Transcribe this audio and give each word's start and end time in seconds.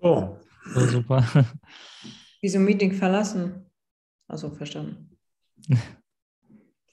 So. 0.00 0.38
So 0.74 0.80
super. 0.86 1.24
Wieso 2.42 2.58
Meeting 2.58 2.92
verlassen? 2.92 3.66
Also 4.28 4.50
verstanden. 4.50 5.16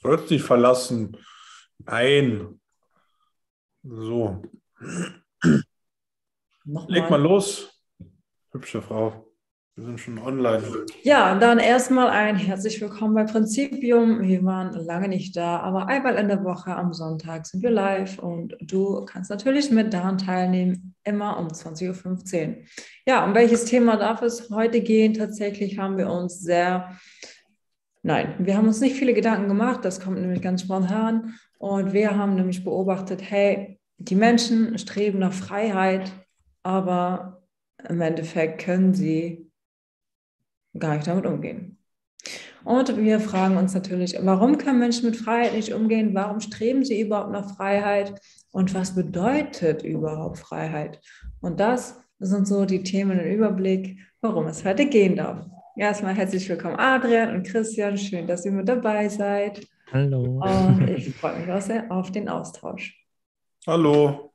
Sollst 0.01 0.29
dich 0.29 0.41
verlassen. 0.41 1.15
Nein. 1.79 2.59
So. 3.83 4.41
Nochmal. 6.63 6.91
Leg 6.91 7.09
mal 7.09 7.21
los. 7.21 7.81
Hübsche 8.51 8.81
Frau. 8.81 9.25
Wir 9.75 9.83
sind 9.83 9.99
schon 9.99 10.17
online. 10.17 10.63
Ja, 11.03 11.37
dann 11.37 11.59
erstmal 11.59 12.07
ein 12.07 12.37
herzlich 12.37 12.79
willkommen 12.79 13.13
bei 13.13 13.25
Prinzipium. 13.25 14.21
Wir 14.21 14.41
waren 14.45 14.73
lange 14.73 15.09
nicht 15.09 15.35
da, 15.35 15.59
aber 15.59 15.87
einmal 15.87 16.15
in 16.15 16.29
der 16.29 16.45
Woche 16.45 16.73
am 16.73 16.93
Sonntag 16.93 17.45
sind 17.45 17.61
wir 17.61 17.71
live 17.71 18.17
und 18.19 18.55
du 18.61 19.03
kannst 19.03 19.29
natürlich 19.29 19.71
mit 19.71 19.93
daran 19.93 20.17
teilnehmen, 20.17 20.84
immer 21.05 21.37
um 21.39 21.47
20.15 21.47 22.49
Uhr. 22.49 22.55
Ja, 23.07 23.23
um 23.23 23.33
welches 23.33 23.65
Thema 23.65 23.95
darf 23.95 24.21
es 24.21 24.49
heute 24.49 24.81
gehen? 24.81 25.13
Tatsächlich 25.13 25.77
haben 25.77 25.97
wir 25.97 26.09
uns 26.09 26.41
sehr, 26.41 26.97
nein, 28.03 28.35
wir 28.39 28.57
haben 28.57 28.67
uns 28.67 28.81
nicht 28.81 28.95
viele 28.95 29.13
Gedanken 29.13 29.47
gemacht, 29.47 29.85
das 29.85 29.99
kommt 29.99 30.19
nämlich 30.19 30.41
ganz 30.41 30.61
spontan 30.61 31.35
und 31.59 31.93
wir 31.93 32.17
haben 32.17 32.35
nämlich 32.35 32.63
beobachtet, 32.63 33.21
hey, 33.21 33.79
die 33.97 34.15
Menschen 34.15 34.77
streben 34.77 35.19
nach 35.19 35.33
Freiheit, 35.33 36.11
aber 36.63 37.43
im 37.87 38.01
Endeffekt 38.01 38.63
können 38.63 38.93
sie 38.93 39.51
gar 40.77 40.95
nicht 40.95 41.07
damit 41.07 41.25
umgehen. 41.25 41.74
Und 42.65 42.97
wir 42.97 43.19
fragen 43.19 43.57
uns 43.57 43.75
natürlich, 43.75 44.17
warum 44.21 44.57
können 44.57 44.79
Menschen 44.79 45.05
mit 45.05 45.15
Freiheit 45.15 45.53
nicht 45.53 45.71
umgehen? 45.71 46.15
Warum 46.15 46.39
streben 46.39 46.83
sie 46.83 46.99
überhaupt 46.99 47.31
nach 47.31 47.55
Freiheit? 47.55 48.19
Und 48.51 48.73
was 48.73 48.95
bedeutet 48.95 49.83
überhaupt 49.83 50.39
Freiheit? 50.39 50.99
Und 51.41 51.59
das 51.59 51.99
sind 52.17 52.47
so 52.47 52.65
die 52.65 52.81
Themen 52.81 53.19
im 53.19 53.31
Überblick, 53.31 53.99
worum 54.21 54.47
es 54.47 54.65
heute 54.65 54.87
gehen 54.87 55.15
darf. 55.15 55.45
Erstmal 55.77 56.15
herzlich 56.15 56.49
willkommen, 56.49 56.77
Adrian 56.79 57.35
und 57.35 57.45
Christian. 57.45 57.97
Schön, 57.99 58.25
dass 58.25 58.45
ihr 58.45 58.51
mit 58.51 58.67
dabei 58.67 59.09
seid. 59.09 59.67
Hallo. 59.91 60.41
Und 60.43 60.89
ich 60.89 61.13
freue 61.15 61.39
mich 61.39 61.51
auch 61.51 61.61
sehr 61.61 61.91
auf 61.91 62.11
den 62.11 62.27
Austausch. 62.27 62.99
Hallo. 63.67 64.33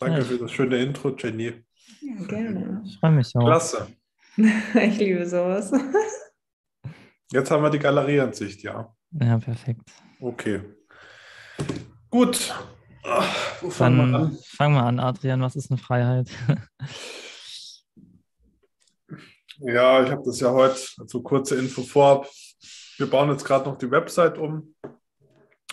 Danke 0.00 0.18
Ja. 0.18 0.24
für 0.24 0.38
das 0.38 0.50
schöne 0.50 0.78
Intro, 0.82 1.14
Jenny. 1.16 1.52
Ja, 2.00 2.26
gerne. 2.26 2.82
Ich 2.84 2.98
freue 2.98 3.12
mich 3.12 3.30
auch. 3.36 3.44
Klasse. 3.44 3.86
Ich 4.74 4.98
liebe 4.98 5.24
sowas. 5.24 5.70
Jetzt 7.32 7.50
haben 7.50 7.62
wir 7.62 7.70
die 7.70 7.78
Galerieansicht, 7.78 8.62
ja. 8.62 8.94
Ja, 9.12 9.38
perfekt. 9.38 9.90
Okay. 10.20 10.60
Gut. 12.10 12.54
Ach, 13.04 13.62
Wo 13.62 13.70
fangen 13.70 14.10
wir 14.10 14.18
an? 14.18 14.38
fang 14.44 14.74
mal 14.74 14.86
an, 14.86 15.00
Adrian. 15.00 15.40
Was 15.40 15.56
ist 15.56 15.70
eine 15.70 15.78
Freiheit? 15.78 16.28
Ja, 19.64 20.02
ich 20.02 20.10
habe 20.10 20.22
das 20.24 20.40
ja 20.40 20.50
heute, 20.50 20.80
also 20.98 21.22
kurze 21.22 21.54
Info 21.56 21.82
vorab. 21.82 22.28
Wir 22.96 23.08
bauen 23.08 23.30
jetzt 23.30 23.44
gerade 23.44 23.68
noch 23.68 23.78
die 23.78 23.90
Website 23.92 24.36
um, 24.36 24.74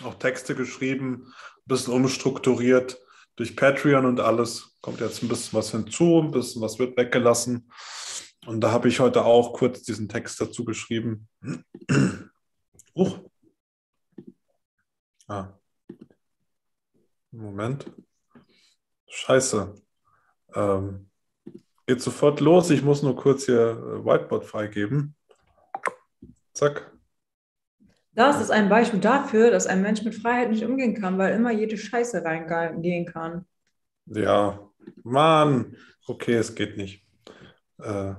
auch 0.04 0.14
Texte 0.14 0.54
geschrieben, 0.54 1.24
ein 1.26 1.32
bisschen 1.66 1.94
umstrukturiert 1.94 2.98
durch 3.34 3.56
Patreon 3.56 4.06
und 4.06 4.20
alles. 4.20 4.76
Kommt 4.80 5.00
jetzt 5.00 5.24
ein 5.24 5.28
bisschen 5.28 5.58
was 5.58 5.72
hinzu, 5.72 6.20
ein 6.22 6.30
bisschen 6.30 6.62
was 6.62 6.78
wird 6.78 6.96
weggelassen. 6.96 7.68
Und 8.46 8.60
da 8.62 8.72
habe 8.72 8.88
ich 8.88 9.00
heute 9.00 9.24
auch 9.24 9.52
kurz 9.52 9.82
diesen 9.82 10.08
Text 10.08 10.40
dazu 10.40 10.64
geschrieben. 10.64 11.28
Huch. 12.94 13.20
Ah. 15.28 15.48
Moment. 17.30 17.90
Scheiße. 19.08 19.74
Ähm, 20.54 21.10
Geht 21.86 22.00
sofort 22.00 22.40
los. 22.40 22.70
Ich 22.70 22.82
muss 22.82 23.02
nur 23.02 23.16
kurz 23.16 23.46
hier 23.46 23.70
äh, 23.70 24.04
Whiteboard 24.04 24.44
freigeben. 24.44 25.16
Zack. 26.52 26.92
Das 28.12 28.40
ist 28.40 28.50
ein 28.50 28.68
Beispiel 28.68 29.00
dafür, 29.00 29.50
dass 29.50 29.66
ein 29.66 29.82
Mensch 29.82 30.02
mit 30.02 30.14
Freiheit 30.14 30.50
nicht 30.50 30.64
umgehen 30.64 30.94
kann, 30.94 31.18
weil 31.18 31.34
immer 31.34 31.50
jede 31.50 31.76
Scheiße 31.76 32.24
reingehen 32.24 33.06
kann. 33.06 33.46
Ja, 34.06 34.70
Mann. 35.02 35.76
Okay, 36.06 36.34
es 36.34 36.54
geht 36.54 36.76
nicht. 36.76 37.04
Äh, 37.78 38.14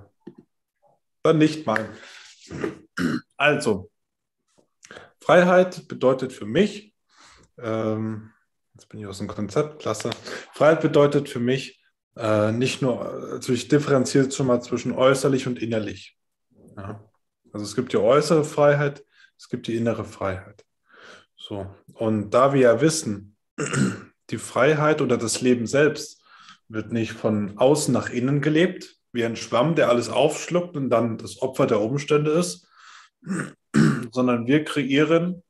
dann 1.24 1.38
nicht 1.38 1.66
mein. 1.66 1.90
Also, 3.38 3.92
Freiheit 5.20 5.88
bedeutet 5.88 6.34
für 6.34 6.46
mich, 6.46 6.96
ähm, 7.58 8.32
jetzt 8.74 8.90
bin 8.90 9.00
ich 9.00 9.06
aus 9.06 9.20
dem 9.20 9.28
Konzept, 9.28 9.82
klasse. 9.82 10.10
Freiheit 10.54 10.82
bedeutet 10.82 11.30
für 11.30 11.40
mich 11.40 11.84
äh, 12.16 12.52
nicht 12.52 12.82
nur, 12.82 13.06
also 13.34 13.54
ich 13.54 13.68
differenziere 13.68 14.32
schon 14.32 14.48
mal 14.48 14.62
zwischen 14.62 14.92
äußerlich 14.92 15.48
und 15.48 15.62
innerlich. 15.62 16.18
Ja. 16.76 17.04
Also 17.54 17.66
es 17.66 17.76
gibt 17.76 17.94
die 17.94 17.98
äußere 17.98 18.44
Freiheit, 18.44 19.06
es 19.38 19.50
gibt 19.50 19.68
die 19.68 19.76
innere 19.76 20.06
Freiheit. 20.06 20.66
So, 21.36 21.76
und 21.94 22.32
da 22.32 22.54
wir 22.54 22.62
ja 22.62 22.82
wissen, 22.82 23.38
die 24.30 24.38
Freiheit 24.38 25.02
oder 25.02 25.18
das 25.18 25.42
Leben 25.42 25.68
selbst 25.68 26.22
wird 26.68 26.92
nicht 26.92 27.12
von 27.12 27.58
außen 27.58 27.94
nach 27.94 28.10
innen 28.10 28.42
gelebt, 28.42 29.01
wie 29.14 29.26
ein 29.26 29.36
Schwamm, 29.36 29.76
der 29.76 29.90
alles 29.90 30.10
aufschluckt 30.10 30.76
und 30.78 30.90
dann 30.90 31.18
das 31.18 31.42
Opfer 31.42 31.68
der 31.68 31.82
Umstände 31.82 32.32
ist, 32.32 32.68
sondern 34.12 34.48
wir 34.48 34.64
kreieren 34.64 35.44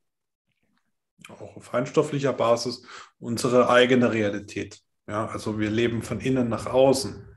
auch 1.29 1.55
auf 1.55 1.65
feinstofflicher 1.65 2.33
Basis 2.33 2.83
unsere 3.19 3.69
eigene 3.69 4.11
Realität. 4.11 4.79
Ja, 5.07 5.27
also 5.27 5.59
wir 5.59 5.69
leben 5.69 6.01
von 6.01 6.19
innen 6.19 6.49
nach 6.49 6.67
außen. 6.67 7.27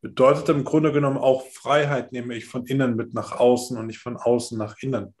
Bedeutet 0.00 0.48
im 0.50 0.64
Grunde 0.64 0.92
genommen 0.92 1.18
auch 1.18 1.46
Freiheit 1.48 2.12
nehme 2.12 2.34
ich 2.34 2.46
von 2.46 2.66
innen 2.66 2.96
mit 2.96 3.14
nach 3.14 3.32
außen 3.32 3.76
und 3.76 3.86
nicht 3.86 3.98
von 3.98 4.16
außen 4.16 4.56
nach 4.58 4.76
innen. 4.80 5.14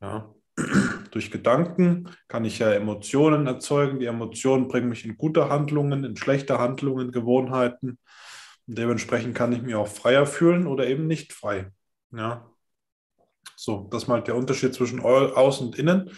Ja. 0.00 0.32
Durch 1.10 1.30
Gedanken 1.30 2.10
kann 2.26 2.44
ich 2.44 2.58
ja 2.58 2.72
Emotionen 2.72 3.46
erzeugen. 3.46 4.00
Die 4.00 4.06
Emotionen 4.06 4.68
bringen 4.68 4.88
mich 4.88 5.04
in 5.04 5.16
gute 5.16 5.48
Handlungen, 5.48 6.04
in 6.04 6.16
schlechte 6.16 6.58
Handlungen, 6.58 7.12
Gewohnheiten. 7.12 7.98
Dementsprechend 8.70 9.34
kann 9.34 9.52
ich 9.52 9.62
mich 9.62 9.74
auch 9.74 9.88
freier 9.88 10.26
fühlen 10.26 10.66
oder 10.66 10.86
eben 10.86 11.06
nicht 11.06 11.32
frei. 11.32 11.72
Ja. 12.12 12.50
So, 13.56 13.88
das 13.90 14.02
ist 14.02 14.08
mal 14.08 14.22
der 14.22 14.36
Unterschied 14.36 14.74
zwischen 14.74 15.00
au- 15.00 15.32
außen 15.32 15.68
und 15.68 15.78
innen. 15.78 16.10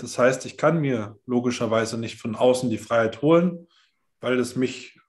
Das 0.00 0.18
heißt, 0.18 0.44
ich 0.44 0.58
kann 0.58 0.80
mir 0.82 1.18
logischerweise 1.24 1.96
nicht 1.96 2.20
von 2.20 2.36
außen 2.36 2.68
die 2.68 2.76
Freiheit 2.76 3.22
holen, 3.22 3.66
weil 4.20 4.38
es 4.38 4.56
mich 4.56 5.00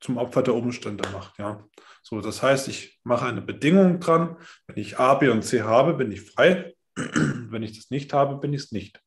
zum 0.00 0.16
Opfer 0.16 0.42
der 0.42 0.54
Umstände 0.54 1.06
macht. 1.10 1.38
Ja. 1.38 1.62
So, 2.02 2.22
das 2.22 2.42
heißt, 2.42 2.68
ich 2.68 2.98
mache 3.04 3.26
eine 3.26 3.42
Bedingung 3.42 4.00
dran. 4.00 4.38
Wenn 4.66 4.78
ich 4.78 4.98
A, 4.98 5.14
B 5.14 5.28
und 5.28 5.42
C 5.42 5.62
habe, 5.62 5.92
bin 5.92 6.10
ich 6.10 6.22
frei. 6.22 6.74
Wenn 6.94 7.62
ich 7.62 7.76
das 7.76 7.90
nicht 7.90 8.14
habe, 8.14 8.38
bin 8.38 8.54
ich 8.54 8.62
es 8.62 8.72
nicht. 8.72 9.02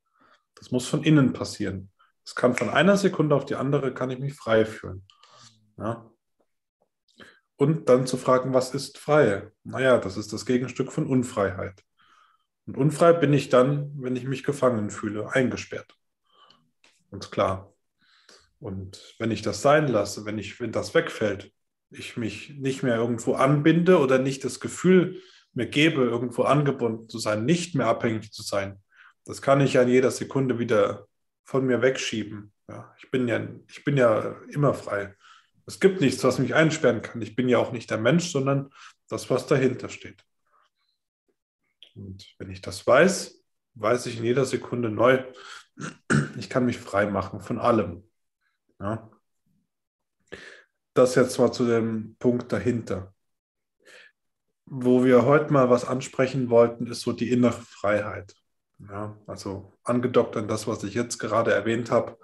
Das 0.53 0.69
muss 0.69 0.87
von 0.87 1.03
innen 1.03 1.33
passieren. 1.33 1.89
Es 2.23 2.35
kann 2.35 2.55
von 2.55 2.69
einer 2.69 2.95
Sekunde 2.95 3.35
auf 3.35 3.45
die 3.45 3.55
andere, 3.55 3.91
kann 3.91 4.11
ich 4.11 4.19
mich 4.19 4.35
frei 4.35 4.65
fühlen. 4.65 5.07
Ja. 5.77 6.11
Und 7.59 7.89
dann 7.89 8.07
zu 8.07 8.15
fragen, 8.15 8.53
was 8.53 8.73
ist 8.73 8.97
frei? 8.97 9.51
Naja, 9.65 9.97
das 9.97 10.15
ist 10.15 10.31
das 10.31 10.45
Gegenstück 10.45 10.93
von 10.93 11.05
Unfreiheit. 11.05 11.83
Und 12.65 12.77
unfrei 12.77 13.11
bin 13.11 13.33
ich 13.33 13.49
dann, 13.49 13.91
wenn 14.01 14.15
ich 14.15 14.23
mich 14.23 14.45
gefangen 14.45 14.89
fühle, 14.89 15.33
eingesperrt. 15.33 15.93
Ganz 17.11 17.31
klar. 17.31 17.73
Und 18.59 19.13
wenn 19.19 19.29
ich 19.29 19.41
das 19.41 19.61
sein 19.61 19.89
lasse, 19.89 20.23
wenn, 20.23 20.37
ich, 20.37 20.61
wenn 20.61 20.71
das 20.71 20.95
wegfällt, 20.95 21.51
ich 21.89 22.15
mich 22.15 22.51
nicht 22.51 22.81
mehr 22.81 22.95
irgendwo 22.95 23.33
anbinde 23.33 23.99
oder 23.99 24.19
nicht 24.19 24.45
das 24.45 24.61
Gefühl 24.61 25.21
mir 25.51 25.67
gebe, 25.67 26.03
irgendwo 26.03 26.43
angebunden 26.43 27.09
zu 27.09 27.19
sein, 27.19 27.43
nicht 27.43 27.75
mehr 27.75 27.87
abhängig 27.87 28.31
zu 28.31 28.41
sein, 28.41 28.81
das 29.25 29.41
kann 29.41 29.59
ich 29.59 29.73
ja 29.73 29.81
in 29.81 29.89
jeder 29.89 30.11
Sekunde 30.11 30.59
wieder 30.59 31.09
von 31.43 31.65
mir 31.65 31.81
wegschieben. 31.81 32.53
Ja, 32.69 32.95
ich, 32.99 33.11
bin 33.11 33.27
ja, 33.27 33.45
ich 33.67 33.83
bin 33.83 33.97
ja 33.97 34.37
immer 34.49 34.73
frei. 34.73 35.15
Es 35.69 35.79
gibt 35.79 36.01
nichts, 36.01 36.23
was 36.23 36.39
mich 36.39 36.55
einsperren 36.55 37.03
kann. 37.03 37.21
Ich 37.21 37.35
bin 37.35 37.47
ja 37.47 37.59
auch 37.59 37.71
nicht 37.71 37.91
der 37.91 37.99
Mensch, 37.99 38.31
sondern 38.31 38.71
das, 39.07 39.29
was 39.29 39.45
dahinter 39.45 39.87
steht. 39.87 40.25
Und 41.93 42.25
wenn 42.39 42.49
ich 42.49 42.61
das 42.61 42.87
weiß, 42.87 43.45
weiß 43.75 44.07
ich 44.07 44.17
in 44.17 44.23
jeder 44.23 44.45
Sekunde 44.45 44.89
neu, 44.89 45.23
ich 46.39 46.49
kann 46.49 46.65
mich 46.65 46.79
frei 46.79 47.05
machen 47.05 47.39
von 47.39 47.59
allem. 47.59 48.03
Ja. 48.79 49.11
Das 50.95 51.13
jetzt 51.13 51.37
mal 51.37 51.51
zu 51.51 51.67
dem 51.67 52.15
Punkt 52.17 52.51
dahinter. 52.51 53.13
Wo 54.65 55.05
wir 55.05 55.23
heute 55.25 55.53
mal 55.53 55.69
was 55.69 55.85
ansprechen 55.85 56.49
wollten, 56.49 56.87
ist 56.87 57.01
so 57.01 57.11
die 57.11 57.29
innere 57.29 57.61
Freiheit. 57.61 58.33
Ja, 58.79 59.15
also 59.27 59.77
angedockt 59.83 60.35
an 60.35 60.47
das, 60.47 60.65
was 60.65 60.83
ich 60.83 60.95
jetzt 60.95 61.19
gerade 61.19 61.53
erwähnt 61.53 61.91
habe, 61.91 62.17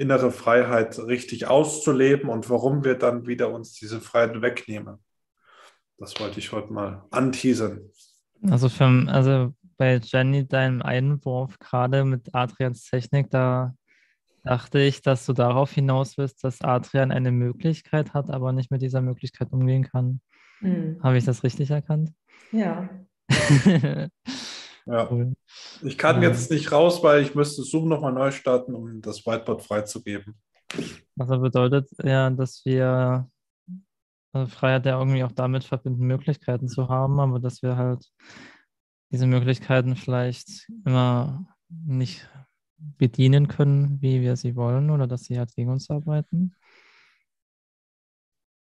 innere 0.00 0.30
Freiheit 0.30 0.98
richtig 0.98 1.46
auszuleben 1.46 2.30
und 2.30 2.48
warum 2.48 2.84
wir 2.84 2.94
dann 2.94 3.26
wieder 3.26 3.52
uns 3.52 3.74
diese 3.74 4.00
Freiheit 4.00 4.40
wegnehmen. 4.40 4.96
Das 5.98 6.18
wollte 6.18 6.38
ich 6.38 6.52
heute 6.52 6.72
mal 6.72 7.04
anteasern. 7.10 7.82
Also, 8.48 8.70
für, 8.70 9.04
also 9.08 9.54
bei 9.76 10.00
Jenny, 10.02 10.48
deinem 10.48 10.80
Einwurf 10.80 11.58
gerade 11.58 12.06
mit 12.06 12.34
Adrians 12.34 12.84
Technik, 12.84 13.30
da 13.30 13.74
dachte 14.42 14.78
ich, 14.80 15.02
dass 15.02 15.26
du 15.26 15.34
darauf 15.34 15.70
hinaus 15.70 16.16
willst, 16.16 16.42
dass 16.44 16.62
Adrian 16.62 17.12
eine 17.12 17.30
Möglichkeit 17.30 18.14
hat, 18.14 18.30
aber 18.30 18.52
nicht 18.52 18.70
mit 18.70 18.80
dieser 18.80 19.02
Möglichkeit 19.02 19.52
umgehen 19.52 19.84
kann. 19.84 20.22
Hm. 20.60 20.98
Habe 21.02 21.18
ich 21.18 21.24
das 21.26 21.44
richtig 21.44 21.70
erkannt? 21.70 22.10
Ja. 22.52 22.88
Ja. 24.90 25.08
Ich 25.82 25.96
kann 25.96 26.20
jetzt 26.20 26.50
nicht 26.50 26.72
raus, 26.72 27.00
weil 27.02 27.22
ich 27.22 27.34
müsste 27.36 27.62
Zoom 27.62 27.88
nochmal 27.88 28.12
neu 28.12 28.32
starten, 28.32 28.74
um 28.74 29.00
das 29.00 29.24
Whiteboard 29.24 29.62
freizugeben. 29.62 30.34
Also 31.16 31.38
bedeutet 31.38 31.88
ja, 32.02 32.28
dass 32.30 32.64
wir 32.64 33.30
also 34.32 34.50
Freiheit 34.50 34.86
ja 34.86 34.98
irgendwie 34.98 35.22
auch 35.22 35.32
damit 35.32 35.64
verbinden, 35.64 36.06
Möglichkeiten 36.06 36.68
zu 36.68 36.88
haben, 36.88 37.20
aber 37.20 37.38
dass 37.38 37.62
wir 37.62 37.76
halt 37.76 38.04
diese 39.12 39.26
Möglichkeiten 39.26 39.96
vielleicht 39.96 40.68
immer 40.84 41.46
nicht 41.68 42.28
bedienen 42.78 43.46
können, 43.46 44.00
wie 44.00 44.20
wir 44.20 44.36
sie 44.36 44.56
wollen, 44.56 44.90
oder 44.90 45.06
dass 45.06 45.24
sie 45.24 45.38
halt 45.38 45.54
gegen 45.54 45.70
uns 45.70 45.88
arbeiten. 45.90 46.54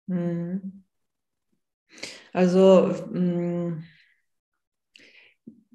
Hm. 0.08 0.84
Also, 2.32 2.94
hm, 3.10 3.84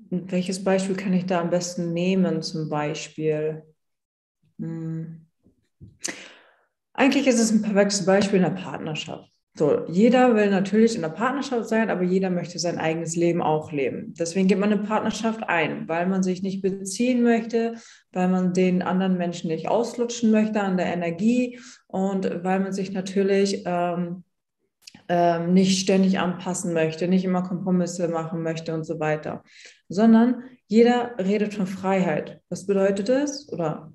welches 0.10 0.64
Beispiel 0.64 0.96
kann 0.96 1.14
ich 1.14 1.26
da 1.26 1.42
am 1.42 1.50
besten 1.50 1.94
nehmen, 1.94 2.42
zum 2.42 2.70
Beispiel? 2.70 3.64
Hm. 4.60 5.26
Eigentlich 6.94 7.28
ist 7.28 7.40
es 7.40 7.52
ein 7.52 7.62
perfektes 7.62 8.06
Beispiel 8.06 8.38
in 8.38 8.44
der 8.44 8.62
Partnerschaft. 8.62 9.32
So, 9.56 9.86
jeder 9.88 10.36
will 10.36 10.50
natürlich 10.50 10.96
in 10.96 11.02
der 11.02 11.10
Partnerschaft 11.10 11.68
sein, 11.68 11.90
aber 11.90 12.04
jeder 12.04 12.30
möchte 12.30 12.60
sein 12.60 12.78
eigenes 12.78 13.16
Leben 13.16 13.42
auch 13.42 13.72
leben. 13.72 14.14
Deswegen 14.18 14.48
geht 14.48 14.60
man 14.60 14.72
eine 14.72 14.84
Partnerschaft 14.84 15.44
ein, 15.48 15.88
weil 15.90 16.08
man 16.08 16.24
sich 16.24 16.44
nicht 16.44 16.62
beziehen 16.62 17.24
möchte, 17.24 17.76
weil 18.14 18.30
man 18.30 18.54
den 18.54 18.82
anderen 18.82 19.18
Menschen 19.18 19.50
nicht 19.50 19.68
auslutschen 19.68 20.32
möchte 20.32 20.62
an 20.62 20.78
der 20.78 20.94
Energie 20.94 21.60
und 21.88 22.44
weil 22.44 22.62
man 22.62 22.72
sich 22.72 22.92
natürlich 22.92 23.64
ähm, 23.66 24.24
ähm, 25.10 25.54
nicht 25.54 25.80
ständig 25.80 26.20
anpassen 26.20 26.72
möchte, 26.74 27.08
nicht 27.08 27.26
immer 27.26 27.42
Kompromisse 27.42 28.08
machen 28.08 28.44
möchte 28.44 28.74
und 28.76 28.84
so 28.86 29.00
weiter, 29.00 29.44
sondern 29.90 30.44
jeder 30.68 31.16
redet 31.18 31.56
von 31.56 31.68
Freiheit. 31.68 32.42
Was 32.50 32.68
bedeutet 32.68 33.10
das? 33.10 33.52
Oder 33.52 33.92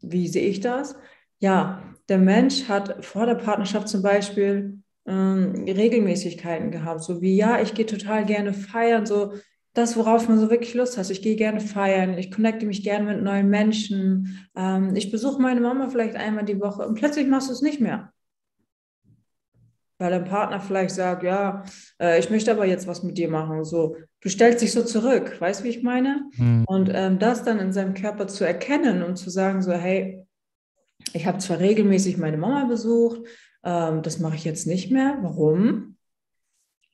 wie 0.00 0.26
sehe 0.28 0.48
ich 0.48 0.60
das? 0.60 0.96
Ja, 1.38 1.82
der 2.08 2.18
Mensch 2.18 2.68
hat 2.68 3.04
vor 3.04 3.26
der 3.26 3.34
Partnerschaft 3.34 3.88
zum 3.88 4.02
Beispiel 4.02 4.80
ähm, 5.06 5.64
Regelmäßigkeiten 5.66 6.70
gehabt, 6.70 7.02
so 7.02 7.20
wie, 7.20 7.36
ja, 7.36 7.60
ich 7.60 7.74
gehe 7.74 7.86
total 7.86 8.24
gerne 8.24 8.54
feiern, 8.54 9.04
so 9.04 9.34
das, 9.74 9.94
worauf 9.98 10.26
man 10.26 10.38
so 10.38 10.48
wirklich 10.48 10.72
Lust 10.72 10.96
hat. 10.96 11.10
Ich 11.10 11.20
gehe 11.20 11.36
gerne 11.36 11.60
feiern, 11.60 12.16
ich 12.16 12.30
connecte 12.30 12.64
mich 12.64 12.82
gerne 12.82 13.12
mit 13.12 13.22
neuen 13.22 13.50
Menschen, 13.50 14.48
ähm, 14.56 14.96
ich 14.96 15.10
besuche 15.10 15.40
meine 15.40 15.60
Mama 15.60 15.90
vielleicht 15.90 16.16
einmal 16.16 16.46
die 16.46 16.60
Woche 16.60 16.86
und 16.86 16.94
plötzlich 16.94 17.26
machst 17.26 17.48
du 17.48 17.52
es 17.52 17.60
nicht 17.60 17.80
mehr. 17.80 18.12
Weil 19.98 20.10
dein 20.10 20.24
Partner 20.24 20.60
vielleicht 20.60 20.94
sagt, 20.94 21.22
ja, 21.22 21.64
äh, 22.00 22.18
ich 22.18 22.28
möchte 22.28 22.50
aber 22.50 22.66
jetzt 22.66 22.86
was 22.86 23.02
mit 23.02 23.16
dir 23.16 23.30
machen. 23.30 23.64
So, 23.64 23.96
du 24.20 24.28
stellst 24.28 24.60
dich 24.60 24.72
so 24.72 24.82
zurück, 24.82 25.40
weißt 25.40 25.60
du, 25.60 25.64
wie 25.64 25.70
ich 25.70 25.82
meine? 25.82 26.28
Hm. 26.36 26.64
Und 26.66 26.90
ähm, 26.92 27.18
das 27.18 27.44
dann 27.44 27.58
in 27.58 27.72
seinem 27.72 27.94
Körper 27.94 28.26
zu 28.26 28.44
erkennen 28.44 29.02
und 29.02 29.16
zu 29.16 29.30
sagen, 29.30 29.62
so, 29.62 29.72
hey, 29.72 30.22
ich 31.12 31.26
habe 31.26 31.38
zwar 31.38 31.60
regelmäßig 31.60 32.18
meine 32.18 32.36
Mama 32.36 32.64
besucht, 32.64 33.20
ähm, 33.64 34.02
das 34.02 34.18
mache 34.18 34.36
ich 34.36 34.44
jetzt 34.44 34.66
nicht 34.66 34.90
mehr. 34.90 35.18
Warum? 35.22 35.96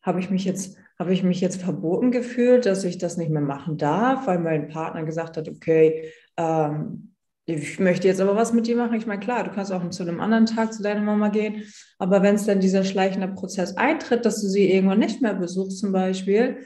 Habe 0.03 0.21
ich 0.21 0.31
mich 0.31 0.45
jetzt, 0.45 0.77
habe 0.99 1.13
ich 1.13 1.23
mich 1.23 1.41
jetzt 1.41 1.61
verboten 1.61 2.13
gefühlt, 2.13 2.67
dass 2.67 2.85
ich 2.85 2.99
das 2.99 3.17
nicht 3.17 3.31
mehr 3.31 3.43
machen 3.43 3.79
darf, 3.79 4.27
weil 4.27 4.39
mein 4.39 4.69
Partner 4.69 5.05
gesagt 5.05 5.37
hat, 5.37 5.49
okay, 5.49 6.13
ähm, 6.37 7.12
ich 7.45 7.81
möchte 7.81 8.07
jetzt 8.07 8.21
aber 8.21 8.37
was 8.37 8.53
mit 8.53 8.67
dir 8.67 8.77
machen. 8.77 8.95
Ich 8.95 9.07
meine, 9.07 9.21
klar, 9.21 9.45
du 9.45 9.51
kannst 9.51 9.73
auch 9.73 9.89
zu 9.91 10.03
einem 10.03 10.21
anderen 10.21 10.47
Tag 10.47 10.73
zu 10.73 10.83
deiner 10.83 11.01
Mama 11.01 11.29
gehen, 11.29 11.65
aber 11.99 12.23
wenn 12.23 12.37
es 12.37 12.47
dann 12.47 12.61
dieser 12.61 12.85
schleichende 12.85 13.29
Prozess 13.29 13.77
eintritt, 13.77 14.25
dass 14.25 14.41
du 14.41 14.49
sie 14.49 14.71
irgendwann 14.71 15.01
nicht 15.01 15.23
mehr 15.23 15.35
besuchst 15.35 15.79
zum 15.79 15.93
Beispiel, 15.93 16.59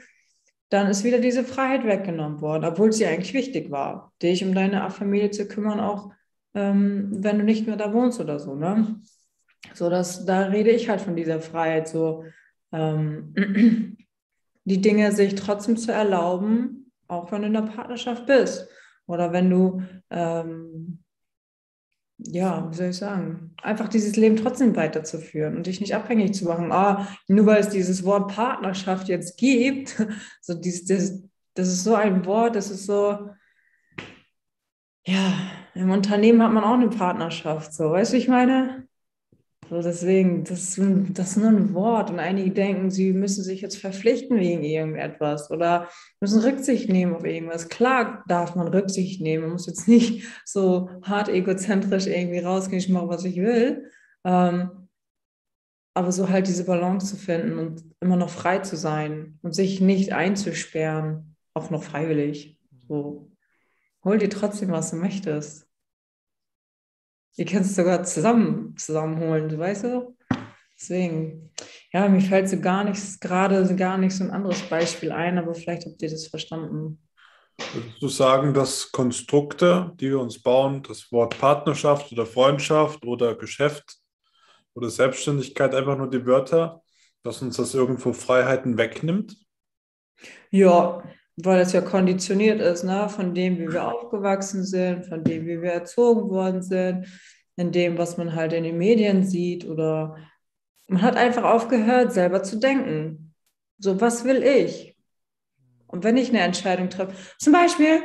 dann 0.69 0.87
ist 0.87 1.03
wieder 1.03 1.19
diese 1.19 1.43
Freiheit 1.43 1.85
weggenommen 1.85 2.41
worden, 2.41 2.65
obwohl 2.65 2.91
sie 2.91 3.05
eigentlich 3.05 3.33
wichtig 3.33 3.71
war, 3.71 4.13
dich 4.21 4.43
um 4.43 4.53
deine 4.53 4.89
Familie 4.91 5.31
zu 5.31 5.47
kümmern, 5.47 5.79
auch 5.79 6.11
ähm, 6.53 7.09
wenn 7.11 7.39
du 7.39 7.45
nicht 7.45 7.65
mehr 7.65 7.77
da 7.77 7.93
wohnst 7.93 8.19
oder 8.19 8.39
so. 8.39 8.53
Ne? 8.55 8.99
So, 9.73 9.89
dass, 9.89 10.25
da 10.25 10.41
rede 10.47 10.71
ich 10.71 10.89
halt 10.89 11.01
von 11.01 11.15
dieser 11.15 11.39
Freiheit, 11.39 11.87
so 11.87 12.25
ähm, 12.71 13.33
die 14.65 14.81
Dinge 14.81 15.11
sich 15.11 15.35
trotzdem 15.35 15.77
zu 15.77 15.91
erlauben, 15.91 16.91
auch 17.07 17.31
wenn 17.31 17.41
du 17.41 17.47
in 17.47 17.53
der 17.53 17.61
Partnerschaft 17.61 18.25
bist. 18.25 18.67
Oder 19.07 19.33
wenn 19.33 19.49
du, 19.49 19.81
ähm, 20.09 21.03
ja, 22.19 22.69
wie 22.69 22.75
soll 22.75 22.87
ich 22.87 22.97
sagen, 22.97 23.55
einfach 23.61 23.87
dieses 23.87 24.15
Leben 24.15 24.35
trotzdem 24.35 24.75
weiterzuführen 24.75 25.55
und 25.55 25.67
dich 25.67 25.81
nicht 25.81 25.95
abhängig 25.95 26.33
zu 26.33 26.45
machen. 26.45 26.71
Ah, 26.71 27.07
nur 27.27 27.45
weil 27.45 27.59
es 27.59 27.69
dieses 27.69 28.03
Wort 28.03 28.33
Partnerschaft 28.33 29.07
jetzt 29.07 29.37
gibt, 29.37 29.95
so 30.41 30.53
dieses, 30.53 30.85
das, 30.85 31.23
das 31.53 31.67
ist 31.69 31.83
so 31.83 31.95
ein 31.95 32.25
Wort, 32.25 32.55
das 32.55 32.69
ist 32.69 32.85
so, 32.85 33.29
ja, 35.05 35.33
im 35.73 35.89
Unternehmen 35.89 36.43
hat 36.43 36.51
man 36.51 36.63
auch 36.63 36.73
eine 36.73 36.89
Partnerschaft, 36.89 37.73
so, 37.73 37.91
weißt 37.91 38.13
du, 38.13 38.17
ich 38.17 38.27
meine? 38.27 38.87
So, 39.69 39.81
deswegen, 39.81 40.45
das, 40.45 40.79
das 41.09 41.31
ist 41.31 41.37
nur 41.37 41.49
ein 41.49 41.73
Wort 41.73 42.09
und 42.09 42.19
einige 42.19 42.51
denken, 42.51 42.89
sie 42.89 43.11
müssen 43.11 43.43
sich 43.43 43.59
jetzt 43.59 43.77
verpflichten 43.77 44.39
wegen 44.39 44.63
irgendetwas 44.63 45.51
oder 45.51 45.89
müssen 46.21 46.41
Rücksicht 46.41 46.89
nehmen 46.89 47.13
auf 47.13 47.25
irgendwas. 47.25 47.67
Klar 47.67 48.23
darf 48.29 48.55
man 48.55 48.69
Rücksicht 48.69 49.21
nehmen, 49.21 49.43
man 49.43 49.53
muss 49.53 49.67
jetzt 49.67 49.87
nicht 49.87 50.25
so 50.45 50.89
hart 51.03 51.27
egozentrisch 51.27 52.07
irgendwie 52.07 52.39
rausgehen, 52.39 52.79
ich 52.79 52.87
mache, 52.87 53.09
was 53.09 53.25
ich 53.25 53.35
will. 53.37 53.91
Ähm, 54.23 54.87
aber 55.93 56.11
so 56.13 56.29
halt 56.29 56.47
diese 56.47 56.63
Balance 56.63 57.07
zu 57.07 57.17
finden 57.17 57.57
und 57.57 57.83
immer 57.99 58.15
noch 58.15 58.29
frei 58.29 58.59
zu 58.59 58.77
sein 58.77 59.39
und 59.41 59.53
sich 59.53 59.81
nicht 59.81 60.13
einzusperren, 60.13 61.35
auch 61.53 61.71
noch 61.71 61.83
freiwillig. 61.83 62.57
So, 62.87 63.31
hol 64.03 64.17
dir 64.17 64.29
trotzdem, 64.29 64.71
was 64.71 64.91
du 64.91 64.95
möchtest. 64.95 65.66
Ihr 67.37 67.45
könnt 67.45 67.65
es 67.65 67.75
sogar 67.75 68.03
zusammen 68.03 68.75
zusammenholen, 68.77 69.57
weißt 69.57 69.83
du? 69.85 70.17
Deswegen, 70.75 71.51
ja, 71.93 72.07
mir 72.07 72.21
fällt 72.21 72.49
so 72.49 72.59
gar 72.59 72.83
nichts, 72.83 73.19
gerade 73.19 73.75
gar 73.75 73.97
nicht 73.97 74.15
so 74.15 74.23
ein 74.23 74.31
anderes 74.31 74.61
Beispiel 74.63 75.11
ein, 75.11 75.37
aber 75.37 75.53
vielleicht 75.53 75.85
habt 75.85 76.01
ihr 76.01 76.09
das 76.09 76.27
verstanden. 76.27 76.99
Würdest 77.73 78.01
du 78.01 78.07
sagen, 78.07 78.53
dass 78.53 78.91
Konstrukte, 78.91 79.91
die 79.95 80.09
wir 80.09 80.19
uns 80.19 80.41
bauen, 80.41 80.83
das 80.83 81.11
Wort 81.11 81.37
Partnerschaft 81.39 82.11
oder 82.11 82.25
Freundschaft 82.25 83.05
oder 83.05 83.35
Geschäft 83.35 83.97
oder 84.73 84.89
Selbstständigkeit 84.89 85.73
einfach 85.75 85.97
nur 85.97 86.09
die 86.09 86.25
Wörter, 86.25 86.81
dass 87.23 87.41
uns 87.41 87.57
das 87.57 87.73
irgendwo 87.73 88.13
Freiheiten 88.13 88.77
wegnimmt? 88.77 89.35
Ja, 90.49 91.03
weil 91.37 91.61
es 91.61 91.71
ja 91.71 91.81
konditioniert 91.81 92.59
ist, 92.59 92.83
ne? 92.83 93.07
von 93.09 93.33
dem, 93.33 93.59
wie 93.59 93.71
wir 93.71 93.87
aufgewachsen 93.87 94.63
sind, 94.65 95.05
von 95.05 95.23
dem, 95.23 95.45
wie 95.45 95.61
wir 95.61 95.71
erzogen 95.71 96.29
worden 96.29 96.63
sind, 96.63 97.07
in 97.55 97.71
dem, 97.71 97.97
was 97.97 98.17
man 98.17 98.35
halt 98.35 98.53
in 98.53 98.63
den 98.63 98.77
Medien 98.77 99.23
sieht 99.23 99.65
oder 99.65 100.17
man 100.87 101.01
hat 101.01 101.15
einfach 101.15 101.43
aufgehört, 101.43 102.13
selber 102.13 102.43
zu 102.43 102.57
denken. 102.57 103.33
So, 103.77 104.01
was 104.01 104.23
will 104.25 104.41
ich? 104.41 104.97
Und 105.85 106.03
wenn 106.03 106.17
ich 106.17 106.29
eine 106.29 106.41
Entscheidung 106.41 106.89
treffe, 106.89 107.13
zum 107.37 107.53
Beispiel, 107.53 108.01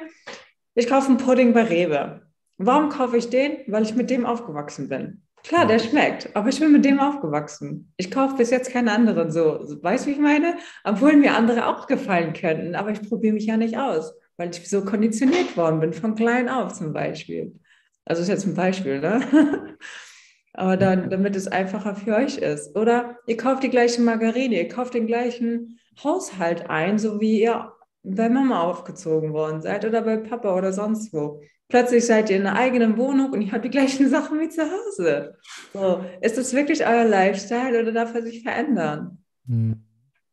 ich 0.74 0.88
kaufe 0.88 1.08
einen 1.08 1.16
Pudding 1.16 1.52
bei 1.52 1.64
Rewe. 1.64 2.22
Warum 2.58 2.90
kaufe 2.90 3.16
ich 3.16 3.30
den? 3.30 3.58
Weil 3.66 3.82
ich 3.82 3.94
mit 3.94 4.10
dem 4.10 4.26
aufgewachsen 4.26 4.88
bin. 4.88 5.22
Klar, 5.44 5.66
der 5.66 5.80
schmeckt, 5.80 6.34
aber 6.36 6.48
ich 6.50 6.60
bin 6.60 6.70
mit 6.70 6.84
dem 6.84 7.00
aufgewachsen. 7.00 7.92
Ich 7.96 8.10
kaufe 8.10 8.36
bis 8.36 8.50
jetzt 8.50 8.70
keine 8.70 8.92
anderen 8.92 9.30
so. 9.32 9.58
Weißt 9.82 10.04
du, 10.04 10.10
wie 10.10 10.14
ich 10.14 10.20
meine? 10.20 10.56
Obwohl 10.84 11.16
mir 11.16 11.34
andere 11.34 11.66
auch 11.66 11.86
gefallen 11.88 12.32
könnten, 12.32 12.76
aber 12.76 12.90
ich 12.90 13.02
probiere 13.08 13.34
mich 13.34 13.46
ja 13.46 13.56
nicht 13.56 13.76
aus, 13.76 14.14
weil 14.36 14.50
ich 14.50 14.70
so 14.70 14.84
konditioniert 14.84 15.56
worden 15.56 15.80
bin, 15.80 15.92
von 15.92 16.14
klein 16.14 16.48
auf 16.48 16.72
zum 16.72 16.92
Beispiel. 16.92 17.58
Also 18.04 18.22
ist 18.22 18.28
jetzt 18.28 18.46
ein 18.46 18.54
Beispiel, 18.54 19.00
ne? 19.00 19.76
aber 20.54 20.76
dann, 20.76 21.10
damit 21.10 21.34
es 21.34 21.48
einfacher 21.48 21.96
für 21.96 22.14
euch 22.14 22.38
ist. 22.38 22.76
Oder 22.76 23.18
ihr 23.26 23.36
kauft 23.36 23.64
die 23.64 23.70
gleiche 23.70 24.00
Margarine, 24.00 24.54
ihr 24.54 24.68
kauft 24.68 24.94
den 24.94 25.06
gleichen 25.08 25.80
Haushalt 26.02 26.70
ein, 26.70 26.98
so 26.98 27.20
wie 27.20 27.42
ihr 27.42 27.72
bei 28.04 28.28
Mama 28.28 28.62
aufgezogen 28.62 29.32
worden 29.32 29.60
seid 29.60 29.84
oder 29.84 30.02
bei 30.02 30.16
Papa 30.16 30.56
oder 30.56 30.72
sonst 30.72 31.12
wo. 31.12 31.40
Plötzlich 31.72 32.04
seid 32.04 32.28
ihr 32.28 32.36
in 32.36 32.46
einer 32.46 32.58
eigenen 32.58 32.98
Wohnung 32.98 33.32
und 33.32 33.40
ihr 33.40 33.50
habt 33.50 33.64
die 33.64 33.70
gleichen 33.70 34.06
Sachen 34.10 34.38
wie 34.38 34.50
zu 34.50 34.62
Hause. 34.62 35.38
So, 35.72 36.04
ist 36.20 36.36
das 36.36 36.52
wirklich 36.52 36.86
euer 36.86 37.06
Lifestyle 37.06 37.80
oder 37.80 37.92
darf 37.92 38.14
er 38.14 38.20
sich 38.20 38.42
verändern? 38.42 39.24
Hm. 39.46 39.82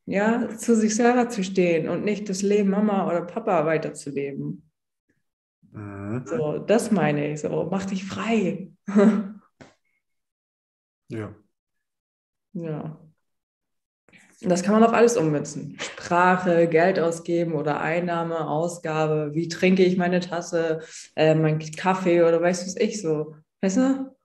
Ja, 0.05 0.49
zu 0.49 0.75
sich 0.75 0.93
selber 0.93 1.29
zu 1.29 1.41
stehen 1.45 1.87
und 1.87 2.03
nicht 2.03 2.27
das 2.27 2.41
Leben 2.41 2.71
Mama 2.71 3.07
oder 3.07 3.21
Papa 3.21 3.65
weiterzuleben. 3.65 4.69
Mhm. 5.71 6.23
So, 6.25 6.57
das 6.57 6.91
meine 6.91 7.31
ich 7.31 7.39
so. 7.39 7.69
Mach 7.71 7.85
dich 7.85 8.03
frei. 8.03 8.71
Ja. 11.11 11.33
ja. 12.53 13.08
Das 14.41 14.63
kann 14.63 14.73
man 14.73 14.83
auf 14.83 14.93
alles 14.93 15.17
ummünzen. 15.17 15.77
Sprache, 15.79 16.67
Geld 16.67 16.99
ausgeben 16.99 17.53
oder 17.53 17.81
Einnahme, 17.81 18.47
Ausgabe. 18.47 19.31
Wie 19.33 19.49
trinke 19.49 19.83
ich 19.83 19.97
meine 19.97 20.21
Tasse, 20.21 20.81
äh, 21.15 21.35
mein 21.35 21.59
Kaffee 21.59 22.23
oder 22.23 22.41
weißt 22.41 22.61
du 22.61 22.67
was 22.67 22.75
ich 22.77 23.01
so. 23.01 23.35
Weißt 23.61 23.77
du? 23.77 24.15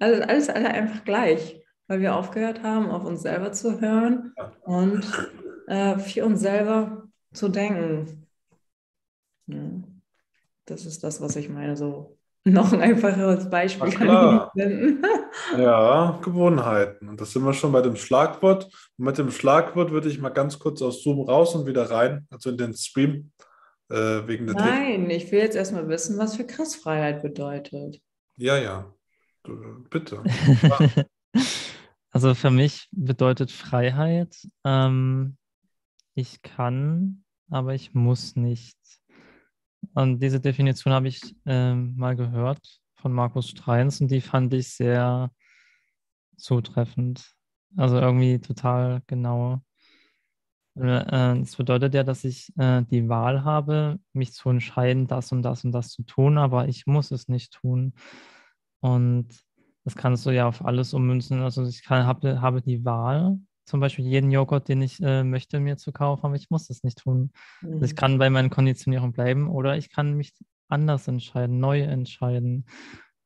Alles, 0.00 0.20
alles, 0.22 0.48
alles 0.48 0.68
einfach 0.68 1.04
gleich, 1.04 1.62
weil 1.86 2.00
wir 2.00 2.16
aufgehört 2.16 2.64
haben, 2.64 2.90
auf 2.90 3.04
uns 3.04 3.22
selber 3.22 3.52
zu 3.52 3.80
hören 3.80 4.34
und 4.62 5.06
äh, 5.68 5.96
für 5.98 6.24
uns 6.24 6.40
selber 6.40 7.08
zu 7.32 7.48
denken. 7.48 8.26
Ja. 9.46 9.70
Das 10.64 10.84
ist 10.86 11.04
das, 11.04 11.20
was 11.20 11.36
ich 11.36 11.48
meine. 11.48 11.76
So 11.76 12.18
noch 12.44 12.72
ein 12.72 12.80
einfacheres 12.80 13.48
Beispiel 13.48 13.88
Na 13.88 13.94
kann 13.94 14.06
klar. 14.06 14.52
ich 14.54 14.64
nicht 14.64 14.68
nennen. 14.68 15.06
Ja, 15.58 16.18
Gewohnheiten. 16.22 17.08
Und 17.08 17.20
das 17.20 17.32
sind 17.32 17.44
wir 17.44 17.52
schon 17.52 17.72
bei 17.72 17.82
dem 17.82 17.96
Schlagwort. 17.96 18.64
Und 18.98 19.04
mit 19.04 19.18
dem 19.18 19.30
Schlagwort 19.30 19.90
würde 19.90 20.08
ich 20.08 20.20
mal 20.20 20.30
ganz 20.30 20.58
kurz 20.58 20.82
aus 20.82 21.02
Zoom 21.02 21.20
raus 21.20 21.54
und 21.54 21.66
wieder 21.66 21.90
rein, 21.90 22.26
also 22.30 22.50
in 22.50 22.58
den 22.58 22.74
Stream, 22.74 23.32
äh, 23.90 24.26
wegen 24.26 24.46
der. 24.46 24.56
Nein, 24.56 25.08
ich 25.10 25.30
will 25.30 25.40
jetzt 25.40 25.56
erstmal 25.56 25.88
wissen, 25.88 26.18
was 26.18 26.36
für 26.36 26.44
Christfreiheit 26.44 27.22
bedeutet. 27.22 28.00
Ja, 28.36 28.56
ja. 28.56 28.92
Du, 29.44 29.84
bitte. 29.88 30.22
Also 32.12 32.34
für 32.34 32.50
mich 32.50 32.88
bedeutet 32.92 33.50
Freiheit, 33.50 34.36
ähm, 34.64 35.38
ich 36.14 36.42
kann, 36.42 37.24
aber 37.48 37.74
ich 37.74 37.94
muss 37.94 38.36
nicht. 38.36 38.76
Und 39.94 40.20
diese 40.20 40.40
Definition 40.40 40.92
habe 40.92 41.08
ich 41.08 41.20
ähm, 41.46 41.94
mal 41.96 42.16
gehört 42.16 42.80
von 42.94 43.12
Markus 43.12 43.48
Streins 43.50 44.00
und 44.00 44.10
die 44.10 44.20
fand 44.20 44.54
ich 44.54 44.68
sehr 44.68 45.30
zutreffend. 46.36 47.34
Also 47.76 47.98
irgendwie 47.98 48.38
total 48.38 49.02
genau. 49.06 49.60
Äh, 50.76 51.38
Das 51.40 51.56
bedeutet 51.56 51.94
ja, 51.94 52.04
dass 52.04 52.24
ich 52.24 52.52
äh, 52.56 52.82
die 52.90 53.08
Wahl 53.08 53.44
habe, 53.44 53.98
mich 54.12 54.32
zu 54.32 54.48
entscheiden, 54.48 55.06
das 55.06 55.32
und 55.32 55.42
das 55.42 55.64
und 55.64 55.72
das 55.72 55.90
zu 55.90 56.02
tun, 56.04 56.38
aber 56.38 56.68
ich 56.68 56.86
muss 56.86 57.10
es 57.10 57.28
nicht 57.28 57.52
tun. 57.52 57.94
Und 58.80 59.28
das 59.84 59.96
kannst 59.96 60.24
du 60.26 60.30
ja 60.30 60.46
auf 60.48 60.64
alles 60.64 60.94
ummünzen. 60.94 61.40
Also 61.40 61.66
ich 61.66 61.82
kann, 61.82 62.06
habe, 62.06 62.40
habe 62.40 62.62
die 62.62 62.84
Wahl, 62.84 63.38
zum 63.64 63.80
Beispiel 63.80 64.04
jeden 64.06 64.30
Joghurt, 64.30 64.68
den 64.68 64.82
ich 64.82 65.00
äh, 65.02 65.24
möchte, 65.24 65.60
mir 65.60 65.76
zu 65.76 65.92
kaufen, 65.92 66.26
aber 66.26 66.36
ich 66.36 66.50
muss 66.50 66.68
das 66.68 66.82
nicht 66.82 66.98
tun. 66.98 67.32
Also 67.78 67.92
ich 67.92 67.94
Mhm. 67.94 67.96
kann 67.96 68.18
bei 68.18 68.30
meinen 68.30 68.50
Konditionierungen 68.50 69.12
bleiben 69.12 69.48
oder 69.50 69.76
ich 69.76 69.90
kann 69.90 70.14
mich 70.14 70.32
anders 70.68 71.08
entscheiden, 71.08 71.58
neu 71.60 71.80
entscheiden. 71.82 72.66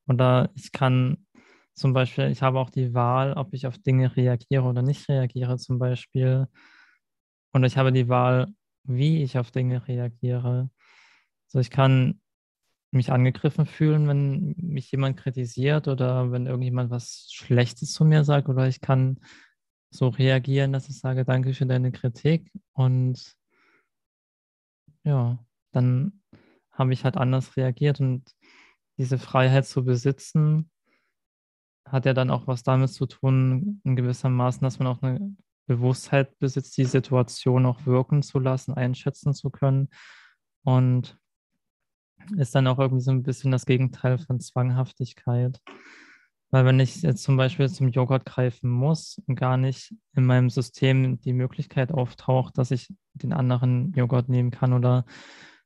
Oder 0.09 0.51
ich 0.55 0.73
kann 0.73 1.27
zum 1.75 1.93
Beispiel, 1.93 2.27
ich 2.31 2.43
habe 2.43 2.59
auch 2.59 2.71
die 2.71 2.95
Wahl, 2.95 3.35
ob 3.35 3.53
ich 3.55 3.67
auf 3.67 3.79
Dinge 3.79 4.17
reagiere 4.17 4.65
oder 4.65 4.83
nicht 4.83 5.09
reagiere, 5.09 5.57
zum 5.59 5.79
Beispiel. 5.79 6.47
Und 7.53 7.65
ich 7.65 7.77
habe 7.77 7.93
die 7.93 8.09
Wahl, 8.09 8.49
wie 8.85 9.23
ich 9.23 9.39
auf 9.39 9.51
Dinge 9.51 9.87
reagiere. 9.89 10.71
Also 11.49 11.61
ich 11.61 11.71
kann 11.71 12.21
mich 12.93 13.13
angegriffen 13.13 13.67
fühlen, 13.67 14.09
wenn 14.09 14.55
mich 14.59 14.91
jemand 14.93 15.19
kritisiert 15.19 15.89
oder 15.89 16.33
wenn 16.33 16.47
irgendjemand 16.47 16.91
was 16.91 17.29
Schlechtes 17.33 17.93
zu 17.93 18.05
mir 18.05 18.25
sagt. 18.25 18.49
Oder 18.49 18.69
ich 18.69 18.81
kann 18.81 19.21
so 19.91 20.09
reagieren, 20.09 20.73
dass 20.73 20.89
ich 20.89 20.99
sage, 20.99 21.25
danke 21.25 21.55
für 21.55 21.67
deine 21.67 21.93
Kritik. 21.93 22.51
Und 22.73 23.37
ja, 25.05 25.39
dann 25.73 26.23
habe 26.73 26.93
ich 26.93 27.05
halt 27.05 27.17
anders 27.17 27.57
reagiert. 27.57 28.01
Und 28.01 28.31
diese 28.99 29.19
Freiheit 29.19 29.67
zu 29.67 29.85
besitzen, 29.85 30.71
hat 31.87 32.05
ja 32.05 32.15
dann 32.15 32.31
auch 32.31 32.47
was 32.47 32.63
damit 32.63 32.91
zu 32.91 33.07
tun, 33.07 33.81
in 33.85 33.97
gewissermaßen, 33.97 34.63
dass 34.63 34.79
man 34.79 34.89
auch 34.89 35.03
eine 35.03 35.37
Bewusstheit 35.67 36.37
besitzt, 36.39 36.77
die 36.77 36.85
Situation 36.85 37.67
auch 37.67 37.87
wirken 37.87 38.23
zu 38.23 38.39
lassen, 38.39 38.75
einschätzen 38.75 39.35
zu 39.35 39.51
können. 39.51 39.89
Und 40.65 41.17
ist 42.37 42.55
dann 42.55 42.67
auch 42.67 42.79
irgendwie 42.79 43.03
so 43.03 43.13
ein 43.13 43.23
bisschen 43.23 43.53
das 43.53 43.67
Gegenteil 43.67 44.19
von 44.19 44.41
Zwanghaftigkeit. 44.41 45.61
Weil 46.51 46.65
wenn 46.65 46.79
ich 46.81 47.03
jetzt 47.03 47.23
zum 47.23 47.37
Beispiel 47.37 47.69
zum 47.69 47.89
Joghurt 47.89 48.25
greifen 48.25 48.71
muss 48.71 49.21
und 49.27 49.35
gar 49.35 49.57
nicht 49.57 49.95
in 50.15 50.25
meinem 50.25 50.49
System 50.49 51.21
die 51.21 51.33
Möglichkeit 51.33 51.93
auftaucht, 51.93 52.57
dass 52.57 52.71
ich 52.71 52.89
den 53.15 53.33
anderen 53.33 53.93
Joghurt 53.95 54.29
nehmen 54.29 54.51
kann 54.51 54.73
oder 54.73 55.05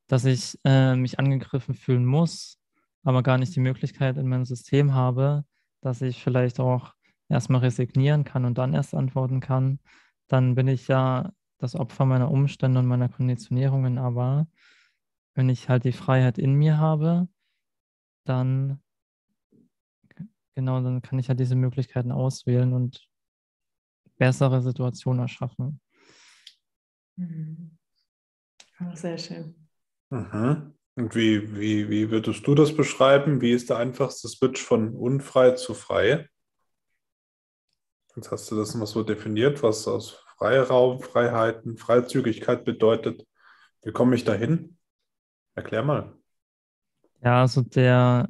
dass 0.06 0.24
ich 0.24 0.58
äh, 0.64 0.96
mich 0.96 1.18
angegriffen 1.18 1.74
fühlen 1.74 2.04
muss, 2.04 2.58
aber 3.04 3.22
gar 3.22 3.38
nicht 3.38 3.54
die 3.54 3.60
Möglichkeit 3.60 4.16
in 4.16 4.26
meinem 4.26 4.44
System 4.44 4.94
habe, 4.94 5.44
dass 5.80 6.02
ich 6.02 6.22
vielleicht 6.22 6.60
auch 6.60 6.94
erstmal 7.28 7.60
resignieren 7.60 8.24
kann 8.24 8.44
und 8.44 8.58
dann 8.58 8.74
erst 8.74 8.94
antworten 8.94 9.40
kann, 9.40 9.78
dann 10.28 10.54
bin 10.54 10.68
ich 10.68 10.88
ja 10.88 11.32
das 11.58 11.76
Opfer 11.76 12.06
meiner 12.06 12.30
Umstände 12.30 12.80
und 12.80 12.86
meiner 12.86 13.08
Konditionierungen. 13.08 13.98
Aber 13.98 14.48
wenn 15.34 15.48
ich 15.48 15.68
halt 15.68 15.84
die 15.84 15.92
Freiheit 15.92 16.38
in 16.38 16.54
mir 16.54 16.78
habe, 16.78 17.28
dann 18.24 18.80
genau, 20.54 20.80
dann 20.80 21.02
kann 21.02 21.18
ich 21.18 21.28
halt 21.28 21.40
diese 21.40 21.54
Möglichkeiten 21.54 22.12
auswählen 22.12 22.72
und 22.72 23.06
bessere 24.18 24.62
Situationen 24.62 25.22
erschaffen. 25.22 25.80
Mhm. 27.16 27.78
Sehr 28.94 29.18
schön. 29.18 29.54
Mhm. 30.10 30.74
Und 30.96 31.14
wie, 31.14 31.56
wie, 31.56 31.88
wie 31.88 32.10
würdest 32.10 32.46
du 32.46 32.54
das 32.54 32.74
beschreiben? 32.74 33.40
Wie 33.40 33.52
ist 33.52 33.70
der 33.70 33.78
einfachste 33.78 34.28
Switch 34.28 34.62
von 34.62 34.94
unfrei 34.94 35.52
zu 35.52 35.74
frei? 35.74 36.28
Jetzt 38.16 38.30
hast 38.30 38.50
du 38.50 38.56
das 38.56 38.74
mal 38.74 38.86
so 38.86 39.02
definiert, 39.02 39.62
was 39.62 39.86
aus 39.86 40.22
Freiraum, 40.36 41.00
Freiheiten, 41.00 41.76
Freizügigkeit 41.78 42.64
bedeutet. 42.64 43.26
Wie 43.82 43.92
komme 43.92 44.16
ich 44.16 44.24
dahin? 44.24 44.76
Erklär 45.54 45.82
mal. 45.82 46.14
Ja, 47.22 47.42
also 47.42 47.62
der, 47.62 48.28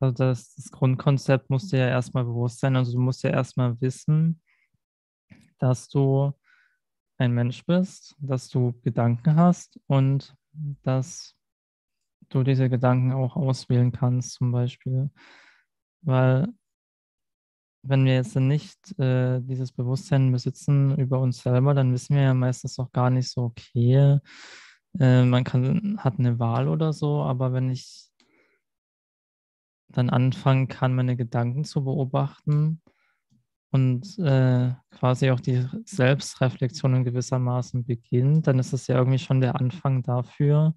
also 0.00 0.14
das, 0.14 0.54
das 0.54 0.70
Grundkonzept 0.70 1.50
muss 1.50 1.68
dir 1.68 1.80
ja 1.80 1.88
erstmal 1.88 2.24
bewusst 2.24 2.60
sein. 2.60 2.74
Also 2.76 2.92
du 2.92 3.00
musst 3.00 3.22
ja 3.22 3.30
erstmal 3.30 3.80
wissen, 3.80 4.40
dass 5.58 5.88
du 5.88 6.32
ein 7.18 7.32
Mensch 7.32 7.64
bist, 7.66 8.16
dass 8.18 8.48
du 8.48 8.72
Gedanken 8.82 9.36
hast 9.36 9.78
und 9.86 10.34
dass 10.82 11.36
du 12.30 12.42
diese 12.42 12.70
Gedanken 12.70 13.12
auch 13.12 13.36
auswählen 13.36 13.92
kannst, 13.92 14.32
zum 14.32 14.52
Beispiel. 14.52 15.10
Weil 16.02 16.48
wenn 17.82 18.04
wir 18.04 18.14
jetzt 18.14 18.36
nicht 18.36 18.98
äh, 18.98 19.40
dieses 19.40 19.72
Bewusstsein 19.72 20.32
besitzen 20.32 20.96
über 20.98 21.20
uns 21.20 21.42
selber, 21.42 21.74
dann 21.74 21.92
wissen 21.92 22.14
wir 22.16 22.22
ja 22.22 22.34
meistens 22.34 22.78
auch 22.78 22.92
gar 22.92 23.10
nicht 23.10 23.30
so, 23.30 23.42
okay, 23.42 24.18
äh, 24.98 25.24
man 25.24 25.44
kann, 25.44 25.98
hat 25.98 26.18
eine 26.18 26.38
Wahl 26.38 26.68
oder 26.68 26.92
so, 26.92 27.22
aber 27.22 27.52
wenn 27.52 27.70
ich 27.70 28.09
dann 29.92 30.10
anfangen 30.10 30.68
kann, 30.68 30.94
meine 30.94 31.16
Gedanken 31.16 31.64
zu 31.64 31.84
beobachten 31.84 32.80
und 33.70 34.18
äh, 34.18 34.72
quasi 34.90 35.30
auch 35.30 35.40
die 35.40 35.64
Selbstreflexion 35.84 36.94
in 36.94 37.04
gewissermaßen 37.04 37.84
beginnt, 37.84 38.46
dann 38.46 38.58
ist 38.58 38.72
es 38.72 38.86
ja 38.86 38.96
irgendwie 38.96 39.18
schon 39.18 39.40
der 39.40 39.56
Anfang 39.56 40.02
dafür, 40.02 40.74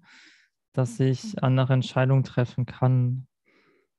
dass 0.72 1.00
ich 1.00 1.42
andere 1.42 1.72
Entscheidungen 1.72 2.24
treffen 2.24 2.66
kann. 2.66 3.26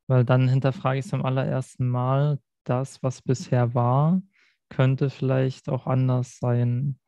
Weil 0.08 0.24
dann 0.24 0.48
hinterfrage 0.48 1.00
ich 1.00 1.08
zum 1.08 1.26
allerersten 1.26 1.88
Mal, 1.88 2.40
das, 2.64 3.04
was 3.04 3.22
bisher 3.22 3.74
war, 3.74 4.22
könnte 4.70 5.10
vielleicht 5.10 5.70
auch 5.70 5.88
anders 5.88 6.40
sein. 6.40 7.00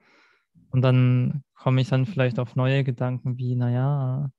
Und 0.70 0.82
dann 0.82 1.44
komme 1.56 1.82
ich 1.82 1.90
dann 1.90 2.06
vielleicht 2.06 2.40
auf 2.40 2.56
neue 2.56 2.84
Gedanken 2.84 3.38
wie, 3.38 3.56
naja, 3.56 4.30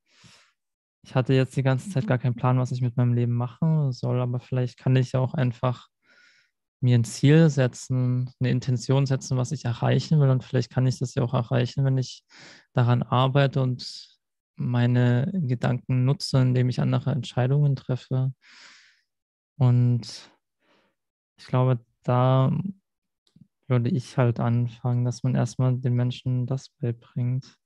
ich 1.08 1.14
hatte 1.14 1.32
jetzt 1.32 1.56
die 1.56 1.62
ganze 1.62 1.88
Zeit 1.88 2.06
gar 2.06 2.18
keinen 2.18 2.34
Plan, 2.34 2.58
was 2.58 2.70
ich 2.70 2.82
mit 2.82 2.98
meinem 2.98 3.14
Leben 3.14 3.32
machen 3.32 3.92
soll, 3.92 4.20
aber 4.20 4.40
vielleicht 4.40 4.76
kann 4.76 4.94
ich 4.94 5.16
auch 5.16 5.32
einfach 5.32 5.88
mir 6.80 6.98
ein 6.98 7.04
Ziel 7.04 7.48
setzen, 7.48 8.30
eine 8.38 8.50
Intention 8.50 9.06
setzen, 9.06 9.38
was 9.38 9.50
ich 9.50 9.64
erreichen 9.64 10.20
will. 10.20 10.28
Und 10.28 10.44
vielleicht 10.44 10.70
kann 10.70 10.86
ich 10.86 10.98
das 10.98 11.14
ja 11.14 11.22
auch 11.22 11.32
erreichen, 11.32 11.82
wenn 11.86 11.96
ich 11.96 12.24
daran 12.74 13.02
arbeite 13.02 13.62
und 13.62 14.18
meine 14.56 15.30
Gedanken 15.32 16.04
nutze, 16.04 16.42
indem 16.42 16.68
ich 16.68 16.78
andere 16.78 17.12
Entscheidungen 17.12 17.74
treffe. 17.74 18.34
Und 19.56 20.30
ich 21.38 21.46
glaube, 21.46 21.80
da 22.02 22.52
würde 23.66 23.88
ich 23.88 24.18
halt 24.18 24.40
anfangen, 24.40 25.06
dass 25.06 25.22
man 25.22 25.34
erstmal 25.34 25.74
den 25.78 25.94
Menschen 25.94 26.46
das 26.46 26.68
beibringt. 26.68 27.56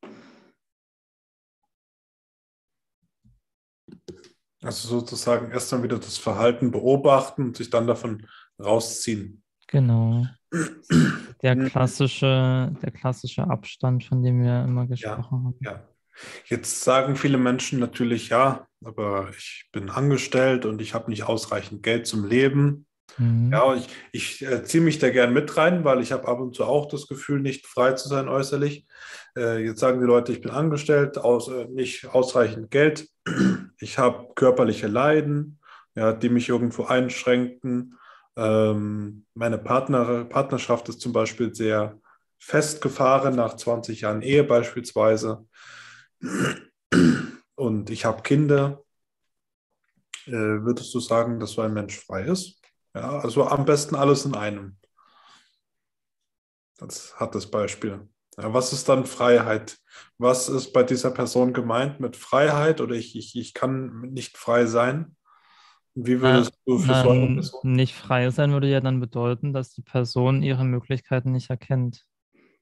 Also 4.62 4.88
sozusagen 4.88 5.50
erst 5.50 5.72
dann 5.72 5.82
wieder 5.82 5.98
das 5.98 6.18
Verhalten 6.18 6.70
beobachten 6.70 7.46
und 7.46 7.56
sich 7.56 7.70
dann 7.70 7.86
davon 7.86 8.26
rausziehen. 8.62 9.42
Genau. 9.66 10.26
Der 11.42 11.56
klassische, 11.56 12.72
der 12.80 12.92
klassische 12.92 13.42
Abstand, 13.42 14.04
von 14.04 14.22
dem 14.22 14.44
wir 14.44 14.62
immer 14.62 14.86
gesprochen 14.86 15.44
haben. 15.44 15.56
Ja. 15.60 15.82
Jetzt 16.46 16.82
sagen 16.84 17.16
viele 17.16 17.36
Menschen 17.36 17.80
natürlich, 17.80 18.28
ja, 18.28 18.68
aber 18.84 19.30
ich 19.36 19.68
bin 19.72 19.90
angestellt 19.90 20.66
und 20.66 20.80
ich 20.80 20.94
habe 20.94 21.10
nicht 21.10 21.24
ausreichend 21.24 21.82
Geld 21.82 22.06
zum 22.06 22.28
Leben. 22.28 22.86
Mhm. 23.18 23.50
Ja, 23.52 23.74
ich, 23.74 23.88
ich 24.12 24.42
äh, 24.42 24.62
ziehe 24.62 24.84
mich 24.84 24.98
da 24.98 25.10
gern 25.10 25.32
mit 25.32 25.56
rein, 25.56 25.84
weil 25.84 26.00
ich 26.00 26.12
habe 26.12 26.28
ab 26.28 26.38
und 26.38 26.54
zu 26.54 26.64
auch 26.64 26.86
das 26.86 27.08
Gefühl, 27.08 27.40
nicht 27.40 27.66
frei 27.66 27.92
zu 27.92 28.08
sein 28.08 28.28
äußerlich. 28.28 28.86
Äh, 29.36 29.64
jetzt 29.64 29.80
sagen 29.80 30.00
die 30.00 30.06
Leute, 30.06 30.32
ich 30.32 30.40
bin 30.40 30.50
angestellt, 30.50 31.18
aus, 31.18 31.48
äh, 31.48 31.66
nicht 31.66 32.06
ausreichend 32.06 32.70
Geld, 32.70 33.08
ich 33.82 33.98
habe 33.98 34.32
körperliche 34.34 34.86
Leiden, 34.86 35.58
ja, 35.94 36.12
die 36.12 36.28
mich 36.28 36.48
irgendwo 36.48 36.84
einschränken. 36.84 37.98
Ähm, 38.36 39.26
meine 39.34 39.58
Partner, 39.58 40.24
Partnerschaft 40.24 40.88
ist 40.88 41.00
zum 41.00 41.12
Beispiel 41.12 41.54
sehr 41.54 42.00
festgefahren 42.38 43.36
nach 43.36 43.56
20 43.56 44.00
Jahren 44.02 44.22
Ehe 44.22 44.44
beispielsweise. 44.44 45.46
Und 47.54 47.90
ich 47.90 48.04
habe 48.04 48.22
Kinder. 48.22 48.82
Äh, 50.26 50.30
würdest 50.30 50.94
du 50.94 51.00
sagen, 51.00 51.40
dass 51.40 51.52
so 51.52 51.62
ein 51.62 51.74
Mensch 51.74 51.98
frei 51.98 52.22
ist? 52.22 52.60
Ja, 52.94 53.18
also 53.18 53.46
am 53.46 53.64
besten 53.64 53.96
alles 53.96 54.24
in 54.24 54.34
einem. 54.34 54.76
Das 56.78 57.18
hat 57.18 57.34
das 57.34 57.50
Beispiel. 57.50 58.08
Was 58.36 58.72
ist 58.72 58.88
dann 58.88 59.04
Freiheit? 59.04 59.78
Was 60.18 60.48
ist 60.48 60.72
bei 60.72 60.82
dieser 60.82 61.10
Person 61.10 61.52
gemeint 61.52 62.00
mit 62.00 62.16
Freiheit 62.16 62.80
oder 62.80 62.94
ich, 62.94 63.16
ich, 63.16 63.36
ich 63.36 63.54
kann 63.54 64.00
nicht 64.12 64.36
frei 64.36 64.66
sein? 64.66 65.16
Wie 65.94 66.20
würdest 66.22 66.52
du 66.64 66.78
für 66.78 66.94
so 66.94 67.10
eine 67.10 67.34
Person? 67.34 67.72
Nicht 67.72 67.94
frei 67.94 68.30
sein 68.30 68.52
würde 68.52 68.70
ja 68.70 68.80
dann 68.80 69.00
bedeuten, 69.00 69.52
dass 69.52 69.74
die 69.74 69.82
Person 69.82 70.42
ihre 70.42 70.64
Möglichkeiten 70.64 71.32
nicht 71.32 71.50
erkennt. 71.50 72.06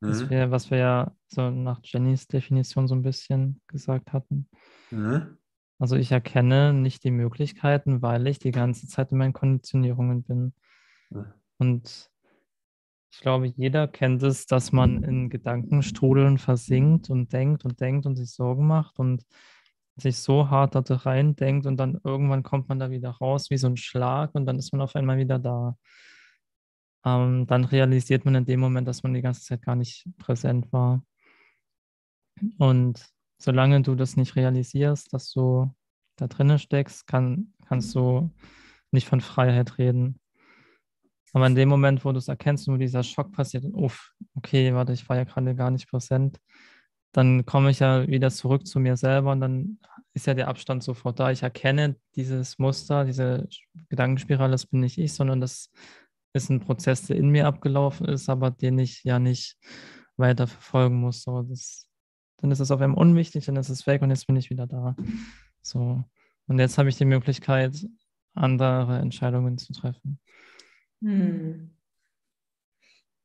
Mhm. 0.00 0.30
Wär, 0.30 0.50
was 0.50 0.70
wir 0.70 0.78
ja 0.78 1.12
so 1.28 1.50
nach 1.50 1.80
Jennys 1.84 2.26
Definition 2.26 2.88
so 2.88 2.94
ein 2.94 3.02
bisschen 3.02 3.60
gesagt 3.68 4.12
hatten. 4.12 4.48
Mhm. 4.90 5.38
Also 5.78 5.96
ich 5.96 6.10
erkenne 6.10 6.72
nicht 6.72 7.04
die 7.04 7.10
Möglichkeiten, 7.10 8.02
weil 8.02 8.26
ich 8.26 8.38
die 8.38 8.50
ganze 8.50 8.88
Zeit 8.88 9.12
in 9.12 9.18
meinen 9.18 9.32
Konditionierungen 9.32 10.24
bin. 10.24 10.54
Mhm. 11.10 11.32
Und 11.58 12.09
ich 13.12 13.20
glaube, 13.20 13.46
jeder 13.46 13.88
kennt 13.88 14.22
es, 14.22 14.46
dass 14.46 14.72
man 14.72 15.02
in 15.02 15.30
Gedankenstrudeln 15.30 16.38
versinkt 16.38 17.10
und 17.10 17.32
denkt 17.32 17.64
und 17.64 17.80
denkt 17.80 18.06
und 18.06 18.16
sich 18.16 18.30
Sorgen 18.30 18.66
macht 18.66 18.98
und 18.98 19.24
sich 19.96 20.18
so 20.18 20.48
hart 20.48 20.74
da 20.74 20.82
rein 20.88 21.36
denkt 21.36 21.66
und 21.66 21.76
dann 21.76 22.00
irgendwann 22.04 22.42
kommt 22.42 22.68
man 22.68 22.78
da 22.78 22.90
wieder 22.90 23.10
raus 23.10 23.50
wie 23.50 23.56
so 23.56 23.66
ein 23.66 23.76
Schlag 23.76 24.34
und 24.34 24.46
dann 24.46 24.58
ist 24.58 24.72
man 24.72 24.80
auf 24.80 24.96
einmal 24.96 25.18
wieder 25.18 25.38
da. 25.38 25.76
Ähm, 27.04 27.46
dann 27.46 27.64
realisiert 27.64 28.24
man 28.24 28.34
in 28.34 28.44
dem 28.44 28.60
Moment, 28.60 28.86
dass 28.86 29.02
man 29.02 29.14
die 29.14 29.22
ganze 29.22 29.42
Zeit 29.42 29.62
gar 29.62 29.76
nicht 29.76 30.06
präsent 30.18 30.72
war. 30.72 31.02
Und 32.58 33.06
solange 33.38 33.82
du 33.82 33.94
das 33.94 34.16
nicht 34.16 34.36
realisierst, 34.36 35.12
dass 35.12 35.32
du 35.32 35.74
da 36.16 36.28
drinnen 36.28 36.58
steckst, 36.58 37.06
kann, 37.06 37.54
kannst 37.66 37.94
du 37.94 38.30
nicht 38.92 39.08
von 39.08 39.20
Freiheit 39.20 39.78
reden. 39.78 40.19
Aber 41.32 41.46
in 41.46 41.54
dem 41.54 41.68
Moment, 41.68 42.04
wo 42.04 42.12
du 42.12 42.18
es 42.18 42.28
erkennst, 42.28 42.68
wo 42.68 42.76
dieser 42.76 43.02
Schock 43.02 43.32
passiert, 43.32 43.64
uff, 43.72 44.12
okay, 44.34 44.74
warte, 44.74 44.92
ich 44.92 45.08
war 45.08 45.16
ja 45.16 45.24
gerade 45.24 45.54
gar 45.54 45.70
nicht 45.70 45.88
präsent, 45.88 46.38
dann 47.12 47.44
komme 47.44 47.70
ich 47.70 47.80
ja 47.80 48.06
wieder 48.06 48.30
zurück 48.30 48.66
zu 48.66 48.80
mir 48.80 48.96
selber 48.96 49.32
und 49.32 49.40
dann 49.40 49.78
ist 50.12 50.26
ja 50.26 50.34
der 50.34 50.48
Abstand 50.48 50.82
sofort 50.82 51.18
da. 51.18 51.30
Ich 51.30 51.42
erkenne 51.42 51.96
dieses 52.14 52.58
Muster, 52.58 53.04
diese 53.04 53.48
Gedankenspirale, 53.88 54.52
das 54.52 54.66
bin 54.66 54.80
nicht 54.80 54.98
ich, 54.98 55.12
sondern 55.12 55.40
das 55.40 55.70
ist 56.32 56.50
ein 56.50 56.60
Prozess, 56.60 57.06
der 57.06 57.16
in 57.16 57.30
mir 57.30 57.46
abgelaufen 57.46 58.06
ist, 58.06 58.28
aber 58.28 58.50
den 58.50 58.78
ich 58.78 59.02
ja 59.04 59.18
nicht 59.18 59.56
weiter 60.16 60.46
verfolgen 60.46 61.00
muss. 61.00 61.22
So, 61.22 61.42
das, 61.42 61.88
dann 62.38 62.50
ist 62.50 62.60
es 62.60 62.70
auf 62.70 62.80
einmal 62.80 63.00
unwichtig, 63.00 63.46
dann 63.46 63.56
ist 63.56 63.68
es 63.68 63.86
weg 63.86 64.02
und 64.02 64.10
jetzt 64.10 64.26
bin 64.26 64.36
ich 64.36 64.50
wieder 64.50 64.66
da. 64.66 64.94
So. 65.62 66.04
Und 66.46 66.58
jetzt 66.58 66.78
habe 66.78 66.88
ich 66.88 66.96
die 66.96 67.04
Möglichkeit, 67.04 67.86
andere 68.34 68.98
Entscheidungen 68.98 69.58
zu 69.58 69.72
treffen. 69.72 70.20
Hm. 71.02 71.70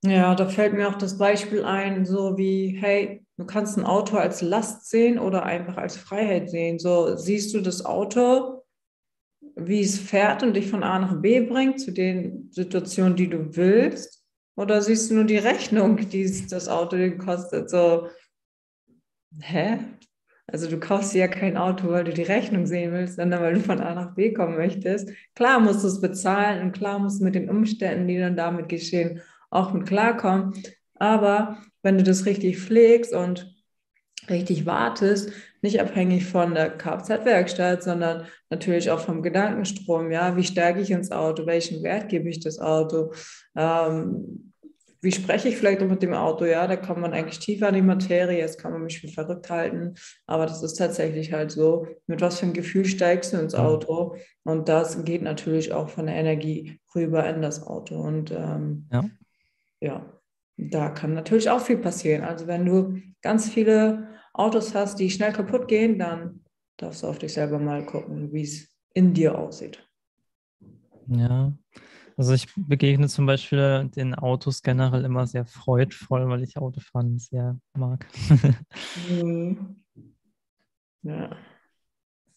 Ja, 0.03 0.35
da 0.35 0.47
fällt 0.47 0.73
mir 0.73 0.87
auch 0.89 0.95
das 0.97 1.17
Beispiel 1.17 1.63
ein, 1.63 2.05
so 2.05 2.37
wie, 2.37 2.77
hey, 2.79 3.25
du 3.37 3.45
kannst 3.45 3.77
ein 3.77 3.85
Auto 3.85 4.17
als 4.17 4.41
Last 4.41 4.89
sehen 4.89 5.17
oder 5.17 5.43
einfach 5.43 5.77
als 5.77 5.97
Freiheit 5.97 6.49
sehen. 6.49 6.77
So 6.79 7.15
siehst 7.17 7.53
du 7.55 7.61
das 7.61 7.83
Auto, 7.85 8.63
wie 9.55 9.81
es 9.81 9.99
fährt 9.99 10.43
und 10.43 10.53
dich 10.55 10.67
von 10.69 10.83
A 10.83 10.99
nach 10.99 11.21
B 11.21 11.41
bringt, 11.41 11.79
zu 11.81 11.91
den 11.91 12.49
Situationen, 12.51 13.15
die 13.15 13.29
du 13.29 13.55
willst, 13.55 14.23
oder 14.57 14.81
siehst 14.81 15.11
du 15.11 15.15
nur 15.15 15.25
die 15.25 15.37
Rechnung, 15.37 15.97
die 16.09 16.47
das 16.49 16.67
Auto 16.69 16.97
dir 16.97 17.17
kostet? 17.17 17.69
So, 17.69 18.07
hä? 19.41 19.79
Also 20.47 20.69
du 20.69 20.79
kaufst 20.79 21.13
dir 21.13 21.19
ja 21.19 21.27
kein 21.27 21.57
Auto, 21.57 21.89
weil 21.89 22.03
du 22.03 22.13
die 22.13 22.21
Rechnung 22.21 22.67
sehen 22.67 22.91
willst, 22.91 23.15
sondern 23.15 23.41
weil 23.41 23.55
du 23.55 23.61
von 23.61 23.79
A 23.81 23.95
nach 23.95 24.13
B 24.13 24.31
kommen 24.31 24.55
möchtest. 24.55 25.09
Klar 25.33 25.59
musst 25.59 25.83
du 25.83 25.87
es 25.87 26.01
bezahlen 26.01 26.61
und 26.61 26.71
klar 26.71 26.99
musst 26.99 27.19
du 27.19 27.25
mit 27.25 27.35
den 27.35 27.49
Umständen, 27.49 28.07
die 28.07 28.19
dann 28.19 28.37
damit 28.37 28.69
geschehen, 28.69 29.21
auch 29.49 29.73
mit 29.73 29.87
klarkommen. 29.87 30.53
Aber 30.93 31.57
wenn 31.81 31.97
du 31.97 32.03
das 32.03 32.25
richtig 32.25 32.59
pflegst 32.59 33.13
und 33.13 33.55
richtig 34.29 34.65
wartest, 34.65 35.31
nicht 35.61 35.81
abhängig 35.81 36.25
von 36.25 36.53
der 36.53 36.77
Kfz-Werkstatt, 36.77 37.83
sondern 37.83 38.25
natürlich 38.49 38.91
auch 38.91 38.99
vom 38.99 39.23
Gedankenstrom. 39.23 40.11
Ja, 40.11 40.35
wie 40.37 40.43
steige 40.43 40.79
ich 40.79 40.91
ins 40.91 41.11
Auto? 41.11 41.45
Welchen 41.45 41.83
Wert 41.83 42.09
gebe 42.09 42.29
ich 42.29 42.39
das 42.39 42.59
Auto? 42.59 43.13
Ähm, 43.55 44.53
wie 45.05 45.11
spreche 45.11 45.47
ich 45.47 45.57
vielleicht 45.57 45.81
auch 45.81 45.87
mit 45.87 46.01
dem 46.01 46.13
Auto? 46.13 46.45
Ja, 46.45 46.67
da 46.67 46.75
kann 46.75 46.99
man 46.99 47.13
eigentlich 47.13 47.39
tiefer 47.39 47.69
in 47.69 47.75
die 47.75 47.81
Materie, 47.81 48.37
jetzt 48.37 48.59
kann 48.59 48.73
man 48.73 48.83
mich 48.83 48.99
für 48.99 49.07
verrückt 49.07 49.49
halten, 49.49 49.93
aber 50.25 50.47
das 50.47 50.63
ist 50.63 50.73
tatsächlich 50.73 51.31
halt 51.31 51.51
so, 51.51 51.87
mit 52.07 52.21
was 52.21 52.39
für 52.39 52.45
einem 52.45 52.53
Gefühl 52.53 52.85
steigst 52.85 53.31
du 53.31 53.37
ins 53.37 53.55
Auto? 53.55 54.15
Und 54.43 54.67
das 54.67 55.05
geht 55.05 55.21
natürlich 55.21 55.71
auch 55.71 55.89
von 55.89 56.07
der 56.07 56.15
Energie 56.15 56.79
rüber 56.93 57.25
in 57.29 57.41
das 57.41 57.65
Auto. 57.65 57.95
Und 58.01 58.31
ähm, 58.31 58.87
ja. 58.91 59.05
ja, 59.79 60.21
da 60.57 60.89
kann 60.89 61.13
natürlich 61.13 61.49
auch 61.49 61.61
viel 61.61 61.77
passieren. 61.77 62.23
Also 62.23 62.47
wenn 62.47 62.65
du 62.65 62.99
ganz 63.21 63.49
viele 63.49 64.09
Autos 64.33 64.73
hast, 64.73 64.99
die 64.99 65.11
schnell 65.11 65.31
kaputt 65.31 65.67
gehen, 65.67 65.99
dann 65.99 66.43
darfst 66.77 67.03
du 67.03 67.07
auf 67.07 67.19
dich 67.19 67.33
selber 67.33 67.59
mal 67.59 67.85
gucken, 67.85 68.33
wie 68.33 68.41
es 68.41 68.75
in 68.93 69.13
dir 69.13 69.37
aussieht. 69.37 69.87
Ja, 71.07 71.53
also 72.17 72.33
ich 72.33 72.47
begegne 72.55 73.09
zum 73.09 73.25
Beispiel 73.25 73.89
den 73.93 74.15
Autos 74.15 74.61
generell 74.61 75.03
immer 75.03 75.27
sehr 75.27 75.45
freudvoll, 75.45 76.29
weil 76.29 76.43
ich 76.43 76.55
Autofahren 76.57 77.19
sehr 77.19 77.59
mag. 77.73 78.05
mhm. 79.09 79.83
Ja. 81.01 81.35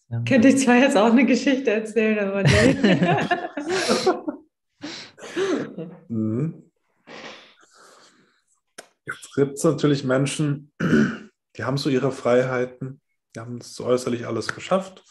ja. 0.09 0.21
Könnte 0.27 0.49
ich 0.49 0.59
zwar 0.59 0.75
jetzt 0.75 0.97
auch 0.97 1.11
eine 1.11 1.25
Geschichte 1.25 1.71
erzählen, 1.71 2.19
aber 2.19 2.43
nicht. 2.43 2.83
mhm. 6.09 6.71
Jetzt 9.05 9.33
gibt 9.33 9.53
es 9.53 9.63
natürlich 9.63 10.03
Menschen, 10.03 10.73
die 10.79 11.63
haben 11.63 11.77
so 11.77 11.89
ihre 11.89 12.11
Freiheiten, 12.11 13.01
die 13.33 13.39
haben 13.39 13.57
es 13.57 13.79
äußerlich 13.79 14.27
alles 14.27 14.53
geschafft 14.53 15.03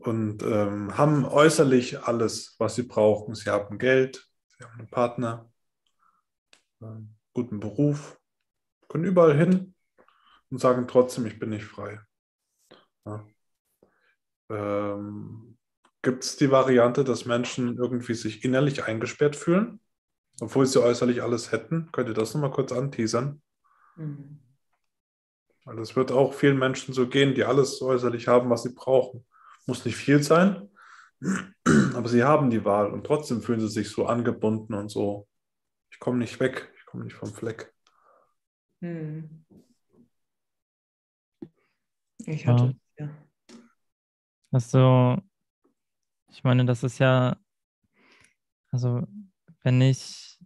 und 0.00 0.42
ähm, 0.42 0.96
haben 0.96 1.24
äußerlich 1.24 2.02
alles, 2.02 2.56
was 2.58 2.74
sie 2.74 2.84
brauchen. 2.84 3.34
Sie 3.34 3.50
haben 3.50 3.78
Geld, 3.78 4.26
sie 4.56 4.64
haben 4.64 4.78
einen 4.78 4.88
Partner, 4.88 5.50
einen 6.80 7.18
guten 7.34 7.60
Beruf, 7.60 8.18
können 8.88 9.04
überall 9.04 9.36
hin 9.36 9.74
und 10.50 10.58
sagen 10.58 10.88
trotzdem, 10.88 11.26
ich 11.26 11.38
bin 11.38 11.50
nicht 11.50 11.64
frei. 11.64 12.00
Ja. 13.04 13.26
Ähm, 14.48 15.58
Gibt 16.02 16.24
es 16.24 16.36
die 16.36 16.50
Variante, 16.50 17.04
dass 17.04 17.26
Menschen 17.26 17.76
irgendwie 17.76 18.14
sich 18.14 18.42
innerlich 18.42 18.84
eingesperrt 18.84 19.36
fühlen, 19.36 19.80
obwohl 20.40 20.64
sie 20.64 20.82
äußerlich 20.82 21.22
alles 21.22 21.52
hätten? 21.52 21.92
Könnt 21.92 22.08
ihr 22.08 22.14
das 22.14 22.32
nochmal 22.32 22.50
kurz 22.50 22.72
anteasern? 22.72 23.42
Mhm. 23.96 24.40
Weil 25.66 25.76
das 25.76 25.94
wird 25.94 26.10
auch 26.10 26.32
vielen 26.32 26.58
Menschen 26.58 26.94
so 26.94 27.06
gehen, 27.06 27.34
die 27.34 27.44
alles 27.44 27.82
äußerlich 27.82 28.28
haben, 28.28 28.48
was 28.48 28.62
sie 28.62 28.72
brauchen. 28.72 29.26
Muss 29.70 29.84
nicht 29.84 29.94
viel 29.94 30.20
sein, 30.20 30.68
aber 31.94 32.08
sie 32.08 32.24
haben 32.24 32.50
die 32.50 32.64
Wahl 32.64 32.92
und 32.92 33.06
trotzdem 33.06 33.40
fühlen 33.40 33.60
sie 33.60 33.68
sich 33.68 33.88
so 33.88 34.04
angebunden 34.04 34.74
und 34.74 34.88
so. 34.88 35.28
Ich 35.92 36.00
komme 36.00 36.18
nicht 36.18 36.40
weg, 36.40 36.72
ich 36.76 36.84
komme 36.86 37.04
nicht 37.04 37.14
vom 37.14 37.32
Fleck. 37.32 37.72
Hm. 38.80 39.44
Ich 42.26 42.48
hatte, 42.48 42.74
ja. 42.98 43.06
ja. 43.06 43.10
Also, 44.50 45.18
ich 46.32 46.42
meine, 46.42 46.64
das 46.64 46.82
ist 46.82 46.98
ja, 46.98 47.36
also, 48.72 49.06
wenn 49.62 49.80
ich 49.80 50.36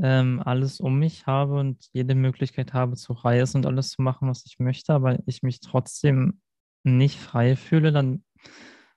ähm, 0.00 0.40
alles 0.44 0.78
um 0.78 0.96
mich 0.96 1.26
habe 1.26 1.58
und 1.58 1.88
jede 1.92 2.14
Möglichkeit 2.14 2.72
habe 2.72 2.94
zu 2.94 3.14
reisen 3.14 3.56
und 3.56 3.66
alles 3.66 3.90
zu 3.90 4.02
machen, 4.02 4.28
was 4.28 4.46
ich 4.46 4.60
möchte, 4.60 4.92
aber 4.92 5.18
ich 5.26 5.42
mich 5.42 5.58
trotzdem 5.58 6.40
nicht 6.84 7.18
frei 7.18 7.56
fühle, 7.56 7.90
dann 7.90 8.22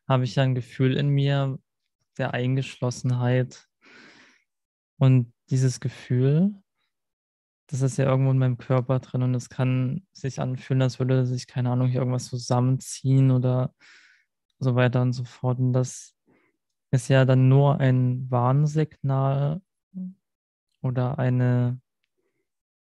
habe 0.08 0.24
ich 0.24 0.36
ja 0.36 0.44
ein 0.44 0.56
Gefühl 0.56 0.98
in 0.98 1.10
mir 1.10 1.60
der 2.18 2.34
Eingeschlossenheit. 2.34 3.68
Und 4.98 5.34
dieses 5.50 5.80
Gefühl, 5.80 6.54
das 7.68 7.82
ist 7.82 7.98
ja 7.98 8.06
irgendwo 8.06 8.32
in 8.32 8.38
meinem 8.38 8.58
Körper 8.58 9.00
drin 9.00 9.24
und 9.24 9.34
es 9.34 9.50
kann 9.50 10.06
sich 10.12 10.40
anfühlen, 10.40 10.82
als 10.82 11.00
würde 11.00 11.26
sich, 11.26 11.48
keine 11.48 11.72
Ahnung, 11.72 11.88
hier 11.88 12.02
irgendwas 12.02 12.28
zusammenziehen 12.28 13.32
oder 13.32 13.74
so 14.60 14.76
weiter 14.76 15.02
und 15.02 15.14
so 15.14 15.24
fort. 15.24 15.60
Und 15.60 15.74
das 15.74 16.16
ist 16.92 17.08
ja 17.08 17.26
dann 17.26 17.50
nur 17.50 17.80
ein 17.80 18.30
Warnsignal 18.30 19.62
oder 20.82 21.18
eine, 21.18 21.82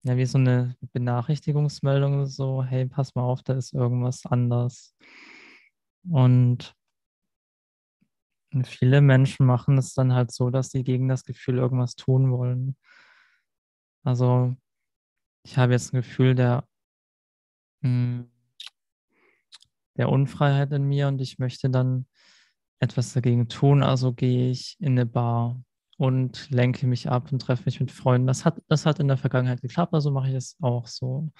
ja, 0.04 0.16
wie 0.16 0.26
so 0.26 0.38
eine 0.38 0.76
Benachrichtigungsmeldung, 0.92 2.26
so, 2.26 2.64
hey, 2.64 2.86
pass 2.86 3.14
mal 3.14 3.22
auf, 3.22 3.42
da 3.42 3.54
ist 3.54 3.74
irgendwas 3.74 4.24
anders. 4.24 4.96
Und 6.10 6.74
viele 8.64 9.00
Menschen 9.00 9.46
machen 9.46 9.78
es 9.78 9.94
dann 9.94 10.12
halt 10.14 10.32
so, 10.32 10.50
dass 10.50 10.70
sie 10.70 10.84
gegen 10.84 11.08
das 11.08 11.24
Gefühl 11.24 11.58
irgendwas 11.58 11.96
tun 11.96 12.30
wollen. 12.30 12.76
Also, 14.04 14.56
ich 15.44 15.58
habe 15.58 15.72
jetzt 15.72 15.92
ein 15.92 15.98
Gefühl 15.98 16.34
der, 16.34 16.64
hm, 17.82 18.30
der 19.96 20.08
Unfreiheit 20.08 20.72
in 20.72 20.84
mir 20.84 21.08
und 21.08 21.20
ich 21.20 21.38
möchte 21.38 21.68
dann 21.68 22.06
etwas 22.80 23.12
dagegen 23.12 23.48
tun, 23.48 23.82
also 23.82 24.12
gehe 24.12 24.50
ich 24.50 24.76
in 24.78 24.92
eine 24.92 25.06
Bar 25.06 25.60
und 25.98 26.48
lenke 26.50 26.86
mich 26.86 27.08
ab 27.10 27.32
und 27.32 27.40
treffe 27.40 27.64
mich 27.66 27.80
mit 27.80 27.90
Freunden. 27.90 28.28
Das 28.28 28.44
hat, 28.44 28.62
das 28.68 28.86
hat 28.86 29.00
in 29.00 29.08
der 29.08 29.16
Vergangenheit 29.16 29.60
geklappt, 29.60 29.92
also 29.94 30.10
mache 30.10 30.28
ich 30.28 30.34
es 30.34 30.56
auch 30.62 30.86
so. 30.86 31.30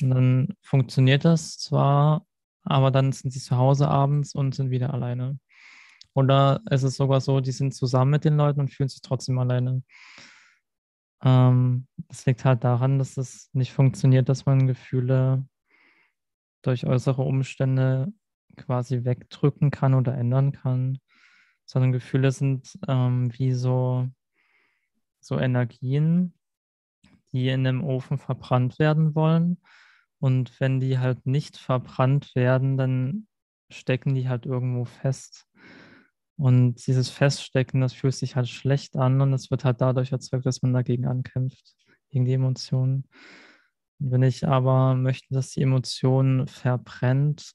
Und 0.00 0.10
dann 0.10 0.54
funktioniert 0.62 1.24
das 1.24 1.58
zwar, 1.58 2.26
aber 2.68 2.90
dann 2.90 3.12
sind 3.12 3.32
sie 3.32 3.40
zu 3.40 3.56
Hause 3.56 3.88
abends 3.88 4.34
und 4.34 4.54
sind 4.54 4.70
wieder 4.70 4.92
alleine. 4.94 5.38
Oder 6.14 6.60
es 6.66 6.82
ist 6.82 6.96
sogar 6.96 7.20
so, 7.20 7.40
die 7.40 7.52
sind 7.52 7.74
zusammen 7.74 8.10
mit 8.12 8.24
den 8.24 8.36
Leuten 8.36 8.60
und 8.60 8.72
fühlen 8.72 8.88
sich 8.88 9.02
trotzdem 9.02 9.38
alleine. 9.38 9.82
Ähm, 11.22 11.86
das 12.08 12.26
liegt 12.26 12.44
halt 12.44 12.64
daran, 12.64 12.98
dass 12.98 13.16
es 13.16 13.50
nicht 13.52 13.72
funktioniert, 13.72 14.28
dass 14.28 14.46
man 14.46 14.66
Gefühle 14.66 15.46
durch 16.62 16.86
äußere 16.86 17.22
Umstände 17.22 18.12
quasi 18.56 19.04
wegdrücken 19.04 19.70
kann 19.70 19.94
oder 19.94 20.14
ändern 20.14 20.52
kann, 20.52 20.98
sondern 21.64 21.92
Gefühle 21.92 22.32
sind 22.32 22.78
ähm, 22.88 23.32
wie 23.38 23.52
so, 23.52 24.08
so 25.20 25.38
Energien, 25.38 26.34
die 27.32 27.48
in 27.48 27.66
einem 27.66 27.84
Ofen 27.84 28.18
verbrannt 28.18 28.78
werden 28.78 29.14
wollen. 29.14 29.58
Und 30.20 30.58
wenn 30.60 30.80
die 30.80 30.98
halt 30.98 31.26
nicht 31.26 31.56
verbrannt 31.56 32.34
werden, 32.34 32.76
dann 32.76 33.26
stecken 33.70 34.14
die 34.14 34.28
halt 34.28 34.46
irgendwo 34.46 34.84
fest. 34.84 35.46
Und 36.36 36.86
dieses 36.86 37.10
Feststecken, 37.10 37.80
das 37.80 37.92
fühlt 37.92 38.14
sich 38.14 38.36
halt 38.36 38.48
schlecht 38.48 38.96
an 38.96 39.20
und 39.20 39.32
es 39.32 39.50
wird 39.50 39.64
halt 39.64 39.80
dadurch 39.80 40.12
erzeugt, 40.12 40.46
dass 40.46 40.62
man 40.62 40.72
dagegen 40.72 41.06
ankämpft, 41.06 41.74
gegen 42.10 42.24
die 42.24 42.34
Emotionen. 42.34 43.08
Wenn 43.98 44.22
ich 44.22 44.46
aber 44.46 44.94
möchte, 44.94 45.34
dass 45.34 45.50
die 45.50 45.62
Emotion 45.62 46.46
verbrennt, 46.46 47.52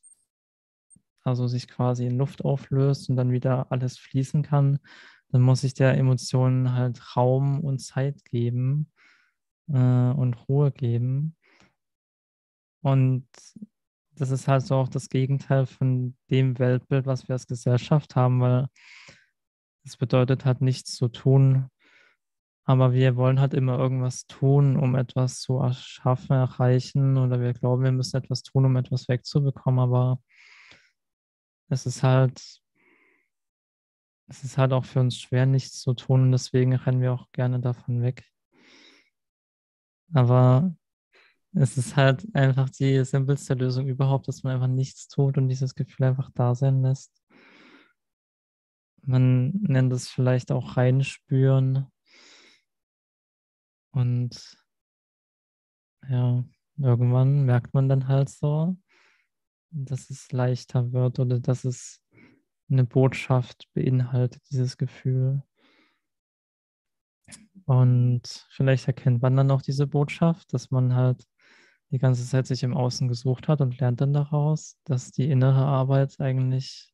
also 1.23 1.47
sich 1.47 1.69
quasi 1.69 2.06
in 2.06 2.17
Luft 2.17 2.43
auflöst 2.43 3.10
und 3.10 3.15
dann 3.15 3.32
wieder 3.32 3.71
alles 3.71 3.97
fließen 3.97 4.43
kann, 4.43 4.80
dann 5.30 5.41
muss 5.41 5.63
ich 5.63 5.73
der 5.73 5.97
Emotion 5.97 6.73
halt 6.73 7.15
Raum 7.15 7.62
und 7.62 7.80
Zeit 7.80 8.26
geben 8.26 8.91
äh, 9.69 9.73
und 9.73 10.36
Ruhe 10.49 10.71
geben. 10.71 11.36
Und 12.83 13.27
das 14.11 14.29
ist 14.29 14.47
halt 14.47 14.61
so 14.63 14.75
auch 14.75 14.89
das 14.89 15.09
Gegenteil 15.09 15.65
von 15.65 16.15
dem 16.29 16.59
Weltbild, 16.59 17.07
was 17.07 17.27
wir 17.27 17.33
als 17.33 17.47
Gesellschaft 17.47 18.15
haben, 18.15 18.41
weil 18.41 18.67
es 19.83 19.97
bedeutet 19.97 20.45
halt 20.45 20.61
nichts 20.61 20.95
zu 20.95 21.07
tun, 21.07 21.69
aber 22.65 22.93
wir 22.93 23.17
wollen 23.17 23.39
halt 23.39 23.53
immer 23.53 23.77
irgendwas 23.77 24.25
tun, 24.27 24.77
um 24.77 24.95
etwas 24.95 25.41
zu 25.41 25.57
erschaffen, 25.57 26.35
erreichen, 26.35 27.17
oder 27.17 27.41
wir 27.41 27.53
glauben, 27.53 27.83
wir 27.83 27.91
müssen 27.91 28.17
etwas 28.17 28.43
tun, 28.43 28.65
um 28.65 28.75
etwas 28.77 29.09
wegzubekommen, 29.09 29.79
aber 29.79 30.21
es 31.69 31.85
ist 31.85 32.03
halt, 32.03 32.61
es 34.27 34.43
ist 34.43 34.57
halt 34.57 34.71
auch 34.71 34.85
für 34.85 35.01
uns 35.01 35.19
schwer, 35.19 35.45
nichts 35.45 35.81
zu 35.81 35.93
tun. 35.93 36.23
Und 36.23 36.31
deswegen 36.31 36.73
rennen 36.73 37.01
wir 37.01 37.13
auch 37.13 37.31
gerne 37.33 37.59
davon 37.59 38.01
weg. 38.01 38.23
Aber 40.13 40.75
es 41.55 41.77
ist 41.77 41.95
halt 41.95 42.27
einfach 42.35 42.69
die 42.69 43.03
simpelste 43.05 43.53
Lösung 43.53 43.87
überhaupt, 43.87 44.27
dass 44.27 44.43
man 44.43 44.53
einfach 44.53 44.67
nichts 44.67 45.07
tut 45.07 45.37
und 45.37 45.49
dieses 45.49 45.75
Gefühl 45.75 46.07
einfach 46.07 46.31
da 46.33 46.55
sein 46.55 46.81
lässt. 46.81 47.11
Man 49.03 49.51
nennt 49.61 49.91
es 49.93 50.09
vielleicht 50.09 50.51
auch 50.51 50.77
reinspüren 50.77 51.87
und 53.91 54.57
ja, 56.09 56.43
irgendwann 56.77 57.45
merkt 57.45 57.73
man 57.73 57.87
dann 57.87 58.07
halt 58.07 58.29
so, 58.29 58.75
dass 59.69 60.09
es 60.09 60.31
leichter 60.31 60.91
wird 60.93 61.19
oder 61.19 61.39
dass 61.39 61.65
es 61.65 62.01
eine 62.69 62.85
Botschaft 62.85 63.67
beinhaltet, 63.73 64.41
dieses 64.49 64.77
Gefühl. 64.77 65.43
Und 67.65 68.47
vielleicht 68.49 68.87
erkennt 68.87 69.21
man 69.21 69.35
dann 69.37 69.51
auch 69.51 69.61
diese 69.61 69.87
Botschaft, 69.87 70.53
dass 70.53 70.71
man 70.71 70.95
halt 70.95 71.25
die 71.93 71.99
ganze 71.99 72.25
Zeit 72.25 72.47
sich 72.47 72.63
im 72.63 72.75
Außen 72.75 73.08
gesucht 73.08 73.47
hat 73.47 73.62
und 73.62 73.79
lernt 73.79 74.01
dann 74.01 74.13
daraus, 74.13 74.77
dass 74.84 75.12
die 75.12 75.29
innere 75.29 75.63
Arbeit 75.63 76.19
eigentlich 76.19 76.91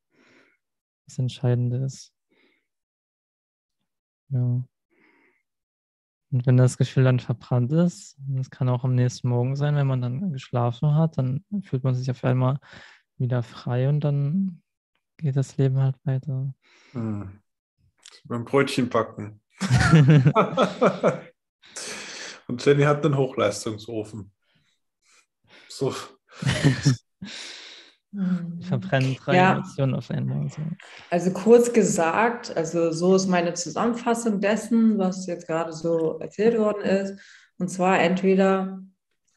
das 1.08 1.18
Entscheidende 1.18 1.78
ist. 1.78 2.14
Ja. 4.28 4.62
Und 6.32 6.46
wenn 6.46 6.58
das 6.58 6.78
Gefühl 6.78 7.06
dann 7.06 7.22
verbrannt 7.22 7.72
ist, 7.72 8.18
das 8.28 8.50
kann 8.50 8.68
auch 8.68 8.84
am 8.84 8.94
nächsten 8.94 9.30
Morgen 9.30 9.56
sein, 9.56 9.78
wenn 9.78 9.88
man 9.88 10.02
dann 10.02 10.34
geschlafen 10.34 10.94
hat, 10.94 11.18
dann 11.18 11.46
fühlt 11.64 11.86
man 11.86 11.96
sich 11.96 12.12
auf 12.12 12.26
einmal 12.26 12.60
wieder 13.18 13.42
frei 13.42 13.88
und 13.88 14.02
dann 14.02 14.62
geht 15.16 15.38
das 15.38 15.56
Leben 15.56 15.80
halt 15.80 15.96
weiter. 16.04 16.54
Hm. 16.92 17.40
Beim 18.26 18.44
Brötchen 18.44 18.90
backen. 18.90 19.40
und 22.50 22.66
Jenny 22.66 22.84
hat 22.84 23.06
einen 23.06 23.16
Hochleistungsofen. 23.16 24.34
So. 25.80 25.94
Verbrennen 28.62 29.16
drei 29.16 29.36
ja. 29.36 29.54
Emotionen 29.54 29.96
auf 29.96 30.12
einmal. 30.12 30.50
So. 30.50 30.62
Also 31.10 31.32
kurz 31.32 31.72
gesagt, 31.72 32.56
also 32.58 32.92
so 32.92 33.16
ist 33.16 33.28
meine 33.28 33.54
Zusammenfassung 33.54 34.42
dessen, 34.42 34.98
was 34.98 35.26
jetzt 35.28 35.48
gerade 35.48 35.72
so 35.72 36.20
erzählt 36.20 36.58
worden 36.58 36.82
ist. 36.82 37.18
Und 37.60 37.70
zwar 37.70 38.00
entweder 38.00 38.82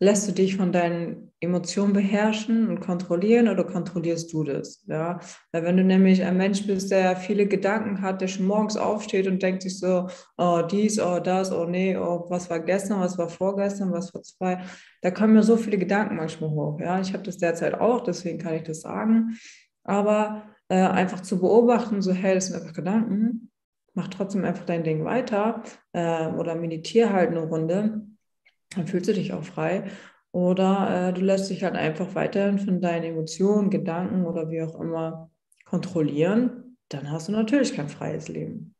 lässt 0.00 0.26
du 0.26 0.33
dich 0.33 0.57
von 0.57 0.72
deinen 0.72 1.32
Emotionen 1.42 1.92
beherrschen 1.92 2.68
und 2.68 2.81
kontrollieren 2.81 3.48
oder 3.48 3.64
kontrollierst 3.64 4.33
du 4.33 4.44
das? 4.44 4.85
Ja, 4.87 5.18
weil 5.50 5.64
wenn 5.64 5.76
du 5.76 5.85
nämlich 5.85 6.22
ein 6.22 6.37
Mensch 6.37 6.66
bist, 6.66 6.90
der 6.90 7.16
viele 7.16 7.46
Gedanken 7.46 8.00
hat, 8.00 8.20
der 8.20 8.28
schon 8.28 8.46
morgens 8.46 8.76
aufsteht 8.76 9.26
und 9.26 9.42
denkt 9.42 9.62
sich 9.62 9.78
so, 9.78 10.09
oh 10.38 10.62
dies, 10.62 11.00
oh 11.00 11.18
das, 11.20 11.52
oh 11.52 11.64
nee, 11.64 11.96
oh 11.96 12.26
was 12.28 12.48
war 12.48 12.61
gestern, 12.61 13.00
was 13.00 13.18
war 13.18 13.28
vorgestern, 13.28 13.92
was 13.92 14.14
war 14.14 14.22
zwei, 14.22 14.62
da 15.00 15.11
kommen 15.11 15.35
mir 15.35 15.42
so 15.42 15.57
viele 15.57 15.78
Gedanken 15.78 16.16
manchmal 16.16 16.50
hoch. 16.50 16.81
Ja, 16.81 17.00
ich 17.00 17.12
habe 17.12 17.24
das 17.24 17.38
derzeit 17.38 17.74
auch, 17.74 18.02
deswegen 18.02 18.38
kann 18.38 18.55
ich 18.55 18.62
das 18.62 18.83
sagen. 18.83 19.37
Aber 19.85 20.44
äh, 20.68 20.76
einfach 20.76 21.20
zu 21.20 21.40
beobachten, 21.40 22.02
so 22.02 22.12
hey, 22.12 22.35
das 22.35 22.46
sind 22.46 22.61
einfach 22.61 22.74
Gedanken, 22.74 23.50
mach 23.94 24.09
trotzdem 24.09 24.44
einfach 24.44 24.64
dein 24.64 24.85
Ding 24.85 25.05
weiter 25.05 25.62
äh, 25.92 26.28
oder 26.28 26.55
meditiere 26.55 27.12
halt 27.12 27.31
eine 27.31 27.40
Runde 27.40 28.07
dann 28.76 28.87
fühlst 28.87 29.09
du 29.09 29.14
dich 29.14 29.33
auch 29.33 29.44
frei. 29.44 29.85
Oder 30.33 31.11
äh, 31.11 31.12
du 31.12 31.21
lässt 31.21 31.51
dich 31.51 31.62
halt 31.62 31.77
einfach 31.77 32.14
weiterhin 32.14 32.59
von 32.59 32.81
deinen 32.81 33.05
Emotionen, 33.05 33.71
Gedanken 33.71 34.25
oder 34.25 34.51
wie 34.51 34.62
auch 34.62 34.81
immer 34.81 35.31
kontrollieren. 35.64 36.79
Dann 36.88 37.11
hast 37.11 37.29
du 37.29 37.33
natürlich 37.33 37.75
kein 37.75 37.88
freies 37.88 38.29
Leben. 38.29 38.75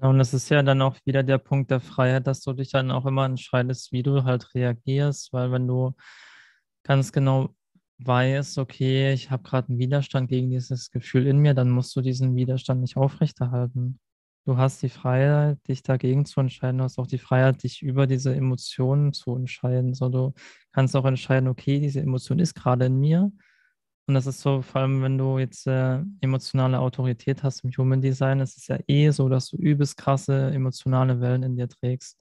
Und 0.00 0.18
das 0.18 0.32
ist 0.32 0.48
ja 0.48 0.62
dann 0.62 0.80
auch 0.80 0.96
wieder 1.04 1.22
der 1.22 1.38
Punkt 1.38 1.70
der 1.70 1.80
Freiheit, 1.80 2.26
dass 2.26 2.40
du 2.40 2.54
dich 2.54 2.70
dann 2.70 2.90
auch 2.90 3.04
immer 3.04 3.26
entscheidest, 3.26 3.92
wie 3.92 4.02
du 4.02 4.24
halt 4.24 4.54
reagierst, 4.54 5.32
weil 5.32 5.52
wenn 5.52 5.66
du 5.66 5.92
ganz 6.84 7.12
genau 7.12 7.54
weißt, 7.98 8.58
okay, 8.58 9.12
ich 9.12 9.30
habe 9.30 9.42
gerade 9.42 9.68
einen 9.68 9.78
Widerstand 9.78 10.30
gegen 10.30 10.50
dieses 10.50 10.90
Gefühl 10.90 11.26
in 11.26 11.38
mir, 11.38 11.52
dann 11.52 11.68
musst 11.70 11.94
du 11.96 12.00
diesen 12.00 12.34
Widerstand 12.34 12.80
nicht 12.80 12.96
aufrechterhalten. 12.96 14.00
Du 14.46 14.56
hast 14.56 14.82
die 14.82 14.88
Freiheit, 14.88 15.58
dich 15.68 15.82
dagegen 15.82 16.24
zu 16.24 16.40
entscheiden. 16.40 16.78
Du 16.78 16.84
hast 16.84 16.98
auch 16.98 17.06
die 17.06 17.18
Freiheit, 17.18 17.62
dich 17.62 17.82
über 17.82 18.06
diese 18.06 18.34
Emotionen 18.34 19.12
zu 19.12 19.36
entscheiden. 19.36 19.94
So, 19.94 20.08
du 20.08 20.32
kannst 20.72 20.96
auch 20.96 21.04
entscheiden, 21.04 21.48
okay, 21.48 21.78
diese 21.78 22.00
Emotion 22.00 22.38
ist 22.38 22.54
gerade 22.54 22.86
in 22.86 22.98
mir. 22.98 23.30
Und 24.06 24.14
das 24.14 24.26
ist 24.26 24.40
so, 24.40 24.62
vor 24.62 24.80
allem 24.80 25.02
wenn 25.02 25.18
du 25.18 25.38
jetzt 25.38 25.66
äh, 25.68 26.02
emotionale 26.20 26.80
Autorität 26.80 27.44
hast 27.44 27.62
im 27.64 27.70
Human 27.70 28.00
Design, 28.00 28.40
ist 28.40 28.56
es 28.56 28.66
ja 28.66 28.78
eh 28.88 29.10
so, 29.10 29.28
dass 29.28 29.50
du 29.50 29.56
übelst 29.56 29.96
krasse 29.96 30.50
emotionale 30.50 31.20
Wellen 31.20 31.44
in 31.44 31.56
dir 31.56 31.68
trägst. 31.68 32.20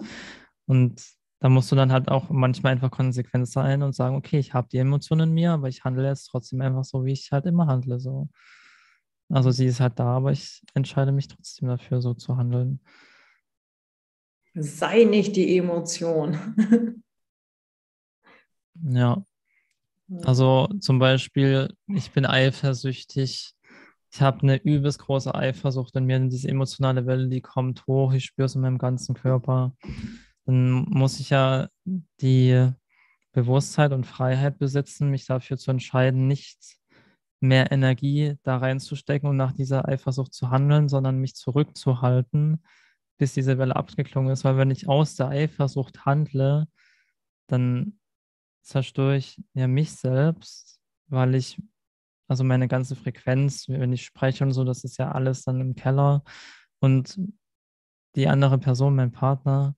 Und 0.67 1.01
da 1.39 1.49
musst 1.49 1.71
du 1.71 1.75
dann 1.75 1.91
halt 1.91 2.09
auch 2.09 2.29
manchmal 2.29 2.73
einfach 2.73 2.91
konsequent 2.91 3.47
sein 3.47 3.81
und 3.81 3.95
sagen, 3.95 4.15
okay, 4.15 4.37
ich 4.39 4.53
habe 4.53 4.67
die 4.71 4.77
Emotionen 4.77 5.29
in 5.29 5.33
mir, 5.33 5.53
aber 5.53 5.69
ich 5.69 5.83
handle 5.83 6.07
jetzt 6.07 6.25
trotzdem 6.25 6.61
einfach 6.61 6.83
so, 6.83 7.05
wie 7.05 7.13
ich 7.13 7.31
halt 7.31 7.45
immer 7.45 7.65
handle. 7.65 7.99
So. 7.99 8.29
Also 9.29 9.51
sie 9.51 9.67
ist 9.67 9.79
halt 9.79 9.99
da, 9.99 10.17
aber 10.17 10.31
ich 10.31 10.61
entscheide 10.73 11.11
mich 11.11 11.27
trotzdem 11.27 11.67
dafür, 11.67 12.01
so 12.01 12.13
zu 12.13 12.37
handeln. 12.37 12.79
Sei 14.55 15.03
nicht 15.03 15.35
die 15.35 15.57
Emotion. 15.57 16.37
ja. 18.83 19.23
Also 20.23 20.67
zum 20.79 20.97
Beispiel, 20.97 21.71
ich 21.87 22.11
bin 22.11 22.25
eifersüchtig. 22.25 23.53
Ich 24.11 24.21
habe 24.21 24.41
eine 24.41 24.57
übelst 24.57 24.97
große 24.99 25.35
Eifersucht 25.35 25.95
in 25.95 26.05
mir, 26.05 26.19
diese 26.27 26.47
emotionale 26.47 27.05
Welle, 27.05 27.29
die 27.29 27.41
kommt 27.41 27.85
hoch, 27.85 28.13
ich 28.13 28.25
spüre 28.25 28.47
es 28.47 28.55
in 28.55 28.61
meinem 28.61 28.79
ganzen 28.79 29.13
Körper. 29.13 29.75
Dann 30.45 30.85
muss 30.89 31.19
ich 31.19 31.29
ja 31.29 31.69
die 32.19 32.71
Bewusstheit 33.33 33.91
und 33.91 34.07
Freiheit 34.07 34.57
besitzen, 34.57 35.11
mich 35.11 35.27
dafür 35.27 35.59
zu 35.59 35.69
entscheiden, 35.69 36.27
nicht 36.27 36.78
mehr 37.39 37.71
Energie 37.71 38.35
da 38.43 38.57
reinzustecken 38.57 39.29
und 39.29 39.37
nach 39.37 39.53
dieser 39.53 39.87
Eifersucht 39.87 40.33
zu 40.33 40.49
handeln, 40.49 40.89
sondern 40.89 41.19
mich 41.19 41.35
zurückzuhalten, 41.35 42.63
bis 43.17 43.33
diese 43.33 43.57
Welle 43.57 43.75
abgeklungen 43.75 44.31
ist. 44.31 44.43
Weil 44.43 44.57
wenn 44.57 44.71
ich 44.71 44.87
aus 44.87 45.15
der 45.15 45.29
Eifersucht 45.29 46.05
handle, 46.05 46.67
dann 47.47 47.99
zerstöre 48.61 49.17
ich 49.17 49.41
ja 49.53 49.67
mich 49.67 49.91
selbst, 49.91 50.79
weil 51.07 51.35
ich, 51.35 51.61
also 52.27 52.43
meine 52.43 52.67
ganze 52.67 52.95
Frequenz, 52.95 53.67
wenn 53.69 53.93
ich 53.93 54.05
spreche 54.05 54.43
und 54.43 54.51
so, 54.51 54.63
das 54.63 54.83
ist 54.83 54.97
ja 54.97 55.11
alles 55.11 55.43
dann 55.43 55.61
im 55.61 55.75
Keller. 55.75 56.23
Und 56.79 57.19
die 58.15 58.27
andere 58.27 58.57
Person, 58.57 58.95
mein 58.95 59.11
Partner, 59.11 59.75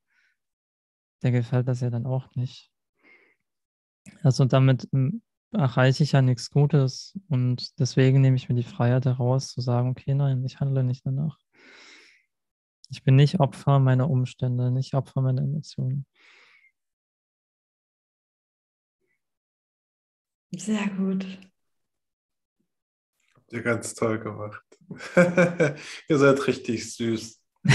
der 1.22 1.32
gefällt 1.32 1.68
das 1.68 1.82
ja 1.82 1.90
dann 1.90 2.06
auch 2.06 2.34
nicht. 2.36 2.72
Also 4.24 4.46
damit 4.46 4.88
hm, 4.92 5.22
erreiche 5.52 6.04
ich 6.04 6.14
ja 6.14 6.22
nichts 6.22 6.50
Gutes 6.50 7.18
und 7.30 7.80
deswegen 7.80 8.22
nehme 8.22 8.36
ich 8.36 8.50
mir 8.50 8.56
die 8.56 8.64
Freiheit 8.64 9.06
heraus 9.06 9.50
zu 9.50 9.62
sagen, 9.62 9.90
okay, 9.90 10.14
nein, 10.14 10.44
ich 10.46 10.60
handle 10.60 10.84
nicht 10.84 11.06
danach. 11.06 11.38
Ich 12.90 13.04
bin 13.04 13.16
nicht 13.16 13.40
Opfer 13.40 13.80
meiner 13.80 14.10
Umstände, 14.10 14.72
nicht 14.72 14.94
Opfer 14.94 15.22
meiner 15.22 15.42
Emotionen. 15.42 16.06
Sehr 20.54 20.88
gut. 20.90 21.26
Habt 23.34 23.54
ihr 23.54 23.62
ganz 23.62 23.94
toll 23.94 24.20
gemacht. 24.20 24.64
ihr 26.10 26.18
seid 26.18 26.46
richtig 26.48 26.94
süß. 26.94 27.42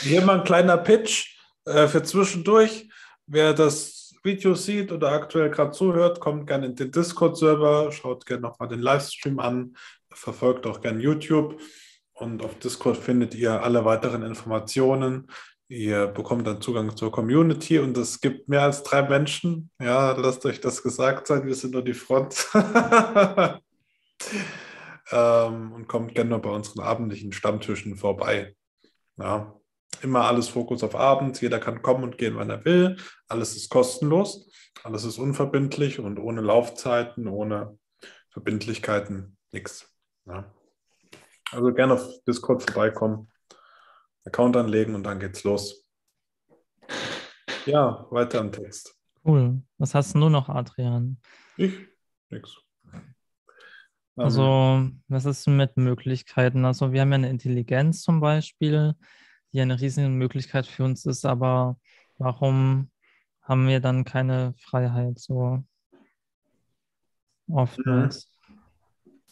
Hier 0.00 0.22
mal 0.22 0.40
ein 0.40 0.44
kleiner 0.44 0.76
Pitch 0.76 1.38
äh, 1.64 1.88
für 1.88 2.02
zwischendurch. 2.02 2.90
Wer 3.26 3.54
das 3.54 3.95
Video 4.26 4.54
sieht 4.54 4.92
oder 4.92 5.12
aktuell 5.12 5.48
gerade 5.48 5.70
zuhört, 5.70 6.20
kommt 6.20 6.46
gerne 6.46 6.66
in 6.66 6.74
den 6.74 6.90
Discord-Server, 6.90 7.90
schaut 7.92 8.26
gerne 8.26 8.42
nochmal 8.42 8.68
den 8.68 8.80
Livestream 8.80 9.38
an, 9.38 9.76
verfolgt 10.12 10.66
auch 10.66 10.82
gerne 10.82 11.00
YouTube. 11.00 11.58
Und 12.12 12.44
auf 12.44 12.58
Discord 12.58 12.96
findet 12.96 13.34
ihr 13.34 13.62
alle 13.62 13.84
weiteren 13.84 14.22
Informationen. 14.22 15.28
Ihr 15.68 16.06
bekommt 16.08 16.46
dann 16.46 16.60
Zugang 16.60 16.96
zur 16.96 17.10
Community 17.10 17.78
und 17.78 17.96
es 17.96 18.20
gibt 18.20 18.48
mehr 18.48 18.62
als 18.62 18.82
drei 18.82 19.02
Menschen. 19.02 19.70
Ja, 19.80 20.12
lasst 20.12 20.44
euch 20.44 20.60
das 20.60 20.82
gesagt 20.82 21.26
sein, 21.26 21.46
wir 21.46 21.54
sind 21.54 21.72
nur 21.72 21.82
die 21.82 21.94
Front. 21.94 22.48
ähm, 25.10 25.72
und 25.72 25.88
kommt 25.88 26.14
gerne 26.14 26.38
bei 26.38 26.50
unseren 26.50 26.80
abendlichen 26.80 27.32
Stammtischen 27.32 27.96
vorbei. 27.96 28.54
Ja, 29.18 29.54
immer 30.02 30.24
alles 30.24 30.48
Fokus 30.48 30.82
auf 30.82 30.94
Abend. 30.94 31.40
Jeder 31.40 31.58
kann 31.58 31.82
kommen 31.82 32.04
und 32.04 32.18
gehen, 32.18 32.36
wann 32.36 32.50
er 32.50 32.64
will. 32.64 32.96
Alles 33.28 33.56
ist 33.56 33.68
kostenlos, 33.68 34.50
alles 34.82 35.04
ist 35.04 35.18
unverbindlich 35.18 35.98
und 35.98 36.18
ohne 36.18 36.40
Laufzeiten, 36.40 37.28
ohne 37.28 37.78
Verbindlichkeiten, 38.30 39.36
nichts. 39.52 39.92
Ja. 40.26 40.52
Also 41.52 41.72
gerne 41.72 41.94
auf 41.94 42.24
Discord 42.26 42.62
vorbeikommen. 42.62 43.30
Account 44.24 44.56
anlegen 44.56 44.94
und 44.94 45.04
dann 45.04 45.20
geht's 45.20 45.44
los. 45.44 45.84
Ja, 47.64 48.06
weiter 48.10 48.40
im 48.40 48.52
Text. 48.52 48.96
Cool. 49.24 49.62
Was 49.78 49.94
hast 49.94 50.14
du 50.14 50.28
noch, 50.28 50.48
Adrian? 50.48 51.18
Ich? 51.56 51.72
Nix. 52.30 52.56
Also, 54.16 54.88
was 55.08 55.26
ist 55.26 55.46
mit 55.46 55.76
Möglichkeiten? 55.76 56.64
Also, 56.64 56.92
wir 56.92 57.02
haben 57.02 57.10
ja 57.10 57.16
eine 57.16 57.28
Intelligenz 57.28 58.02
zum 58.02 58.20
Beispiel, 58.20 58.94
die 59.56 59.62
eine 59.62 59.80
riesige 59.80 60.08
Möglichkeit 60.10 60.66
für 60.66 60.84
uns 60.84 61.06
ist, 61.06 61.24
aber 61.24 61.80
warum 62.18 62.90
haben 63.40 63.66
wir 63.66 63.80
dann 63.80 64.04
keine 64.04 64.54
Freiheit 64.58 65.18
so 65.18 65.64
oftmals? 67.48 68.30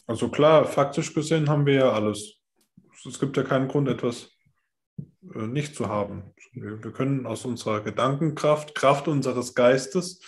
Also 0.07 0.29
klar, 0.29 0.65
faktisch 0.65 1.13
gesehen 1.13 1.47
haben 1.47 1.67
wir 1.67 1.75
ja 1.75 1.91
alles. 1.91 2.39
Es 3.07 3.19
gibt 3.19 3.37
ja 3.37 3.43
keinen 3.43 3.67
Grund, 3.67 3.87
etwas 3.87 4.31
äh, 5.35 5.45
nicht 5.45 5.75
zu 5.75 5.89
haben. 5.89 6.33
Wir 6.53 6.79
können 6.79 7.27
aus 7.27 7.45
unserer 7.45 7.81
Gedankenkraft, 7.81 8.73
Kraft 8.73 9.07
unseres 9.07 9.53
Geistes, 9.53 10.21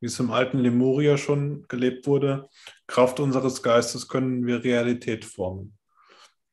wie 0.00 0.06
es 0.06 0.18
im 0.18 0.30
alten 0.30 0.60
Lemuria 0.60 1.18
schon 1.18 1.66
gelebt 1.68 2.06
wurde, 2.06 2.48
Kraft 2.86 3.20
unseres 3.20 3.62
Geistes 3.62 4.08
können 4.08 4.46
wir 4.46 4.64
Realität 4.64 5.26
formen. 5.26 5.76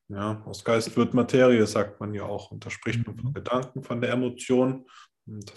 Ja, 0.10 0.42
aus 0.46 0.64
Geist 0.64 0.98
wird 0.98 1.14
Materie, 1.14 1.66
sagt 1.68 2.00
man 2.00 2.16
ja 2.16 2.24
auch. 2.24 2.50
Und 2.50 2.66
da 2.66 2.72
spricht 2.72 3.06
man 3.06 3.16
von 3.16 3.30
mhm. 3.30 3.34
Gedanken, 3.34 3.84
von 3.84 4.02
der 4.02 4.12
Emotion 4.12 4.90
und, 5.28 5.54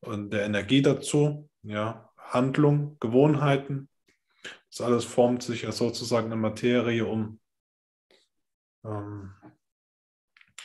und 0.00 0.30
der 0.30 0.44
Energie 0.44 0.82
dazu. 0.82 1.48
Ja, 1.62 2.10
Handlung, 2.18 2.96
Gewohnheiten. 2.98 3.88
Das 4.68 4.80
alles 4.80 5.04
formt 5.04 5.44
sich 5.44 5.62
ja 5.62 5.70
sozusagen 5.70 6.32
in 6.32 6.40
Materie 6.40 7.06
um. 7.06 7.40
Ähm, 8.84 9.32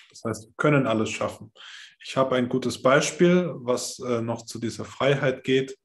das 0.10 0.24
heißt, 0.24 0.48
wir 0.48 0.54
können 0.58 0.88
alles 0.88 1.12
schaffen. 1.12 1.54
Ich 2.04 2.18
habe 2.18 2.36
ein 2.36 2.50
gutes 2.50 2.82
Beispiel, 2.82 3.52
was 3.58 4.00
äh, 4.00 4.22
noch 4.22 4.46
zu 4.46 4.58
dieser 4.60 4.86
Freiheit 4.86 5.44
geht. 5.44 5.78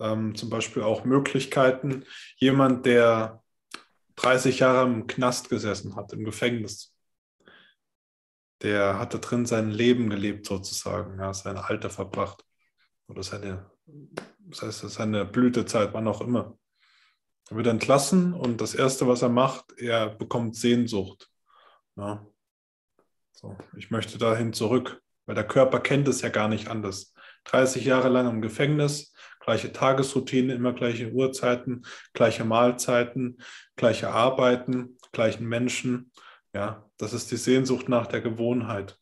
Ähm, 0.00 0.34
zum 0.34 0.50
Beispiel 0.50 0.82
auch 0.82 1.04
Möglichkeiten. 1.04 2.04
Jemand, 2.38 2.86
der 2.86 3.42
30 4.18 4.58
Jahre 4.58 4.84
im 4.84 5.06
Knast 5.06 5.48
gesessen 5.48 5.94
hat, 5.94 6.12
im 6.12 6.24
Gefängnis, 6.24 6.92
der 8.62 8.98
hatte 8.98 9.20
drin 9.20 9.46
sein 9.46 9.70
Leben 9.70 10.10
gelebt 10.10 10.46
sozusagen, 10.46 11.20
ja, 11.20 11.32
sein 11.32 11.56
Alter 11.56 11.88
verbracht 11.88 12.44
oder 13.06 13.22
seine, 13.22 13.70
das 14.40 14.62
heißt, 14.62 14.90
seine 14.90 15.24
Blütezeit, 15.24 15.94
wann 15.94 16.08
auch 16.08 16.20
immer. 16.20 16.58
Er 17.48 17.56
wird 17.56 17.68
entlassen 17.68 18.34
und 18.34 18.60
das 18.60 18.74
Erste, 18.74 19.06
was 19.06 19.22
er 19.22 19.28
macht, 19.28 19.78
er 19.78 20.10
bekommt 20.10 20.56
Sehnsucht. 20.56 21.30
Ja. 21.96 22.26
So, 23.30 23.56
ich 23.76 23.92
möchte 23.92 24.18
dahin 24.18 24.52
zurück, 24.52 25.00
weil 25.26 25.36
der 25.36 25.46
Körper 25.46 25.78
kennt 25.78 26.08
es 26.08 26.22
ja 26.22 26.28
gar 26.28 26.48
nicht 26.48 26.66
anders. 26.66 27.14
30 27.44 27.84
Jahre 27.84 28.08
lang 28.08 28.28
im 28.28 28.42
Gefängnis, 28.42 29.12
gleiche 29.48 29.72
Tagesroutine, 29.72 30.52
immer 30.52 30.74
gleiche 30.74 31.10
Uhrzeiten, 31.10 31.86
gleiche 32.12 32.44
Mahlzeiten, 32.44 33.38
gleiche 33.76 34.10
Arbeiten, 34.10 34.98
gleichen 35.12 35.46
Menschen. 35.48 36.12
Ja, 36.52 36.84
das 36.98 37.14
ist 37.14 37.30
die 37.30 37.38
Sehnsucht 37.38 37.88
nach 37.88 38.06
der 38.06 38.20
Gewohnheit. 38.20 38.98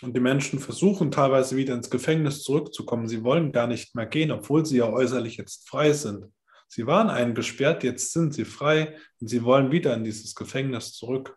Und 0.00 0.16
die 0.16 0.20
Menschen 0.20 0.60
versuchen 0.60 1.10
teilweise 1.10 1.58
wieder 1.58 1.74
ins 1.74 1.90
Gefängnis 1.90 2.42
zurückzukommen. 2.42 3.06
Sie 3.06 3.22
wollen 3.22 3.52
gar 3.52 3.66
nicht 3.66 3.94
mehr 3.94 4.06
gehen, 4.06 4.30
obwohl 4.30 4.64
sie 4.64 4.78
ja 4.78 4.88
äußerlich 4.88 5.36
jetzt 5.36 5.68
frei 5.68 5.92
sind. 5.92 6.32
Sie 6.66 6.86
waren 6.86 7.10
eingesperrt, 7.10 7.84
jetzt 7.84 8.14
sind 8.14 8.32
sie 8.32 8.46
frei 8.46 8.96
und 9.20 9.28
sie 9.28 9.44
wollen 9.44 9.72
wieder 9.72 9.92
in 9.92 10.04
dieses 10.04 10.34
Gefängnis 10.34 10.94
zurück. 10.94 11.36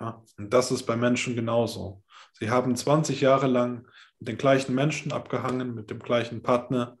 Ja, 0.00 0.20
und 0.36 0.52
das 0.52 0.72
ist 0.72 0.82
bei 0.82 0.96
Menschen 0.96 1.36
genauso. 1.36 2.02
Sie 2.38 2.50
haben 2.50 2.76
20 2.76 3.22
Jahre 3.22 3.46
lang 3.46 3.88
mit 4.18 4.28
den 4.28 4.36
gleichen 4.36 4.74
Menschen 4.74 5.12
abgehangen, 5.12 5.74
mit 5.74 5.90
dem 5.90 6.00
gleichen 6.00 6.42
Partner. 6.42 6.98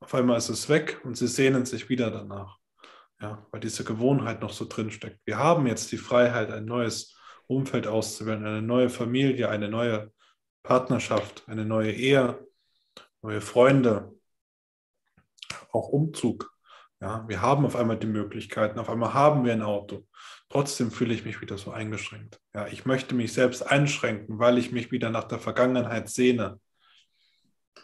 Auf 0.00 0.14
einmal 0.14 0.36
ist 0.36 0.48
es 0.48 0.68
weg 0.68 1.00
und 1.04 1.16
sie 1.16 1.28
sehnen 1.28 1.64
sich 1.64 1.88
wieder 1.88 2.10
danach. 2.10 2.58
Ja, 3.20 3.46
weil 3.52 3.60
diese 3.60 3.84
Gewohnheit 3.84 4.40
noch 4.40 4.52
so 4.52 4.64
drin 4.64 4.90
steckt. 4.90 5.20
Wir 5.24 5.38
haben 5.38 5.66
jetzt 5.68 5.92
die 5.92 5.96
Freiheit, 5.96 6.50
ein 6.50 6.64
neues 6.64 7.16
Umfeld 7.46 7.86
auszuwählen, 7.86 8.44
eine 8.44 8.62
neue 8.62 8.90
Familie, 8.90 9.48
eine 9.48 9.68
neue 9.68 10.12
Partnerschaft, 10.64 11.44
eine 11.46 11.64
neue 11.64 11.92
Ehe, 11.92 12.44
neue 13.22 13.40
Freunde, 13.40 14.12
auch 15.72 15.88
Umzug. 15.88 16.52
Ja, 17.00 17.24
wir 17.28 17.40
haben 17.40 17.64
auf 17.64 17.76
einmal 17.76 17.98
die 17.98 18.06
Möglichkeiten, 18.06 18.78
auf 18.80 18.90
einmal 18.90 19.14
haben 19.14 19.44
wir 19.44 19.52
ein 19.52 19.62
Auto. 19.62 20.06
Trotzdem 20.54 20.92
fühle 20.92 21.12
ich 21.12 21.24
mich 21.24 21.40
wieder 21.40 21.58
so 21.58 21.72
eingeschränkt. 21.72 22.40
Ja, 22.54 22.68
ich 22.68 22.86
möchte 22.86 23.16
mich 23.16 23.32
selbst 23.32 23.62
einschränken, 23.62 24.38
weil 24.38 24.56
ich 24.56 24.70
mich 24.70 24.92
wieder 24.92 25.10
nach 25.10 25.24
der 25.24 25.40
Vergangenheit 25.40 26.08
sehne. 26.08 26.60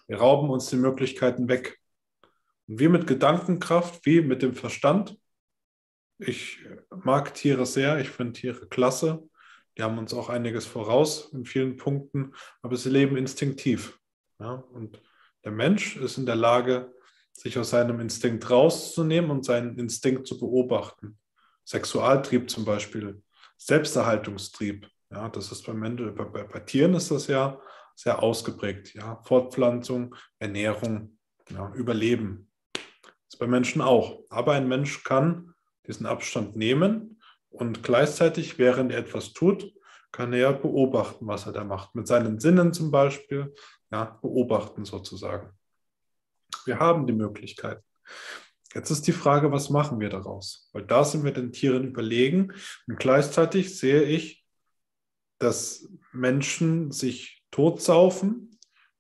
Wir 0.06 0.18
rauben 0.18 0.50
uns 0.50 0.70
die 0.70 0.76
Möglichkeiten 0.76 1.48
weg. 1.48 1.80
Und 2.68 2.78
wir 2.78 2.88
mit 2.88 3.09
Gedankenkraft, 3.09 4.06
wie 4.06 4.20
mit 4.20 4.42
dem 4.42 4.54
Verstand. 4.54 5.18
Ich 6.18 6.64
mag 6.90 7.35
Tiere 7.35 7.66
sehr, 7.66 7.98
ich 7.98 8.09
finde 8.09 8.35
Tiere 8.35 8.68
klasse. 8.68 9.28
Die 9.76 9.83
haben 9.83 9.98
uns 9.98 10.14
auch 10.14 10.28
einiges 10.28 10.64
voraus 10.64 11.33
in 11.33 11.44
vielen 11.44 11.76
Punkten, 11.76 12.35
aber 12.62 12.76
sie 12.76 12.90
leben 12.90 13.16
instinktiv. 13.16 13.98
Ja, 14.38 14.52
und 14.52 15.02
der 15.42 15.50
Mensch 15.50 15.96
ist 15.96 16.18
in 16.18 16.26
der 16.26 16.37
Lage, 16.37 16.94
sich 17.33 17.59
aus 17.59 17.70
seinem 17.70 17.98
Instinkt 17.98 18.48
rauszunehmen 18.48 19.33
und 19.33 19.44
seinen 19.44 19.76
Instinkt 19.76 20.28
zu 20.28 20.38
beobachten. 20.38 21.18
Sexualtrieb 21.64 22.51
zum 22.51 22.64
Beispiel, 22.64 23.23
Selbsterhaltungstrieb. 23.57 24.88
Ja, 25.11 25.29
das 25.29 25.53
ist 25.53 25.66
bei, 25.66 25.73
Menschen, 25.73 26.14
bei, 26.14 26.25
bei, 26.25 26.44
bei 26.44 26.61
Tieren 26.61 26.94
ist 26.94 27.11
das 27.11 27.27
ja 27.27 27.61
sehr 27.94 28.23
ausgeprägt. 28.23 28.94
Ja, 28.94 29.20
Fortpflanzung, 29.25 30.14
Ernährung, 30.38 31.18
ja, 31.51 31.73
Überleben. 31.75 32.51
Das 32.73 33.35
ist 33.35 33.38
bei 33.38 33.46
Menschen 33.46 33.83
auch. 33.83 34.20
Aber 34.31 34.53
ein 34.53 34.68
Mensch 34.68 35.05
kann 35.05 35.55
diesen 35.87 36.07
Abstand 36.07 36.57
nehmen 36.57 37.20
und 37.51 37.83
gleichzeitig, 37.83 38.59
während 38.59 38.92
er 38.92 38.99
etwas 38.99 39.33
tut, 39.33 39.73
kann 40.12 40.33
er 40.33 40.53
beobachten, 40.53 41.27
was 41.27 41.46
er 41.46 41.53
da 41.53 41.64
macht. 41.64 41.94
Mit 41.94 42.07
seinen 42.07 42.40
Sinnen 42.40 42.73
zum 42.73 42.90
Beispiel, 42.90 43.55
ja, 43.90 44.18
beobachten 44.23 44.85
sozusagen. 44.85 45.51
Wir 46.64 46.79
haben 46.79 47.07
die 47.07 47.12
Möglichkeit. 47.12 47.83
Jetzt 48.74 48.90
ist 48.90 49.06
die 49.06 49.12
Frage, 49.12 49.50
was 49.50 49.68
machen 49.70 49.98
wir 49.98 50.09
daraus? 50.09 50.68
Weil 50.72 50.85
da 50.85 51.04
sind 51.04 51.24
wir 51.24 51.33
den 51.33 51.52
Tieren 51.52 51.85
überlegen. 51.85 52.52
Und 52.87 52.98
gleichzeitig 52.98 53.76
sehe 53.76 54.02
ich, 54.02 54.44
dass 55.38 55.88
Menschen 56.12 56.92
sich 56.92 57.44
totsaufen, 57.50 58.56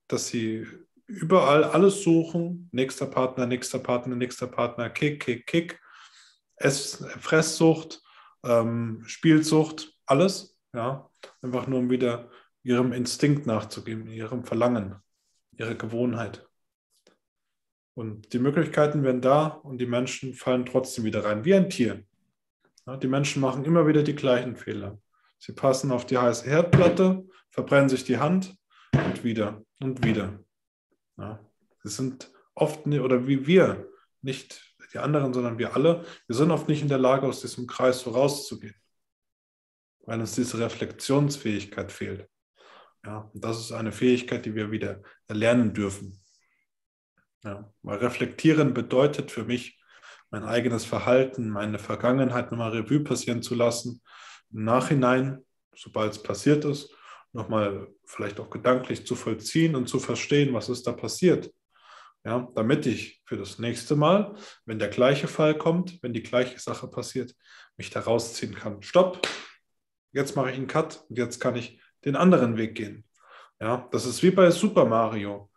dass 0.08 0.28
sie 0.28 0.66
überall 1.06 1.64
alles 1.64 2.02
suchen, 2.02 2.68
nächster 2.72 3.06
Partner, 3.06 3.46
nächster 3.46 3.78
Partner, 3.78 4.16
nächster 4.16 4.46
Partner, 4.46 4.90
Kick, 4.90 5.20
Kick, 5.24 5.46
Kick, 5.46 5.80
Ess, 6.56 7.04
Fresssucht, 7.20 8.02
ähm, 8.44 9.02
Spielsucht, 9.06 9.96
alles, 10.06 10.58
ja, 10.74 11.10
einfach 11.42 11.66
nur 11.66 11.80
um 11.80 11.90
wieder 11.90 12.30
ihrem 12.62 12.92
Instinkt 12.92 13.46
nachzugeben, 13.46 14.08
ihrem 14.08 14.44
Verlangen, 14.44 14.96
ihrer 15.52 15.74
Gewohnheit. 15.74 16.49
Und 17.94 18.32
die 18.32 18.38
Möglichkeiten 18.38 19.02
werden 19.02 19.20
da 19.20 19.46
und 19.46 19.78
die 19.78 19.86
Menschen 19.86 20.34
fallen 20.34 20.64
trotzdem 20.64 21.04
wieder 21.04 21.24
rein, 21.24 21.44
wie 21.44 21.54
ein 21.54 21.70
Tier. 21.70 22.04
Ja, 22.86 22.96
die 22.96 23.08
Menschen 23.08 23.42
machen 23.42 23.64
immer 23.64 23.86
wieder 23.86 24.02
die 24.02 24.14
gleichen 24.14 24.56
Fehler. 24.56 25.00
Sie 25.38 25.52
passen 25.52 25.90
auf 25.90 26.06
die 26.06 26.18
heiße 26.18 26.48
Herdplatte, 26.48 27.26
verbrennen 27.50 27.88
sich 27.88 28.04
die 28.04 28.18
Hand 28.18 28.56
und 28.92 29.24
wieder 29.24 29.64
und 29.80 30.04
wieder. 30.04 30.38
Ja, 31.16 31.40
sie 31.82 31.88
sind 31.88 32.32
oft, 32.54 32.86
oder 32.86 33.26
wie 33.26 33.46
wir, 33.46 33.88
nicht 34.22 34.60
die 34.92 34.98
anderen, 34.98 35.32
sondern 35.32 35.58
wir 35.58 35.74
alle, 35.74 36.04
wir 36.26 36.36
sind 36.36 36.50
oft 36.50 36.68
nicht 36.68 36.82
in 36.82 36.88
der 36.88 36.98
Lage, 36.98 37.26
aus 37.26 37.40
diesem 37.40 37.66
Kreis 37.66 38.00
so 38.00 38.10
rauszugehen, 38.10 38.74
weil 40.00 40.20
uns 40.20 40.34
diese 40.34 40.58
Reflexionsfähigkeit 40.58 41.92
fehlt. 41.92 42.28
Ja, 43.04 43.30
und 43.32 43.44
das 43.44 43.60
ist 43.60 43.72
eine 43.72 43.92
Fähigkeit, 43.92 44.44
die 44.44 44.54
wir 44.54 44.70
wieder 44.70 45.02
erlernen 45.26 45.72
dürfen. 45.72 46.20
Ja, 47.42 47.72
weil 47.82 47.98
reflektieren 47.98 48.74
bedeutet 48.74 49.30
für 49.30 49.44
mich, 49.44 49.78
mein 50.30 50.44
eigenes 50.44 50.84
Verhalten, 50.84 51.50
meine 51.50 51.78
Vergangenheit 51.78 52.50
nochmal 52.50 52.70
Revue 52.70 53.00
passieren 53.00 53.42
zu 53.42 53.54
lassen, 53.54 54.02
im 54.52 54.64
Nachhinein, 54.64 55.44
sobald 55.74 56.12
es 56.12 56.22
passiert 56.22 56.64
ist, 56.64 56.94
nochmal 57.32 57.88
vielleicht 58.04 58.38
auch 58.40 58.50
gedanklich 58.50 59.06
zu 59.06 59.16
vollziehen 59.16 59.74
und 59.74 59.88
zu 59.88 59.98
verstehen, 59.98 60.54
was 60.54 60.68
ist 60.68 60.86
da 60.86 60.92
passiert. 60.92 61.52
Ja, 62.24 62.48
damit 62.54 62.84
ich 62.86 63.22
für 63.24 63.38
das 63.38 63.58
nächste 63.58 63.96
Mal, 63.96 64.34
wenn 64.66 64.78
der 64.78 64.88
gleiche 64.88 65.26
Fall 65.26 65.56
kommt, 65.56 66.02
wenn 66.02 66.12
die 66.12 66.22
gleiche 66.22 66.58
Sache 66.58 66.86
passiert, 66.86 67.34
mich 67.78 67.88
da 67.88 68.00
rausziehen 68.00 68.54
kann. 68.54 68.82
Stopp, 68.82 69.26
jetzt 70.12 70.36
mache 70.36 70.50
ich 70.50 70.56
einen 70.56 70.66
Cut 70.66 71.04
und 71.08 71.16
jetzt 71.16 71.40
kann 71.40 71.56
ich 71.56 71.80
den 72.04 72.16
anderen 72.16 72.58
Weg 72.58 72.74
gehen. 72.74 73.04
Ja, 73.58 73.88
das 73.90 74.04
ist 74.04 74.22
wie 74.22 74.30
bei 74.30 74.50
Super 74.50 74.84
Mario. 74.84 75.49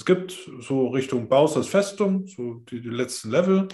Es 0.00 0.06
gibt 0.06 0.34
so 0.60 0.88
Richtung 0.88 1.28
Bowser's 1.28 1.68
Festung, 1.68 2.26
so 2.26 2.54
die, 2.70 2.80
die 2.80 2.88
letzten 2.88 3.30
Level. 3.30 3.68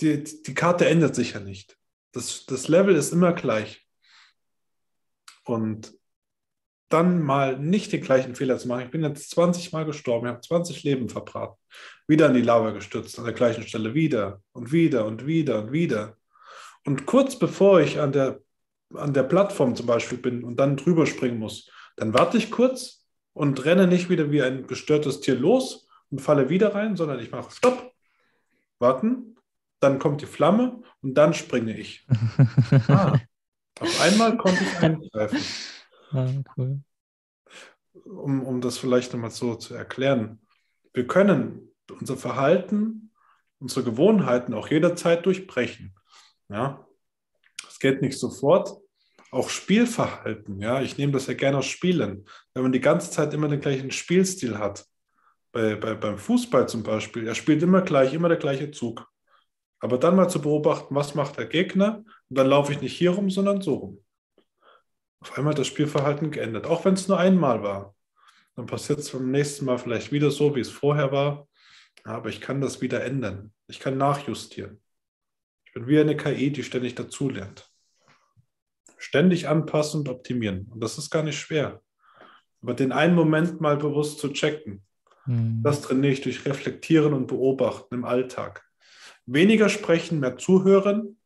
Die, 0.00 0.24
die 0.24 0.54
Karte 0.54 0.88
ändert 0.88 1.14
sich 1.14 1.34
ja 1.34 1.40
nicht. 1.40 1.76
Das, 2.12 2.46
das 2.46 2.68
Level 2.68 2.94
ist 2.94 3.12
immer 3.12 3.34
gleich. 3.34 3.86
Und 5.44 5.92
dann 6.88 7.22
mal 7.22 7.58
nicht 7.58 7.92
den 7.92 8.00
gleichen 8.00 8.34
Fehler 8.34 8.56
zu 8.56 8.66
machen. 8.66 8.86
Ich 8.86 8.90
bin 8.90 9.02
jetzt 9.02 9.28
20 9.32 9.72
Mal 9.72 9.84
gestorben, 9.84 10.24
ich 10.24 10.32
habe 10.32 10.40
20 10.40 10.84
Leben 10.84 11.10
verbraten. 11.10 11.58
Wieder 12.08 12.28
in 12.28 12.34
die 12.34 12.40
Lava 12.40 12.70
gestürzt, 12.70 13.18
an 13.18 13.26
der 13.26 13.34
gleichen 13.34 13.64
Stelle 13.64 13.92
wieder 13.92 14.40
und 14.52 14.72
wieder 14.72 15.04
und 15.04 15.26
wieder 15.26 15.62
und 15.62 15.70
wieder. 15.70 16.16
Und 16.86 17.04
kurz 17.04 17.38
bevor 17.38 17.82
ich 17.82 18.00
an 18.00 18.12
der, 18.12 18.40
an 18.94 19.12
der 19.12 19.24
Plattform 19.24 19.76
zum 19.76 19.84
Beispiel 19.84 20.16
bin 20.16 20.44
und 20.44 20.56
dann 20.56 20.78
drüber 20.78 21.04
springen 21.04 21.38
muss, 21.38 21.70
dann 21.96 22.14
warte 22.14 22.38
ich 22.38 22.50
kurz, 22.50 22.99
und 23.32 23.64
renne 23.64 23.86
nicht 23.86 24.10
wieder 24.10 24.30
wie 24.30 24.42
ein 24.42 24.66
gestörtes 24.66 25.20
Tier 25.20 25.36
los 25.36 25.88
und 26.10 26.20
falle 26.20 26.48
wieder 26.48 26.74
rein, 26.74 26.96
sondern 26.96 27.20
ich 27.20 27.30
mache 27.30 27.50
Stopp, 27.50 27.92
warten, 28.78 29.36
dann 29.80 29.98
kommt 29.98 30.20
die 30.20 30.26
Flamme 30.26 30.82
und 31.02 31.14
dann 31.14 31.34
springe 31.34 31.76
ich. 31.76 32.06
ah, 32.88 33.18
auf 33.80 34.00
einmal 34.00 34.36
konnte 34.36 34.62
ich 34.62 34.78
eingreifen. 34.78 35.38
Ah, 36.12 36.26
cool. 36.56 36.80
Um, 37.92 38.42
um 38.42 38.60
das 38.60 38.78
vielleicht 38.78 39.12
nochmal 39.12 39.30
so 39.30 39.54
zu 39.54 39.74
erklären. 39.74 40.40
Wir 40.92 41.06
können 41.06 41.72
unser 41.88 42.16
Verhalten, 42.16 43.12
unsere 43.60 43.84
Gewohnheiten 43.84 44.52
auch 44.52 44.66
jederzeit 44.66 45.24
durchbrechen. 45.24 45.94
Ja, 46.48 46.84
es 47.68 47.78
geht 47.78 48.02
nicht 48.02 48.18
sofort, 48.18 48.79
auch 49.30 49.48
Spielverhalten. 49.48 50.60
Ja, 50.60 50.82
ich 50.82 50.98
nehme 50.98 51.12
das 51.12 51.26
ja 51.26 51.34
gerne 51.34 51.58
aus 51.58 51.66
Spielen. 51.66 52.26
Wenn 52.54 52.62
man 52.62 52.72
die 52.72 52.80
ganze 52.80 53.10
Zeit 53.10 53.32
immer 53.32 53.48
den 53.48 53.60
gleichen 53.60 53.90
Spielstil 53.90 54.58
hat, 54.58 54.84
bei, 55.52 55.76
bei, 55.76 55.94
beim 55.94 56.18
Fußball 56.18 56.68
zum 56.68 56.82
Beispiel, 56.82 57.26
er 57.26 57.34
spielt 57.34 57.62
immer 57.62 57.82
gleich, 57.82 58.12
immer 58.12 58.28
der 58.28 58.38
gleiche 58.38 58.70
Zug. 58.70 59.08
Aber 59.80 59.98
dann 59.98 60.16
mal 60.16 60.28
zu 60.28 60.40
beobachten, 60.40 60.94
was 60.94 61.14
macht 61.14 61.38
der 61.38 61.46
Gegner, 61.46 62.04
und 62.28 62.38
dann 62.38 62.46
laufe 62.46 62.72
ich 62.72 62.80
nicht 62.80 62.96
hier 62.96 63.10
rum, 63.10 63.30
sondern 63.30 63.62
so 63.62 63.74
rum. 63.74 64.04
Auf 65.20 65.36
einmal 65.36 65.52
hat 65.52 65.58
das 65.58 65.66
Spielverhalten 65.66 66.30
geändert, 66.30 66.66
auch 66.66 66.84
wenn 66.84 66.94
es 66.94 67.08
nur 67.08 67.18
einmal 67.18 67.62
war. 67.62 67.94
Dann 68.56 68.66
passiert 68.66 68.98
es 68.98 69.10
beim 69.10 69.30
nächsten 69.30 69.64
Mal 69.64 69.78
vielleicht 69.78 70.12
wieder 70.12 70.30
so, 70.30 70.54
wie 70.54 70.60
es 70.60 70.70
vorher 70.70 71.12
war. 71.12 71.48
Aber 72.04 72.28
ich 72.28 72.40
kann 72.40 72.60
das 72.60 72.80
wieder 72.80 73.04
ändern. 73.04 73.52
Ich 73.68 73.80
kann 73.80 73.98
nachjustieren. 73.98 74.80
Ich 75.66 75.72
bin 75.72 75.86
wie 75.86 75.98
eine 75.98 76.16
KI, 76.16 76.50
die 76.50 76.62
ständig 76.62 76.94
dazulernt 76.94 77.69
ständig 79.00 79.48
anpassen 79.48 80.00
und 80.00 80.08
optimieren. 80.08 80.68
Und 80.70 80.82
das 80.84 80.98
ist 80.98 81.10
gar 81.10 81.22
nicht 81.22 81.38
schwer. 81.38 81.82
Aber 82.62 82.74
den 82.74 82.92
einen 82.92 83.14
Moment 83.14 83.60
mal 83.60 83.76
bewusst 83.76 84.18
zu 84.18 84.28
checken, 84.28 84.84
mhm. 85.24 85.62
das 85.62 85.80
trainiere 85.80 86.12
ich 86.12 86.20
durch 86.20 86.44
Reflektieren 86.44 87.14
und 87.14 87.26
Beobachten 87.26 87.94
im 87.94 88.04
Alltag. 88.04 88.64
Weniger 89.24 89.68
sprechen, 89.68 90.20
mehr 90.20 90.36
zuhören. 90.36 91.16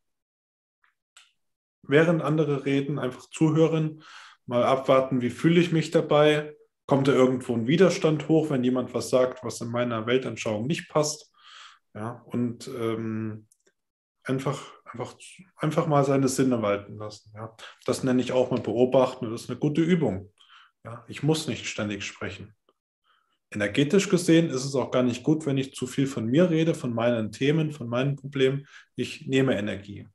Während 1.83 2.23
andere 2.23 2.65
reden, 2.65 2.99
einfach 2.99 3.29
zuhören, 3.31 4.03
mal 4.47 4.63
abwarten, 4.63 5.21
wie 5.21 5.31
fühle 5.31 5.61
ich 5.61 5.73
mich 5.73 5.91
dabei. 5.91 6.57
Kommt 6.87 7.09
da 7.09 7.13
irgendwo 7.13 7.55
ein 7.55 7.67
Widerstand 7.67 8.29
hoch, 8.29 8.51
wenn 8.51 8.63
jemand 8.63 8.95
was 8.95 9.11
sagt, 9.11 9.43
was 9.43 9.61
in 9.61 9.69
meiner 9.69 10.07
Weltanschauung 10.07 10.67
nicht 10.67 10.89
passt? 10.89 11.33
Ja, 11.95 12.23
und 12.27 12.69
ähm, 12.69 13.47
einfach 14.23 14.63
Einfach, 14.95 15.17
einfach 15.57 15.87
mal 15.89 16.05
seine 16.05 16.29
Sinne 16.29 16.63
walten 16.63 16.97
lassen. 16.99 17.33
Ja. 17.35 17.55
Das 17.85 18.05
nenne 18.05 18.23
ich 18.23 18.31
auch 18.33 18.51
mal 18.51 18.61
beobachten 18.61 19.31
das 19.31 19.43
ist 19.43 19.51
eine 19.51 19.59
gute 19.59 19.83
Übung. 19.83 20.33
Ja. 20.85 21.05
Ich 21.09 21.23
muss 21.23 21.49
nicht 21.49 21.67
ständig 21.67 22.05
sprechen. 22.05 22.55
Energetisch 23.51 24.09
gesehen 24.09 24.51
ist 24.51 24.65
es 24.65 24.75
auch 24.75 24.91
gar 24.91 25.03
nicht 25.03 25.23
gut, 25.23 25.47
wenn 25.47 25.59
ich 25.59 25.75
zu 25.75 25.87
viel 25.87 26.07
von 26.07 26.27
mir 26.27 26.51
rede, 26.51 26.75
von 26.75 26.95
meinen 26.95 27.33
Themen, 27.33 27.73
von 27.73 27.89
meinen 27.89 28.17
Problemen. 28.17 28.67
Ich 28.97 29.27
nehme 29.27 29.57
Energie. 29.57 30.09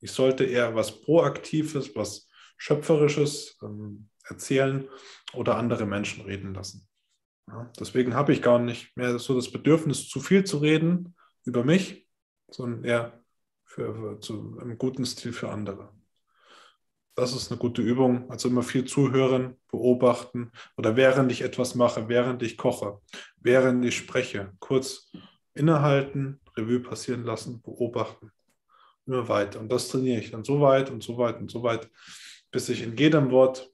Ich 0.00 0.12
sollte 0.12 0.44
eher 0.44 0.74
was 0.74 1.00
Proaktives, 1.02 1.94
was 1.94 2.28
Schöpferisches 2.56 3.58
ähm, 3.62 4.08
erzählen 4.28 4.88
oder 5.32 5.56
andere 5.56 5.86
Menschen 5.86 6.24
reden 6.24 6.54
lassen. 6.54 6.88
Ja, 7.48 7.70
deswegen 7.78 8.14
habe 8.14 8.32
ich 8.32 8.42
gar 8.42 8.58
nicht 8.58 8.96
mehr 8.96 9.18
so 9.18 9.34
das 9.34 9.50
Bedürfnis, 9.50 10.08
zu 10.08 10.20
viel 10.20 10.44
zu 10.44 10.58
reden 10.58 11.16
über 11.44 11.64
mich, 11.64 12.06
sondern 12.50 12.84
eher 12.84 13.19
für, 13.70 13.94
für, 13.94 14.20
zu 14.20 14.58
einem 14.60 14.76
guten 14.76 15.06
Stil 15.06 15.32
für 15.32 15.48
andere. 15.48 15.92
Das 17.14 17.32
ist 17.34 17.50
eine 17.50 17.58
gute 17.58 17.82
Übung. 17.82 18.28
Also 18.28 18.48
immer 18.48 18.62
viel 18.62 18.84
zuhören, 18.84 19.56
beobachten 19.70 20.50
oder 20.76 20.96
während 20.96 21.30
ich 21.30 21.42
etwas 21.42 21.76
mache, 21.76 22.08
während 22.08 22.42
ich 22.42 22.56
koche, 22.56 23.00
während 23.36 23.84
ich 23.84 23.96
spreche, 23.96 24.52
kurz 24.58 25.12
innehalten, 25.54 26.40
Revue 26.56 26.80
passieren 26.80 27.24
lassen, 27.24 27.62
beobachten. 27.62 28.32
Immer 29.06 29.28
weiter. 29.28 29.60
Und 29.60 29.70
das 29.70 29.88
trainiere 29.88 30.20
ich 30.20 30.32
dann 30.32 30.44
so 30.44 30.60
weit 30.60 30.90
und 30.90 31.02
so 31.02 31.16
weit 31.16 31.38
und 31.38 31.50
so 31.50 31.62
weit, 31.62 31.88
bis 32.50 32.68
ich 32.68 32.82
in 32.82 32.96
jedem 32.96 33.30
Wort, 33.30 33.72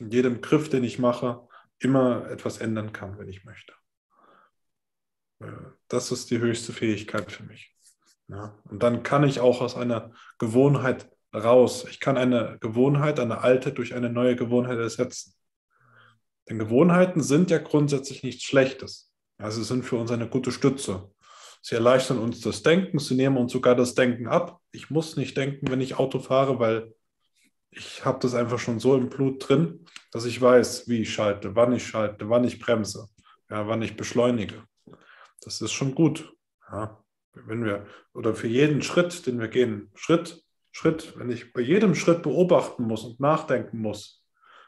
in 0.00 0.10
jedem 0.10 0.40
Griff, 0.40 0.68
den 0.68 0.82
ich 0.82 0.98
mache, 0.98 1.46
immer 1.78 2.28
etwas 2.28 2.58
ändern 2.58 2.92
kann, 2.92 3.18
wenn 3.18 3.28
ich 3.28 3.44
möchte. 3.44 3.72
Äh, 5.40 5.46
das 5.86 6.10
ist 6.10 6.30
die 6.30 6.38
höchste 6.38 6.72
Fähigkeit 6.72 7.30
für 7.30 7.44
mich. 7.44 7.73
Ja, 8.28 8.58
und 8.70 8.82
dann 8.82 9.02
kann 9.02 9.24
ich 9.24 9.40
auch 9.40 9.60
aus 9.60 9.76
einer 9.76 10.12
Gewohnheit 10.38 11.10
raus. 11.34 11.84
Ich 11.90 12.00
kann 12.00 12.16
eine 12.16 12.58
Gewohnheit, 12.60 13.20
eine 13.20 13.38
alte, 13.38 13.72
durch 13.72 13.94
eine 13.94 14.10
neue 14.10 14.36
Gewohnheit 14.36 14.78
ersetzen. 14.78 15.34
Denn 16.48 16.58
Gewohnheiten 16.58 17.22
sind 17.22 17.50
ja 17.50 17.58
grundsätzlich 17.58 18.22
nichts 18.22 18.44
Schlechtes. 18.44 19.10
Sie 19.48 19.64
sind 19.64 19.84
für 19.84 19.96
uns 19.96 20.10
eine 20.10 20.28
gute 20.28 20.52
Stütze. 20.52 21.10
Sie 21.60 21.74
erleichtern 21.74 22.18
uns 22.18 22.40
das 22.40 22.62
Denken, 22.62 22.98
sie 22.98 23.14
nehmen 23.14 23.36
uns 23.38 23.52
sogar 23.52 23.74
das 23.74 23.94
Denken 23.94 24.28
ab. 24.28 24.60
Ich 24.70 24.90
muss 24.90 25.16
nicht 25.16 25.36
denken, 25.36 25.70
wenn 25.70 25.80
ich 25.80 25.98
Auto 25.98 26.18
fahre, 26.18 26.58
weil 26.58 26.94
ich 27.70 28.04
habe 28.04 28.18
das 28.20 28.34
einfach 28.34 28.58
schon 28.58 28.78
so 28.78 28.96
im 28.96 29.08
Blut 29.08 29.48
drin, 29.48 29.86
dass 30.12 30.26
ich 30.26 30.40
weiß, 30.40 30.88
wie 30.88 31.00
ich 31.00 31.12
schalte, 31.12 31.56
wann 31.56 31.72
ich 31.72 31.86
schalte, 31.86 32.28
wann 32.28 32.44
ich 32.44 32.60
bremse, 32.60 33.08
ja, 33.50 33.66
wann 33.66 33.82
ich 33.82 33.96
beschleunige. 33.96 34.62
Das 35.40 35.60
ist 35.60 35.72
schon 35.72 35.94
gut. 35.94 36.32
Ja, 36.70 37.03
wenn 37.34 37.64
wir, 37.64 37.86
oder 38.12 38.34
für 38.34 38.46
jeden 38.46 38.82
Schritt, 38.82 39.26
den 39.26 39.40
wir 39.40 39.48
gehen, 39.48 39.90
Schritt, 39.94 40.44
Schritt, 40.72 41.18
wenn 41.18 41.30
ich 41.30 41.52
bei 41.52 41.60
jedem 41.60 41.94
Schritt 41.94 42.22
beobachten 42.22 42.84
muss 42.84 43.04
und 43.04 43.20
nachdenken 43.20 43.78
muss, 43.78 44.24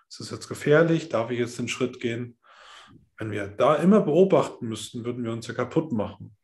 ist 0.09 0.21
es 0.21 0.31
jetzt 0.31 0.49
gefährlich, 0.49 1.09
darf 1.09 1.31
ich 1.31 1.39
jetzt 1.39 1.59
den 1.59 1.69
Schritt 1.69 2.01
gehen? 2.01 2.39
Wenn 3.19 3.31
wir 3.31 3.49
da 3.49 3.77
immer 3.77 4.01
beobachten 4.01 4.69
müssten, 4.69 5.05
würden 5.05 5.25
wir 5.25 5.33
uns 5.33 5.47
ja 5.47 5.55
kaputt 5.55 5.91
machen. 5.93 6.37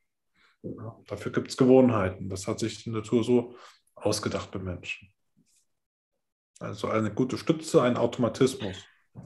Ja, 0.62 0.98
dafür 1.06 1.32
gibt 1.32 1.48
es 1.48 1.56
Gewohnheiten. 1.56 2.28
Das 2.28 2.46
hat 2.46 2.58
sich 2.58 2.82
die 2.82 2.90
Natur 2.90 3.24
so 3.24 3.56
ausgedacht 3.94 4.50
bei 4.50 4.58
Menschen. 4.58 5.12
Also 6.60 6.88
eine 6.88 7.12
gute 7.12 7.38
Stütze, 7.38 7.82
ein 7.82 7.96
Automatismus, 7.96 8.76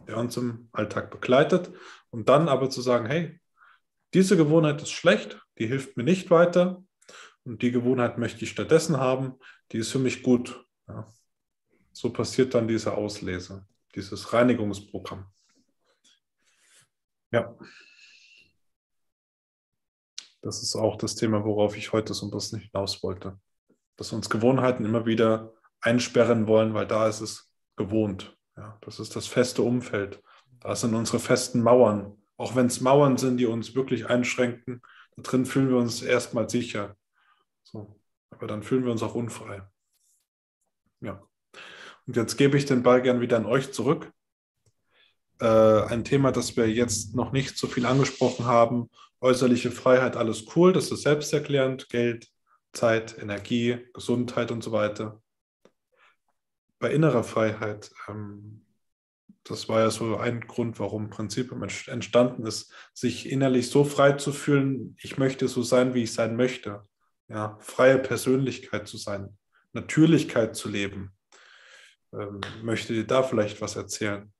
der 0.08 0.16
uns 0.16 0.36
im 0.36 0.68
Alltag 0.72 1.10
begleitet. 1.10 1.70
Und 2.10 2.28
dann 2.28 2.48
aber 2.48 2.70
zu 2.70 2.80
sagen, 2.80 3.06
hey, 3.06 3.40
diese 4.14 4.36
Gewohnheit 4.36 4.80
ist 4.82 4.92
schlecht, 4.92 5.38
die 5.58 5.66
hilft 5.66 5.96
mir 5.96 6.04
nicht 6.04 6.30
weiter. 6.30 6.82
Und 7.46 7.62
die 7.62 7.70
Gewohnheit 7.70 8.18
möchte 8.18 8.44
ich 8.44 8.50
stattdessen 8.50 8.96
haben, 8.96 9.34
die 9.70 9.78
ist 9.78 9.92
für 9.92 10.00
mich 10.00 10.24
gut. 10.24 10.66
Ja. 10.88 11.06
So 11.92 12.12
passiert 12.12 12.54
dann 12.54 12.66
diese 12.66 12.94
Auslese, 12.96 13.66
dieses 13.94 14.32
Reinigungsprogramm. 14.32 15.26
Ja. 17.30 17.56
Das 20.42 20.62
ist 20.62 20.74
auch 20.74 20.96
das 20.96 21.14
Thema, 21.14 21.44
worauf 21.44 21.76
ich 21.76 21.92
heute 21.92 22.14
so 22.14 22.26
ein 22.26 22.32
bisschen 22.32 22.60
hinaus 22.60 23.02
wollte. 23.04 23.38
Dass 23.96 24.12
uns 24.12 24.28
Gewohnheiten 24.28 24.84
immer 24.84 25.06
wieder 25.06 25.54
einsperren 25.80 26.48
wollen, 26.48 26.74
weil 26.74 26.86
da 26.86 27.08
ist 27.08 27.20
es 27.20 27.52
gewohnt. 27.76 28.36
Ja, 28.56 28.76
das 28.80 28.98
ist 28.98 29.14
das 29.14 29.28
feste 29.28 29.62
Umfeld. 29.62 30.20
Da 30.58 30.74
sind 30.74 30.94
unsere 30.94 31.20
festen 31.20 31.62
Mauern. 31.62 32.20
Auch 32.36 32.56
wenn 32.56 32.66
es 32.66 32.80
Mauern 32.80 33.16
sind, 33.18 33.36
die 33.36 33.46
uns 33.46 33.76
wirklich 33.76 34.06
einschränken, 34.06 34.82
da 35.14 35.22
drin 35.22 35.46
fühlen 35.46 35.68
wir 35.68 35.76
uns 35.76 36.02
erstmal 36.02 36.50
sicher. 36.50 36.96
So. 37.66 38.00
Aber 38.30 38.46
dann 38.46 38.62
fühlen 38.62 38.84
wir 38.84 38.92
uns 38.92 39.02
auch 39.02 39.14
unfrei. 39.14 39.62
Ja. 41.00 41.20
Und 42.06 42.16
jetzt 42.16 42.36
gebe 42.36 42.56
ich 42.56 42.64
den 42.64 42.82
Ball 42.82 43.02
gern 43.02 43.20
wieder 43.20 43.36
an 43.36 43.46
euch 43.46 43.72
zurück. 43.72 44.12
Äh, 45.40 45.46
ein 45.46 46.04
Thema, 46.04 46.30
das 46.30 46.56
wir 46.56 46.70
jetzt 46.70 47.14
noch 47.14 47.32
nicht 47.32 47.58
so 47.58 47.66
viel 47.66 47.86
angesprochen 47.86 48.46
haben. 48.46 48.88
Äußerliche 49.20 49.72
Freiheit, 49.72 50.16
alles 50.16 50.44
cool, 50.54 50.72
das 50.72 50.92
ist 50.92 51.02
selbsterklärend. 51.02 51.88
Geld, 51.88 52.28
Zeit, 52.72 53.18
Energie, 53.18 53.78
Gesundheit 53.92 54.52
und 54.52 54.62
so 54.62 54.70
weiter. 54.70 55.20
Bei 56.78 56.92
innerer 56.92 57.24
Freiheit, 57.24 57.90
ähm, 58.08 58.64
das 59.42 59.68
war 59.68 59.80
ja 59.80 59.90
so 59.90 60.16
ein 60.16 60.40
Grund, 60.40 60.78
warum 60.78 61.10
Prinzipium 61.10 61.62
entstanden 61.62 62.46
ist, 62.46 62.72
sich 62.94 63.30
innerlich 63.30 63.70
so 63.70 63.84
frei 63.84 64.12
zu 64.12 64.32
fühlen, 64.32 64.96
ich 65.00 65.18
möchte 65.18 65.48
so 65.48 65.62
sein, 65.62 65.94
wie 65.94 66.04
ich 66.04 66.12
sein 66.12 66.36
möchte. 66.36 66.86
Ja, 67.28 67.58
freie 67.60 67.98
Persönlichkeit 67.98 68.86
zu 68.86 68.98
sein, 68.98 69.36
Natürlichkeit 69.72 70.54
zu 70.54 70.68
leben. 70.68 71.12
Ähm, 72.12 72.40
möchte 72.62 72.92
dir 72.92 73.06
da 73.06 73.22
vielleicht 73.22 73.60
was 73.60 73.76
erzählen? 73.76 74.32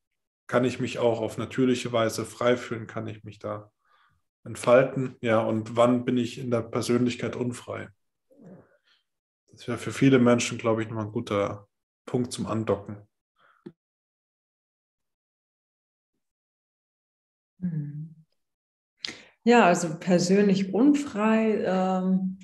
Kann 0.46 0.64
ich 0.64 0.78
mich 0.78 0.98
auch 0.98 1.20
auf 1.20 1.38
natürliche 1.38 1.92
Weise 1.92 2.24
frei 2.24 2.56
fühlen? 2.56 2.86
Kann 2.86 3.08
ich 3.08 3.24
mich 3.24 3.38
da 3.40 3.72
entfalten? 4.44 5.16
Ja, 5.20 5.40
und 5.40 5.76
wann 5.76 6.04
bin 6.04 6.16
ich 6.16 6.38
in 6.38 6.50
der 6.50 6.62
Persönlichkeit 6.62 7.34
unfrei? 7.34 7.88
Das 9.50 9.66
wäre 9.66 9.78
für 9.78 9.92
viele 9.92 10.18
Menschen, 10.18 10.58
glaube 10.58 10.82
ich, 10.82 10.88
nochmal 10.88 11.06
ein 11.06 11.12
guter 11.12 11.66
Punkt 12.04 12.32
zum 12.32 12.46
Andocken. 12.46 12.98
Hm. 17.60 18.14
Ja, 19.42 19.64
also 19.64 19.98
persönlich 19.98 20.74
unfrei 20.74 21.62
ähm, 21.64 22.38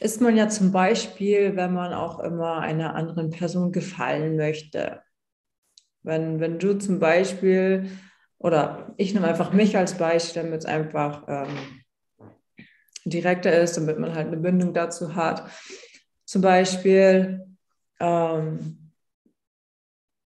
ist 0.00 0.20
man 0.20 0.36
ja 0.36 0.48
zum 0.48 0.72
Beispiel, 0.72 1.56
wenn 1.56 1.72
man 1.72 1.92
auch 1.92 2.20
immer 2.20 2.58
einer 2.58 2.94
anderen 2.94 3.30
Person 3.30 3.72
gefallen 3.72 4.36
möchte. 4.36 5.02
Wenn, 6.02 6.40
wenn 6.40 6.58
du 6.58 6.78
zum 6.78 6.98
Beispiel, 6.98 7.90
oder 8.38 8.94
ich 8.96 9.14
nehme 9.14 9.26
einfach 9.26 9.52
mich 9.52 9.76
als 9.76 9.98
Beispiel, 9.98 10.42
damit 10.42 10.60
es 10.60 10.66
einfach 10.66 11.24
ähm, 11.28 11.82
direkter 13.04 13.52
ist, 13.60 13.76
damit 13.76 13.98
man 13.98 14.14
halt 14.14 14.28
eine 14.28 14.36
Bindung 14.36 14.72
dazu 14.72 15.14
hat. 15.14 15.50
Zum 16.24 16.42
Beispiel, 16.42 17.46
ähm, 18.00 18.92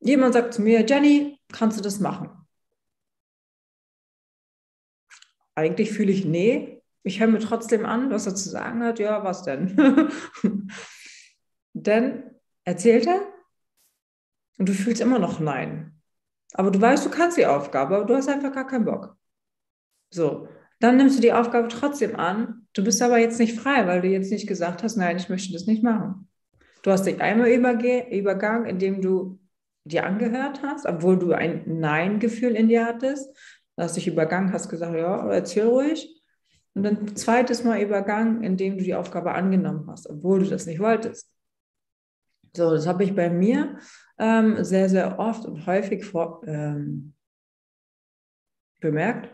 jemand 0.01 0.35
sagt 0.35 0.55
zu 0.55 0.63
mir, 0.63 0.85
Jenny, 0.87 1.39
kannst 1.53 1.79
du 1.79 1.83
das 1.83 2.01
machen? 2.01 2.31
Eigentlich 5.55 5.91
fühle 5.91 6.13
ich, 6.13 6.25
nee, 6.25 6.76
ich 7.07 7.21
höre 7.21 7.29
mir 7.29 7.39
trotzdem 7.39 7.87
an, 7.87 8.11
was 8.11 8.27
er 8.27 8.35
zu 8.35 8.49
sagen 8.49 8.83
hat. 8.83 8.99
Ja, 8.99 9.23
was 9.23 9.45
denn? 9.45 10.11
Dann 11.73 12.31
erzählt 12.65 13.07
er 13.07 13.21
und 14.59 14.69
du 14.69 14.73
fühlst 14.73 15.01
immer 15.01 15.21
noch 15.21 15.39
Nein. 15.39 15.93
Aber 16.55 16.71
du 16.71 16.81
weißt, 16.81 17.07
du 17.07 17.11
kannst 17.11 17.37
die 17.37 17.47
Aufgabe, 17.47 17.97
aber 17.97 18.07
du 18.07 18.15
hast 18.15 18.29
einfach 18.29 18.53
gar 18.53 18.67
keinen 18.67 18.87
Bock. 18.87 19.17
So, 20.11 20.49
dann 20.81 20.97
nimmst 20.97 21.19
du 21.19 21.23
die 21.23 21.33
Aufgabe 21.33 21.69
trotzdem 21.69 22.17
an. 22.17 22.67
Du 22.73 22.83
bist 22.83 23.03
aber 23.03 23.19
jetzt 23.19 23.39
nicht 23.39 23.59
frei, 23.59 23.87
weil 23.87 24.01
du 24.01 24.09
jetzt 24.09 24.31
nicht 24.31 24.47
gesagt 24.47 24.83
hast, 24.83 24.97
nein, 24.97 25.17
ich 25.17 25.29
möchte 25.29 25.53
das 25.53 25.67
nicht 25.67 25.83
machen. 25.83 26.29
Du 26.83 26.91
hast 26.91 27.05
dich 27.05 27.21
einmal 27.21 27.51
übergangen, 27.51 28.67
indem 28.67 29.01
du 29.03 29.39
dir 29.85 30.07
angehört 30.07 30.63
hast, 30.63 30.87
obwohl 30.87 31.19
du 31.19 31.33
ein 31.33 31.63
Nein-Gefühl 31.67 32.57
in 32.57 32.69
dir 32.69 32.87
hattest. 32.87 33.29
Du 33.77 33.83
hast 33.83 33.97
dich 33.97 34.09
übergangen, 34.09 34.53
hast 34.53 34.69
gesagt, 34.69 34.97
ja, 34.97 35.29
erzähl 35.31 35.67
ruhig. 35.67 36.16
Und 36.77 36.83
dann 36.83 37.17
zweites 37.17 37.65
Mal 37.65 37.81
übergangen, 37.81 38.43
indem 38.43 38.77
du 38.77 38.85
die 38.85 38.95
Aufgabe 38.95 39.33
angenommen 39.33 39.87
hast, 39.89 40.11
obwohl 40.11 40.41
du 40.41 40.51
das 40.51 40.67
nicht 40.67 40.79
wolltest. 40.79 41.33
So, 42.55 42.71
das 42.71 42.87
habe 42.87 43.03
ich 43.03 43.15
bei 43.15 43.31
mir 43.31 43.79
ähm, 44.19 44.63
sehr, 44.63 44.91
sehr 44.91 45.19
oft 45.19 45.47
und 45.47 45.67
häufig 45.67 46.05
vor, 46.05 46.43
ähm, 46.47 47.15
bemerkt. 48.79 49.31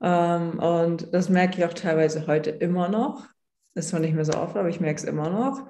Ähm, 0.00 0.58
und 0.58 1.12
das 1.12 1.28
merke 1.28 1.58
ich 1.58 1.64
auch 1.66 1.74
teilweise 1.74 2.26
heute 2.26 2.48
immer 2.48 2.88
noch. 2.88 3.28
Ist 3.74 3.90
zwar 3.90 4.00
nicht 4.00 4.14
mehr 4.14 4.24
so 4.24 4.32
oft, 4.32 4.56
aber 4.56 4.70
ich 4.70 4.80
merke 4.80 5.00
es 5.00 5.04
immer 5.04 5.28
noch. 5.28 5.68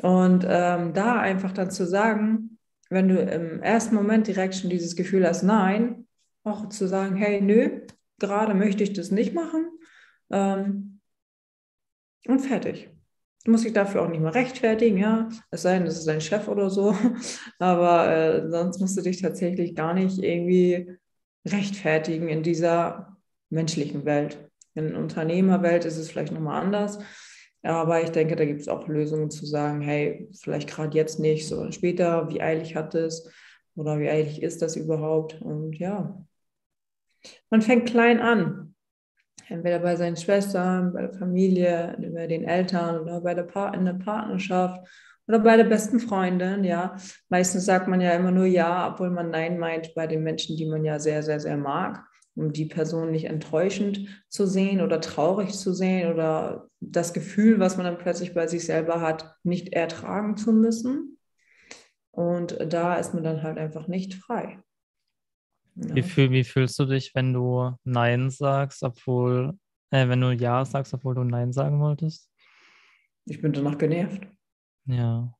Und 0.00 0.46
ähm, 0.48 0.94
da 0.94 1.18
einfach 1.18 1.50
dann 1.50 1.72
zu 1.72 1.84
sagen, 1.88 2.58
wenn 2.88 3.08
du 3.08 3.20
im 3.20 3.64
ersten 3.64 3.96
Moment 3.96 4.28
direkt 4.28 4.54
schon 4.54 4.70
dieses 4.70 4.94
Gefühl 4.94 5.26
hast, 5.26 5.42
nein, 5.42 6.06
auch 6.44 6.68
zu 6.68 6.86
sagen, 6.86 7.16
hey, 7.16 7.40
nö, 7.40 7.80
gerade 8.20 8.54
möchte 8.54 8.84
ich 8.84 8.92
das 8.92 9.10
nicht 9.10 9.34
machen. 9.34 9.66
Ähm, 10.30 11.00
und 12.26 12.40
fertig. 12.40 12.90
Du 13.44 13.52
musst 13.52 13.64
dich 13.64 13.72
dafür 13.72 14.02
auch 14.02 14.08
nicht 14.08 14.20
mehr 14.20 14.34
rechtfertigen, 14.34 14.98
ja. 14.98 15.28
Es 15.50 15.62
sei 15.62 15.74
denn, 15.74 15.86
das 15.86 15.98
ist 15.98 16.06
dein 16.08 16.20
Chef 16.20 16.48
oder 16.48 16.68
so. 16.70 16.94
Aber 17.58 18.12
äh, 18.12 18.50
sonst 18.50 18.80
musst 18.80 18.96
du 18.96 19.02
dich 19.02 19.22
tatsächlich 19.22 19.74
gar 19.74 19.94
nicht 19.94 20.18
irgendwie 20.18 20.98
rechtfertigen 21.46 22.28
in 22.28 22.42
dieser 22.42 23.16
menschlichen 23.50 24.04
Welt. 24.04 24.50
In 24.74 24.88
der 24.88 24.98
Unternehmerwelt 24.98 25.84
ist 25.84 25.96
es 25.96 26.10
vielleicht 26.10 26.32
nochmal 26.32 26.62
anders. 26.62 26.98
Aber 27.62 28.02
ich 28.02 28.10
denke, 28.10 28.36
da 28.36 28.44
gibt 28.44 28.60
es 28.60 28.68
auch 28.68 28.86
Lösungen 28.86 29.30
zu 29.30 29.44
sagen, 29.46 29.80
hey, 29.80 30.28
vielleicht 30.40 30.68
gerade 30.68 30.96
jetzt 30.96 31.18
nicht, 31.18 31.48
sondern 31.48 31.72
später, 31.72 32.28
wie 32.30 32.40
eilig 32.40 32.76
hat 32.76 32.94
es 32.94 33.30
oder 33.74 33.98
wie 33.98 34.08
eilig 34.08 34.42
ist 34.42 34.62
das 34.62 34.76
überhaupt? 34.76 35.40
Und 35.40 35.76
ja, 35.78 36.24
man 37.50 37.62
fängt 37.62 37.88
klein 37.88 38.20
an. 38.20 38.67
Entweder 39.48 39.78
bei 39.78 39.96
seinen 39.96 40.16
Schwestern, 40.16 40.92
bei 40.92 41.02
der 41.02 41.14
Familie, 41.14 41.96
bei 42.14 42.26
den 42.26 42.44
Eltern 42.44 43.00
oder 43.00 43.20
bei 43.20 43.34
der 43.34 43.44
pa 43.44 43.70
in 43.70 43.84
der 43.84 43.94
Partnerschaft 43.94 44.86
oder 45.26 45.38
bei 45.38 45.56
der 45.56 45.64
besten 45.64 46.00
Freundin, 46.00 46.64
ja. 46.64 46.96
Meistens 47.28 47.64
sagt 47.64 47.88
man 47.88 48.00
ja 48.00 48.12
immer 48.12 48.30
nur 48.30 48.46
Ja, 48.46 48.92
obwohl 48.92 49.10
man 49.10 49.30
Nein 49.30 49.58
meint 49.58 49.94
bei 49.94 50.06
den 50.06 50.22
Menschen, 50.22 50.56
die 50.56 50.66
man 50.66 50.84
ja 50.84 50.98
sehr, 50.98 51.22
sehr, 51.22 51.40
sehr 51.40 51.56
mag 51.56 52.04
um 52.38 52.52
die 52.52 52.66
Person 52.66 53.10
nicht 53.10 53.24
enttäuschend 53.24 54.22
zu 54.28 54.46
sehen 54.46 54.80
oder 54.80 55.00
traurig 55.00 55.52
zu 55.52 55.74
sehen 55.74 56.12
oder 56.12 56.68
das 56.80 57.12
Gefühl, 57.12 57.58
was 57.58 57.76
man 57.76 57.84
dann 57.84 57.98
plötzlich 57.98 58.32
bei 58.32 58.46
sich 58.46 58.64
selber 58.64 59.00
hat, 59.00 59.34
nicht 59.42 59.72
ertragen 59.72 60.36
zu 60.36 60.52
müssen. 60.52 61.18
Und 62.12 62.56
da 62.72 62.94
ist 62.94 63.12
man 63.12 63.24
dann 63.24 63.42
halt 63.42 63.58
einfach 63.58 63.88
nicht 63.88 64.14
frei. 64.14 64.60
Ja. 65.80 65.94
Wie, 65.94 66.02
fühl, 66.02 66.30
wie 66.32 66.44
fühlst 66.44 66.78
du 66.78 66.86
dich, 66.86 67.14
wenn 67.14 67.32
du 67.32 67.72
Nein 67.84 68.30
sagst, 68.30 68.82
obwohl, 68.82 69.56
äh, 69.90 70.08
wenn 70.08 70.20
du 70.20 70.32
Ja 70.32 70.64
sagst, 70.64 70.92
obwohl 70.92 71.14
du 71.14 71.22
Nein 71.22 71.52
sagen 71.52 71.80
wolltest? 71.80 72.28
Ich 73.26 73.40
bin 73.40 73.52
danach 73.52 73.78
genervt. 73.78 74.26
Ja. 74.86 75.32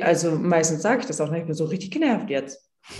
Also 0.00 0.38
meistens 0.38 0.82
sage 0.82 1.00
ich 1.00 1.06
das 1.06 1.20
auch 1.20 1.30
nicht, 1.30 1.40
ich 1.40 1.46
bin 1.46 1.54
so 1.54 1.64
richtig 1.64 1.90
genervt 1.90 2.30
jetzt. 2.30 2.70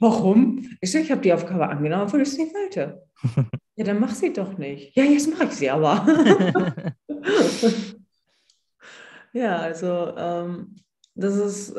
Warum? 0.00 0.64
Ich 0.80 0.92
so, 0.92 0.98
ich 0.98 1.10
habe 1.10 1.20
die 1.20 1.32
Aufgabe 1.32 1.68
angenommen, 1.68 2.04
obwohl 2.04 2.22
ich 2.22 2.28
es 2.28 2.38
nicht 2.38 2.54
wollte. 2.54 3.02
ja, 3.76 3.84
dann 3.84 4.00
mach 4.00 4.14
sie 4.14 4.32
doch 4.32 4.56
nicht. 4.56 4.96
Ja, 4.96 5.04
jetzt 5.04 5.28
mache 5.28 5.44
ich 5.44 5.52
sie 5.52 5.70
aber. 5.70 6.06
ja, 9.32 9.56
also 9.56 10.16
ähm, 10.16 10.76
das 11.14 11.36
ist, 11.36 11.76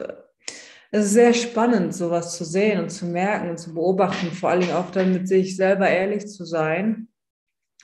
es 0.92 1.06
ist 1.06 1.14
sehr 1.14 1.34
spannend, 1.34 1.94
sowas 1.94 2.38
zu 2.38 2.46
sehen 2.46 2.80
und 2.80 2.90
zu 2.90 3.06
merken 3.06 3.50
und 3.50 3.58
zu 3.58 3.74
beobachten, 3.74 4.32
vor 4.32 4.56
Dingen 4.58 4.72
auch 4.72 4.90
dann 4.92 5.14
mit 5.14 5.28
sich 5.28 5.56
selber 5.56 5.90
ehrlich 5.90 6.28
zu 6.28 6.46
sein 6.46 7.08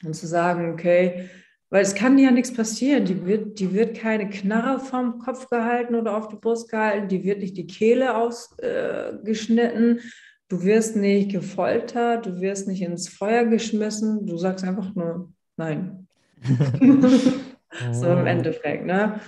und 0.03 0.15
zu 0.15 0.27
sagen, 0.27 0.71
okay, 0.71 1.29
weil 1.69 1.81
es 1.81 1.95
kann 1.95 2.17
ja 2.19 2.29
nichts 2.29 2.53
passieren. 2.53 3.05
Die 3.05 3.25
wird, 3.25 3.59
die 3.59 3.73
wird 3.73 3.97
keine 3.97 4.29
Knarre 4.29 4.79
vom 4.79 5.17
Kopf 5.19 5.49
gehalten 5.49 5.95
oder 5.95 6.15
auf 6.15 6.27
die 6.27 6.35
Brust 6.35 6.69
gehalten, 6.69 7.07
die 7.07 7.23
wird 7.23 7.39
nicht 7.39 7.57
die 7.57 7.67
Kehle 7.67 8.15
ausgeschnitten, 8.15 9.97
äh, 9.97 10.01
du 10.49 10.63
wirst 10.63 10.95
nicht 10.95 11.31
gefoltert, 11.31 12.27
du 12.27 12.39
wirst 12.41 12.67
nicht 12.67 12.83
ins 12.83 13.09
Feuer 13.09 13.45
geschmissen, 13.45 14.27
du 14.27 14.37
sagst 14.37 14.63
einfach 14.63 14.93
nur 14.93 15.33
nein. 15.57 16.07
so 17.91 18.07
im. 18.07 18.27
Endeffekt, 18.27 18.85
ne? 18.85 19.19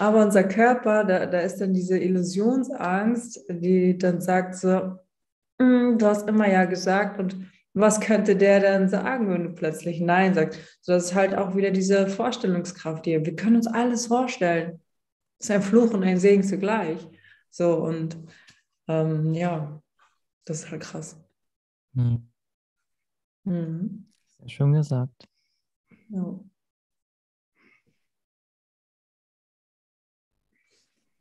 Aber 0.00 0.24
unser 0.24 0.44
Körper, 0.44 1.04
da, 1.04 1.26
da 1.26 1.40
ist 1.40 1.60
dann 1.60 1.74
diese 1.74 1.98
Illusionsangst, 1.98 3.44
die 3.50 3.98
dann 3.98 4.22
sagt 4.22 4.54
so, 4.54 4.96
mm, 5.58 5.98
du 5.98 6.06
hast 6.06 6.26
immer 6.26 6.48
ja 6.48 6.64
gesagt 6.64 7.20
und 7.20 7.36
was 7.74 8.00
könnte 8.00 8.34
der 8.34 8.60
dann 8.60 8.88
sagen, 8.88 9.28
wenn 9.28 9.44
du 9.44 9.50
plötzlich 9.52 10.00
Nein 10.00 10.32
sagst? 10.32 10.58
So, 10.80 10.92
das 10.92 11.04
ist 11.04 11.14
halt 11.14 11.34
auch 11.34 11.54
wieder 11.54 11.70
diese 11.70 12.08
Vorstellungskraft 12.08 13.04
hier. 13.04 13.26
Wir 13.26 13.36
können 13.36 13.56
uns 13.56 13.66
alles 13.66 14.06
vorstellen. 14.06 14.80
Das 15.38 15.50
ist 15.50 15.54
ein 15.54 15.62
Fluch 15.62 15.92
und 15.92 16.02
ein 16.02 16.18
Segen 16.18 16.44
zugleich. 16.44 17.06
So, 17.50 17.84
und 17.84 18.16
ähm, 18.88 19.34
ja, 19.34 19.82
das 20.46 20.60
ist 20.60 20.70
halt 20.70 20.80
krass. 20.80 21.20
Hm. 21.94 22.26
Mhm. 23.44 24.06
Sehr 24.38 24.48
schön 24.48 24.72
gesagt. 24.72 25.28
Ja. 26.08 26.40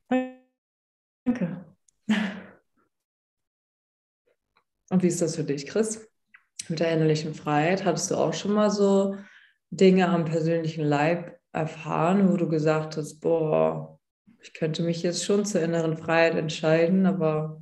Danke. 0.10 1.66
Und 4.90 5.04
wie 5.04 5.08
ist 5.08 5.22
das 5.22 5.36
für 5.36 5.44
dich, 5.44 5.68
Chris? 5.68 6.10
mit 6.70 6.80
der 6.80 6.92
innerlichen 6.92 7.34
Freiheit, 7.34 7.86
hattest 7.86 8.12
du 8.12 8.16
auch 8.16 8.34
schon 8.34 8.54
mal 8.54 8.70
so 8.70 9.18
Dinge 9.72 10.08
am 10.10 10.26
persönlichen 10.26 10.84
Leib 10.84 11.40
erfahren, 11.52 12.30
wo 12.30 12.38
du 12.38 12.48
gesagt 12.48 12.98
hast, 12.98 13.20
boah, 13.20 14.00
ich 14.42 14.54
könnte 14.54 14.84
mich 14.84 15.04
jetzt 15.04 15.26
schon 15.26 15.46
zur 15.46 15.62
inneren 15.62 15.98
Freiheit 15.98 16.36
entscheiden, 16.36 17.06
aber 17.06 17.62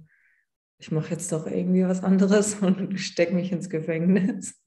ich 0.77 0.91
mache 0.91 1.11
jetzt 1.11 1.31
doch 1.31 1.47
irgendwie 1.47 1.85
was 1.85 2.03
anderes 2.03 2.55
und 2.61 2.99
stecke 2.99 3.33
mich 3.33 3.51
ins 3.51 3.69
Gefängnis? 3.69 4.61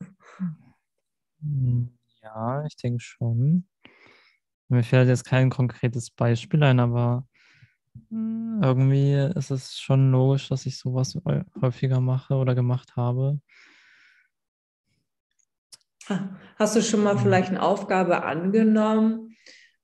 Ja, 2.22 2.64
ich 2.66 2.76
denke 2.76 3.00
schon. 3.00 3.66
Mir 4.68 4.82
fällt 4.82 5.08
jetzt 5.08 5.24
kein 5.24 5.50
konkretes 5.50 6.10
Beispiel 6.10 6.62
ein, 6.62 6.80
aber 6.80 7.26
irgendwie 8.10 9.14
ist 9.36 9.50
es 9.50 9.78
schon 9.78 10.12
logisch, 10.12 10.48
dass 10.48 10.66
ich 10.66 10.78
sowas 10.78 11.18
häufiger 11.60 12.00
mache 12.00 12.34
oder 12.34 12.54
gemacht 12.54 12.96
habe. 12.96 13.40
Hast 16.58 16.76
du 16.76 16.82
schon 16.82 17.02
mal 17.02 17.14
mhm. 17.14 17.20
vielleicht 17.20 17.48
eine 17.48 17.62
Aufgabe 17.62 18.24
angenommen, 18.24 19.36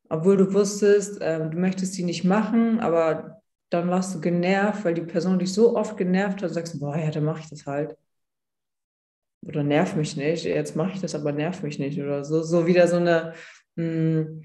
obwohl 0.08 0.36
du 0.36 0.52
wusstest, 0.52 1.20
äh, 1.20 1.48
du 1.48 1.56
möchtest 1.58 1.94
sie 1.94 2.04
nicht 2.04 2.24
machen, 2.24 2.80
aber 2.80 3.42
dann 3.70 3.88
warst 3.88 4.14
du 4.14 4.20
genervt, 4.20 4.84
weil 4.84 4.94
die 4.94 5.02
Person 5.02 5.38
dich 5.38 5.52
so 5.52 5.76
oft 5.76 5.96
genervt 5.96 6.42
hat, 6.42 6.50
sagst 6.50 6.74
du, 6.74 6.80
boah, 6.80 6.96
ja, 6.96 7.10
dann 7.10 7.24
mache 7.24 7.40
ich 7.40 7.48
das 7.48 7.66
halt. 7.66 7.96
Oder 9.44 9.62
nerv 9.62 9.94
mich 9.96 10.16
nicht, 10.16 10.44
jetzt 10.44 10.76
mache 10.76 10.92
ich 10.94 11.00
das, 11.00 11.14
aber 11.14 11.32
nerv 11.32 11.62
mich 11.62 11.78
nicht. 11.78 12.00
Oder 12.00 12.24
so, 12.24 12.42
so 12.42 12.66
wieder 12.66 12.88
so 12.88 12.96
eine, 12.96 13.34
mh, 13.76 13.84
hm, 13.84 14.44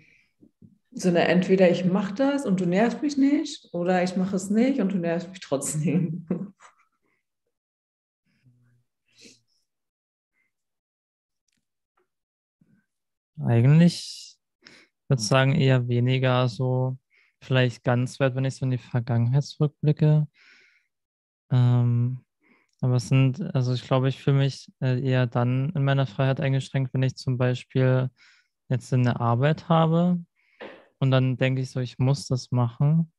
so 0.93 1.09
eine 1.09 1.27
entweder 1.27 1.69
ich 1.69 1.85
mache 1.85 2.13
das 2.13 2.45
und 2.45 2.59
du 2.59 2.65
nervst 2.65 3.01
mich 3.01 3.17
nicht, 3.17 3.69
oder 3.73 4.03
ich 4.03 4.17
mache 4.17 4.35
es 4.35 4.49
nicht 4.49 4.79
und 4.79 4.91
du 4.91 4.97
nervst 4.97 5.29
mich 5.29 5.39
trotzdem. 5.39 6.27
Eigentlich 13.39 14.37
würde 15.07 15.21
ich 15.21 15.27
sagen, 15.27 15.55
eher 15.55 15.87
weniger 15.87 16.47
so, 16.47 16.97
vielleicht 17.41 17.83
ganz 17.83 18.19
weit, 18.19 18.35
wenn 18.35 18.45
ich 18.45 18.55
so 18.55 18.65
in 18.65 18.71
die 18.71 18.77
Vergangenheit 18.77 19.43
zurückblicke. 19.43 20.27
Ähm, 21.51 22.23
aber 22.81 22.95
es 22.95 23.07
sind, 23.07 23.41
also 23.55 23.73
ich 23.73 23.83
glaube, 23.83 24.09
ich 24.09 24.21
fühle 24.21 24.37
mich 24.37 24.71
äh, 24.81 25.01
eher 25.01 25.27
dann 25.27 25.69
in 25.71 25.83
meiner 25.83 26.05
Freiheit 26.05 26.39
eingeschränkt, 26.41 26.93
wenn 26.93 27.03
ich 27.03 27.15
zum 27.15 27.37
Beispiel 27.37 28.09
jetzt 28.69 28.93
eine 28.93 29.19
Arbeit 29.19 29.69
habe 29.69 30.19
und 31.01 31.09
dann 31.09 31.35
denke 31.35 31.61
ich 31.61 31.71
so, 31.71 31.79
ich 31.79 31.97
muss 31.97 32.27
das 32.27 32.51
machen. 32.51 33.11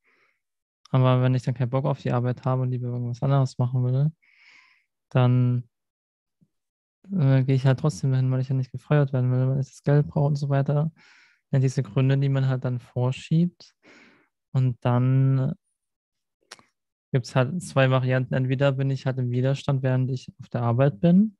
Aber 0.93 1.21
wenn 1.21 1.35
ich 1.35 1.43
dann 1.43 1.55
keinen 1.55 1.71
Bock 1.71 1.85
auf 1.85 2.01
die 2.01 2.13
Arbeit 2.13 2.45
habe 2.45 2.63
und 2.63 2.71
lieber 2.71 2.89
irgendwas 2.89 3.23
anderes 3.23 3.59
machen 3.59 3.83
will, 3.83 4.13
dann 5.11 5.69
äh, 7.11 7.43
gehe 7.43 7.57
ich 7.57 7.67
halt 7.67 7.81
trotzdem 7.81 8.13
dahin, 8.13 8.31
weil 8.31 8.41
ich 8.41 8.49
ja 8.49 8.55
nicht 8.55 8.71
gefeuert 8.71 9.13
werden 9.13 9.33
will, 9.33 9.49
weil 9.49 9.61
ich 9.61 9.67
das 9.67 9.83
Geld 9.83 10.07
brauche 10.07 10.29
und 10.29 10.37
so 10.37 10.49
weiter. 10.49 10.93
Ja, 11.51 11.59
diese 11.59 11.83
Gründe, 11.83 12.17
die 12.19 12.29
man 12.29 12.47
halt 12.47 12.65
dann 12.65 12.79
vorschiebt. 12.79 13.75
Und 14.53 14.77
dann 14.85 15.55
gibt 17.11 17.27
es 17.27 17.35
halt 17.35 17.61
zwei 17.65 17.91
Varianten. 17.91 18.35
Entweder 18.35 18.71
bin 18.71 18.91
ich 18.91 19.07
halt 19.07 19.19
im 19.19 19.33
Widerstand, 19.33 19.83
während 19.83 20.09
ich 20.09 20.33
auf 20.41 20.49
der 20.51 20.63
Arbeit 20.63 21.01
bin, 21.01 21.37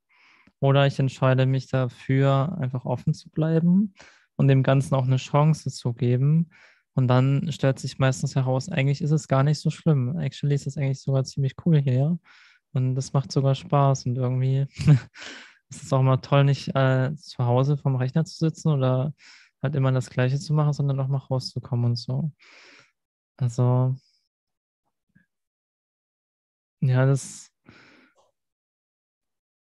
oder 0.59 0.87
ich 0.87 0.99
entscheide 0.99 1.45
mich 1.45 1.67
dafür, 1.67 2.57
einfach 2.59 2.83
offen 2.83 3.13
zu 3.13 3.29
bleiben 3.29 3.93
und 4.35 4.47
dem 4.47 4.63
Ganzen 4.63 4.95
auch 4.95 5.05
eine 5.05 5.17
Chance 5.17 5.71
zu 5.71 5.93
geben. 5.93 6.49
Und 6.95 7.07
dann 7.07 7.51
stellt 7.51 7.79
sich 7.79 7.99
meistens 7.99 8.35
heraus, 8.35 8.69
eigentlich 8.69 9.01
ist 9.01 9.11
es 9.11 9.27
gar 9.27 9.43
nicht 9.43 9.59
so 9.59 9.69
schlimm. 9.69 10.19
Actually 10.19 10.55
ist 10.55 10.67
es 10.67 10.77
eigentlich 10.77 11.01
sogar 11.01 11.23
ziemlich 11.23 11.55
cool 11.65 11.79
hier. 11.79 12.19
Und 12.73 12.95
das 12.95 13.13
macht 13.13 13.31
sogar 13.31 13.55
Spaß. 13.55 14.05
Und 14.05 14.17
irgendwie 14.17 14.67
es 15.69 15.83
ist 15.83 15.93
auch 15.93 16.03
mal 16.03 16.17
toll, 16.17 16.43
nicht 16.45 16.75
äh, 16.75 17.15
zu 17.15 17.45
Hause 17.45 17.77
vom 17.77 17.95
Rechner 17.95 18.25
zu 18.25 18.37
sitzen 18.37 18.69
oder 18.69 19.13
halt 19.61 19.75
immer 19.75 19.91
das 19.91 20.09
Gleiche 20.09 20.39
zu 20.39 20.53
machen, 20.53 20.73
sondern 20.73 20.99
auch 20.99 21.07
mal 21.07 21.17
rauszukommen 21.17 21.85
und 21.85 21.95
so. 21.97 22.31
Also, 23.37 23.95
ja, 26.81 27.05
das, 27.05 27.51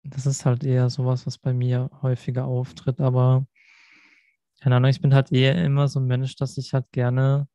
das 0.03 0.25
ist 0.25 0.45
halt 0.45 0.63
eher 0.63 0.89
sowas, 0.89 1.25
was 1.27 1.37
bei 1.37 1.53
mir 1.53 1.89
häufiger 2.01 2.45
auftritt, 2.45 2.99
aber 2.99 3.45
keine 4.61 4.75
Ahnung, 4.75 4.91
ich 4.91 5.01
bin 5.01 5.13
halt 5.13 5.31
eher 5.31 5.63
immer 5.63 5.87
so 5.87 5.99
ein 5.99 6.05
Mensch, 6.05 6.35
dass 6.35 6.57
ich 6.57 6.73
halt 6.73 6.91
gerne, 6.91 7.47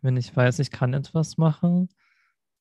wenn 0.00 0.16
ich 0.16 0.34
weiß, 0.34 0.58
ich 0.58 0.70
kann 0.70 0.94
etwas 0.94 1.36
machen, 1.36 1.88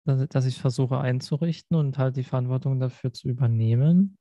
dass, 0.04 0.28
dass 0.28 0.46
ich 0.46 0.60
versuche 0.60 1.00
einzurichten 1.00 1.78
und 1.78 1.98
halt 1.98 2.18
die 2.18 2.24
Verantwortung 2.24 2.80
dafür 2.80 3.14
zu 3.14 3.30
übernehmen. 3.30 4.18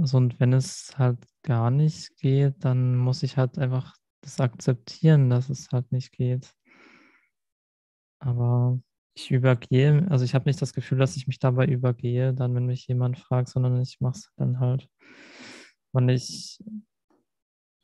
Also 0.00 0.18
und 0.18 0.38
wenn 0.38 0.52
es 0.52 0.96
halt 0.96 1.18
gar 1.42 1.70
nicht 1.70 2.16
geht, 2.18 2.64
dann 2.64 2.96
muss 2.96 3.24
ich 3.24 3.36
halt 3.36 3.58
einfach 3.58 3.96
das 4.22 4.38
akzeptieren, 4.40 5.30
dass 5.30 5.50
es 5.50 5.68
halt 5.72 5.90
nicht 5.90 6.12
geht. 6.12 6.52
Aber 8.20 8.78
ich 9.14 9.30
übergehe, 9.32 10.06
also 10.10 10.24
ich 10.24 10.34
habe 10.34 10.48
nicht 10.48 10.62
das 10.62 10.74
Gefühl, 10.74 10.98
dass 10.98 11.16
ich 11.16 11.26
mich 11.26 11.40
dabei 11.40 11.66
übergehe, 11.66 12.34
dann, 12.34 12.54
wenn 12.54 12.66
mich 12.66 12.86
jemand 12.86 13.18
fragt, 13.18 13.48
sondern 13.48 13.80
ich 13.80 14.00
mache 14.00 14.18
es 14.18 14.30
dann 14.36 14.60
halt, 14.60 14.88
wenn 15.92 16.08
ich 16.08 16.62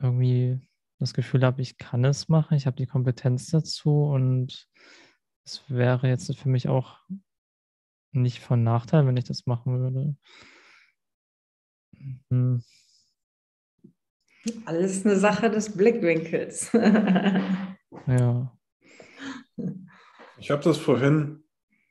irgendwie 0.01 0.61
das 0.99 1.15
Gefühl 1.15 1.45
habe, 1.45 1.63
ich 1.63 1.79
kann 1.79 2.05
es 2.05 2.29
machen, 2.29 2.57
ich 2.57 2.67
habe 2.67 2.77
die 2.77 2.87
Kompetenz 2.87 3.49
dazu 3.49 4.05
und 4.05 4.69
es 5.45 5.63
wäre 5.69 6.09
jetzt 6.09 6.35
für 6.37 6.49
mich 6.49 6.69
auch 6.69 6.99
nicht 8.13 8.41
von 8.41 8.63
Nachteil, 8.63 9.07
wenn 9.07 9.17
ich 9.17 9.25
das 9.25 9.47
machen 9.47 9.79
würde. 9.79 10.17
Mhm. 12.31 12.63
Alles 14.65 15.05
eine 15.05 15.17
Sache 15.17 15.51
des 15.51 15.77
Blickwinkels. 15.77 16.71
ja. 18.07 18.57
Ich 20.39 20.51
habe 20.51 20.63
das 20.63 20.79
vorhin, 20.79 21.45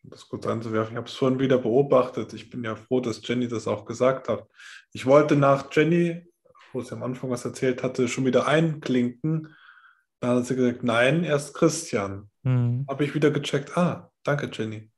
um 0.03 0.09
das 0.09 0.27
kurz 0.29 0.45
anzuwerfen, 0.47 0.93
ich 0.93 0.97
habe 0.97 1.07
es 1.07 1.15
vorhin 1.15 1.39
wieder 1.39 1.57
beobachtet. 1.57 2.33
Ich 2.33 2.49
bin 2.49 2.63
ja 2.63 2.75
froh, 2.75 3.01
dass 3.01 3.25
Jenny 3.27 3.47
das 3.47 3.67
auch 3.67 3.85
gesagt 3.85 4.29
hat. 4.29 4.47
Ich 4.93 5.05
wollte 5.05 5.35
nach 5.35 5.69
Jenny, 5.71 6.25
wo 6.75 6.81
sie 6.81 6.93
am 6.93 7.03
Anfang 7.03 7.29
was 7.29 7.45
erzählt 7.45 7.81
hatte, 7.81 8.07
schon 8.07 8.25
wieder 8.25 8.47
einklinken. 8.47 9.55
Dann 10.19 10.37
hat 10.37 10.45
sie 10.45 10.55
gesagt, 10.55 10.83
nein, 10.83 11.23
erst 11.23 11.55
Christian. 11.55 12.29
Mhm. 12.43 12.85
Habe 12.87 13.03
ich 13.03 13.15
wieder 13.15 13.31
gecheckt, 13.31 13.77
ah, 13.77 14.11
danke 14.23 14.49
Jenny 14.51 14.91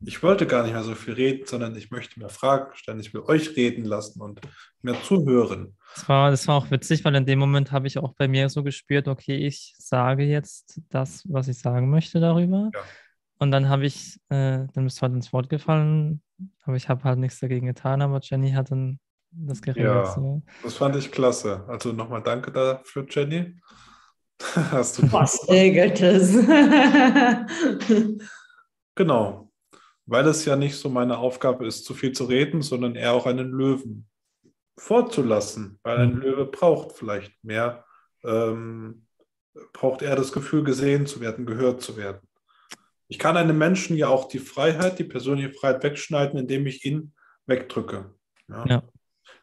ich 0.00 0.22
wollte 0.22 0.46
gar 0.46 0.62
nicht 0.62 0.72
mehr 0.72 0.82
so 0.82 0.94
viel 0.94 1.14
reden, 1.14 1.46
sondern 1.46 1.74
ich 1.74 1.90
möchte 1.90 2.18
mehr 2.20 2.28
Fragen 2.28 2.74
stellen. 2.74 3.00
Ich 3.00 3.14
will 3.14 3.22
euch 3.22 3.56
reden 3.56 3.84
lassen 3.84 4.20
und 4.20 4.40
mehr 4.82 5.00
zuhören. 5.02 5.76
Das 5.94 6.08
war, 6.08 6.30
das 6.30 6.46
war 6.48 6.56
auch 6.56 6.70
witzig, 6.70 7.04
weil 7.04 7.14
in 7.14 7.24
dem 7.24 7.38
Moment 7.38 7.72
habe 7.72 7.86
ich 7.86 7.98
auch 7.98 8.14
bei 8.14 8.28
mir 8.28 8.48
so 8.50 8.62
gespürt, 8.62 9.08
okay, 9.08 9.36
ich 9.36 9.74
sage 9.78 10.24
jetzt 10.24 10.80
das, 10.90 11.24
was 11.28 11.48
ich 11.48 11.58
sagen 11.58 11.88
möchte 11.88 12.20
darüber. 12.20 12.70
Ja. 12.74 12.80
Und 13.38 13.50
dann 13.50 13.68
habe 13.68 13.86
ich, 13.86 14.18
äh, 14.28 14.66
dann 14.72 14.84
bist 14.84 14.98
du 14.98 15.02
halt 15.02 15.14
ins 15.14 15.32
Wort 15.32 15.48
gefallen, 15.48 16.22
aber 16.64 16.76
ich 16.76 16.88
habe 16.88 17.04
halt 17.04 17.18
nichts 17.18 17.40
dagegen 17.40 17.66
getan, 17.66 18.02
aber 18.02 18.20
Jenny 18.22 18.52
hat 18.52 18.70
dann 18.70 18.98
das 19.30 19.60
geregelt. 19.62 19.86
Ja, 19.86 20.06
so. 20.06 20.42
das 20.62 20.74
fand 20.74 20.96
ich 20.96 21.10
klasse. 21.10 21.64
Also 21.68 21.92
nochmal 21.92 22.22
danke 22.22 22.50
dafür, 22.52 23.06
Jenny. 23.08 23.56
Hast 24.70 24.98
du 24.98 25.12
was 25.12 25.48
regelt 25.48 26.00
es? 26.00 26.36
genau. 28.94 29.50
weil 30.06 30.26
es 30.28 30.44
ja 30.44 30.56
nicht 30.56 30.76
so 30.76 30.88
meine 30.88 31.18
Aufgabe 31.18 31.66
ist, 31.66 31.84
zu 31.84 31.94
viel 31.94 32.12
zu 32.12 32.24
reden, 32.24 32.62
sondern 32.62 32.94
eher 32.94 33.12
auch 33.12 33.26
einen 33.26 33.50
Löwen 33.50 34.08
vorzulassen, 34.78 35.78
weil 35.82 35.98
ein 35.98 36.12
Löwe 36.16 36.46
braucht 36.46 36.92
vielleicht 36.92 37.32
mehr, 37.42 37.84
ähm, 38.24 39.06
braucht 39.72 40.02
er 40.02 40.16
das 40.16 40.32
Gefühl, 40.32 40.64
gesehen 40.64 41.06
zu 41.06 41.20
werden, 41.20 41.46
gehört 41.46 41.80
zu 41.80 41.96
werden. 41.96 42.20
Ich 43.08 43.18
kann 43.18 43.36
einem 43.36 43.56
Menschen 43.56 43.96
ja 43.96 44.08
auch 44.08 44.28
die 44.28 44.38
Freiheit, 44.38 44.98
die 44.98 45.04
persönliche 45.04 45.52
Freiheit 45.52 45.82
wegschneiden, 45.82 46.38
indem 46.38 46.66
ich 46.66 46.84
ihn 46.84 47.14
wegdrücke. 47.46 48.14
Ja. 48.48 48.66
Ja. 48.66 48.82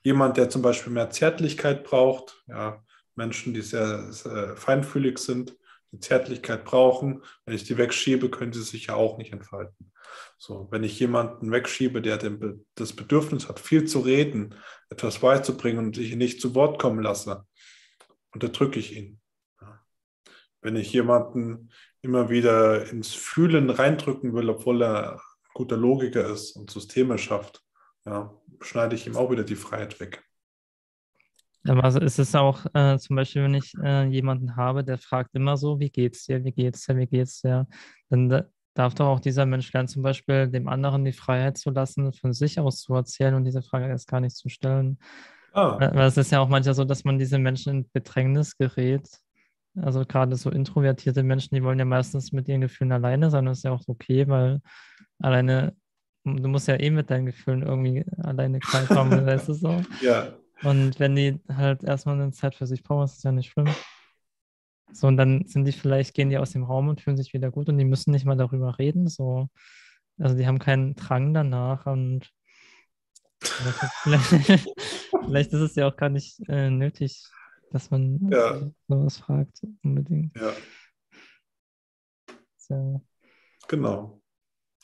Jemand, 0.04 0.38
der 0.38 0.50
zum 0.50 0.62
Beispiel 0.62 0.94
mehr 0.94 1.10
Zärtlichkeit 1.10 1.84
braucht, 1.84 2.44
ja, 2.48 2.84
Menschen, 3.16 3.54
die 3.54 3.62
sehr, 3.62 4.12
sehr 4.12 4.58
feinfühlig 4.58 5.18
sind, 5.20 5.56
die 5.92 6.00
Zärtlichkeit 6.00 6.66
brauchen, 6.66 7.24
wenn 7.46 7.56
ich 7.56 7.64
die 7.64 7.78
wegschiebe, 7.78 8.30
können 8.30 8.54
sie 8.54 8.64
sich 8.64 8.88
ja 8.88 8.96
auch 8.96 9.18
nicht 9.18 9.32
entfalten. 9.32 9.94
So, 10.38 10.68
wenn 10.72 10.84
ich 10.84 11.00
jemanden 11.00 11.52
wegschiebe, 11.52 12.02
der 12.02 12.18
den, 12.18 12.66
das 12.76 12.94
Bedürfnis 12.94 13.48
hat, 13.48 13.60
viel 13.60 13.86
zu 13.86 14.00
reden, 14.00 14.56
etwas 14.90 15.20
beizubringen 15.20 15.86
und 15.86 15.98
ich 15.98 16.12
ihn 16.12 16.18
nicht 16.18 16.42
zu 16.42 16.56
Wort 16.56 16.80
kommen 16.80 17.02
lasse, 17.02 17.46
unterdrücke 18.32 18.80
ich 18.80 18.96
ihn. 18.96 19.22
Wenn 20.62 20.76
ich 20.76 20.92
jemanden 20.92 21.72
immer 22.02 22.30
wieder 22.30 22.90
ins 22.90 23.14
Fühlen 23.14 23.70
reindrücken 23.70 24.34
will, 24.34 24.50
obwohl 24.50 24.82
er 24.84 25.22
guter 25.54 25.78
Logiker 25.78 26.28
ist 26.28 26.56
und 26.56 26.72
Systeme 26.72 27.18
schafft, 27.18 27.63
ja, 28.06 28.34
schneide 28.62 28.96
ich 28.96 29.08
ihm 29.08 29.16
auch 29.16 29.32
wieder 29.32 29.44
die 29.44 29.56
Freiheit 29.56 30.00
weg. 30.00 30.24
Also 31.66 32.00
ist 32.00 32.20
es 32.20 32.36
auch 32.36 32.66
äh, 32.74 32.98
zum 32.98 33.16
Beispiel, 33.16 33.44
wenn 33.44 33.54
ich 33.54 33.74
äh, 33.82 34.04
jemanden 34.06 34.58
habe, 34.58 34.84
der 34.84 34.98
fragt 34.98 35.34
immer 35.34 35.56
so, 35.56 35.80
wie 35.80 35.90
geht's 35.90 36.26
dir, 36.26 36.44
wie 36.44 36.52
geht's 36.52 36.86
dir, 36.86 36.98
wie 36.98 37.08
geht's 37.08 37.42
dir, 37.42 37.68
dann 38.10 38.44
darf 38.74 38.96
doch 38.96 39.08
auch 39.08 39.20
dieser 39.20 39.46
Mensch 39.46 39.72
lernen, 39.72 39.88
zum 39.88 40.04
Beispiel 40.04 40.50
dem 40.50 40.68
anderen 40.68 41.06
die 41.06 41.14
Freiheit 41.14 41.58
zu 41.58 41.70
lassen, 41.70 42.12
von 42.12 42.34
sich 42.34 42.60
aus 42.60 42.82
zu 42.82 42.94
erzählen 42.96 43.36
und 43.36 43.46
diese 43.46 43.62
Frage 43.62 43.88
erst 43.88 44.08
gar 44.08 44.20
nicht 44.20 44.36
zu 44.36 44.50
stellen. 44.50 44.98
Ah. 45.54 45.78
Weil 45.80 46.08
es 46.08 46.18
ist 46.18 46.32
ja 46.32 46.40
auch 46.40 46.50
manchmal 46.50 46.74
so, 46.74 46.84
dass 46.84 47.04
man 47.04 47.20
diese 47.20 47.38
Menschen 47.38 47.74
in 47.74 47.90
Bedrängnis 47.92 48.58
gerät. 48.58 49.08
Also 49.76 50.04
gerade 50.06 50.36
so 50.36 50.50
introvertierte 50.50 51.24
Menschen, 51.24 51.56
die 51.56 51.64
wollen 51.64 51.80
ja 51.80 51.86
meistens 51.86 52.32
mit 52.32 52.48
ihren 52.48 52.62
Gefühlen 52.62 52.92
alleine 52.92 53.30
sein. 53.30 53.46
Das 53.46 53.60
ist 53.60 53.64
ja 53.64 53.72
auch 53.72 53.84
okay, 53.88 54.28
weil 54.28 54.62
alleine, 55.20 55.76
du 56.24 56.48
musst 56.48 56.68
ja 56.68 56.80
eh 56.80 56.90
mit 56.90 57.10
deinen 57.10 57.26
Gefühlen 57.26 57.64
irgendwie 57.64 58.06
alleine 58.18 58.60
klarkommen, 58.60 59.26
weißt 59.26 59.50
du 59.50 59.54
so. 59.54 59.82
Ja. 60.02 60.34
Und 60.64 61.00
wenn 61.00 61.16
die 61.16 61.40
halt 61.50 61.84
erstmal 61.84 62.20
eine 62.20 62.32
Zeit 62.32 62.56
für 62.56 62.68
sich 62.68 62.84
brauchen, 62.84 63.06
ist 63.06 63.18
das 63.18 63.24
ja 63.24 63.32
nicht 63.32 63.50
schlimm. 63.52 63.70
So, 64.92 65.08
und 65.08 65.18
dann 65.18 65.46
sind 65.48 65.66
die 65.66 65.72
vielleicht, 65.72 66.14
gehen 66.14 66.30
die 66.30 66.38
aus 66.38 66.52
dem 66.52 66.64
Raum 66.64 66.88
und 66.88 67.02
fühlen 67.02 67.18
sich 67.18 67.34
wieder 67.34 67.52
gut 67.52 67.68
und 67.68 67.78
die 67.78 67.86
müssen 67.86 68.12
nicht 68.12 68.26
mal 68.26 68.38
darüber 68.38 68.78
reden. 68.78 69.08
So. 69.08 69.50
Also 70.20 70.36
die 70.36 70.46
haben 70.46 70.60
keinen 70.60 70.96
Drang 70.96 71.34
danach 71.34 71.86
und 71.88 72.30
vielleicht, 73.42 73.80
vielleicht 75.26 75.54
ist 75.54 75.62
es 75.62 75.76
ja 75.76 75.88
auch 75.88 75.98
gar 75.98 76.10
nicht 76.10 76.40
äh, 76.48 76.70
nötig, 76.70 77.24
dass 77.72 77.90
man 77.90 78.30
ja. 78.32 78.70
sowas 78.88 79.18
fragt, 79.18 79.62
unbedingt. 79.84 80.36
Ja. 80.38 80.54
So. 82.58 83.02
Genau. 83.68 84.23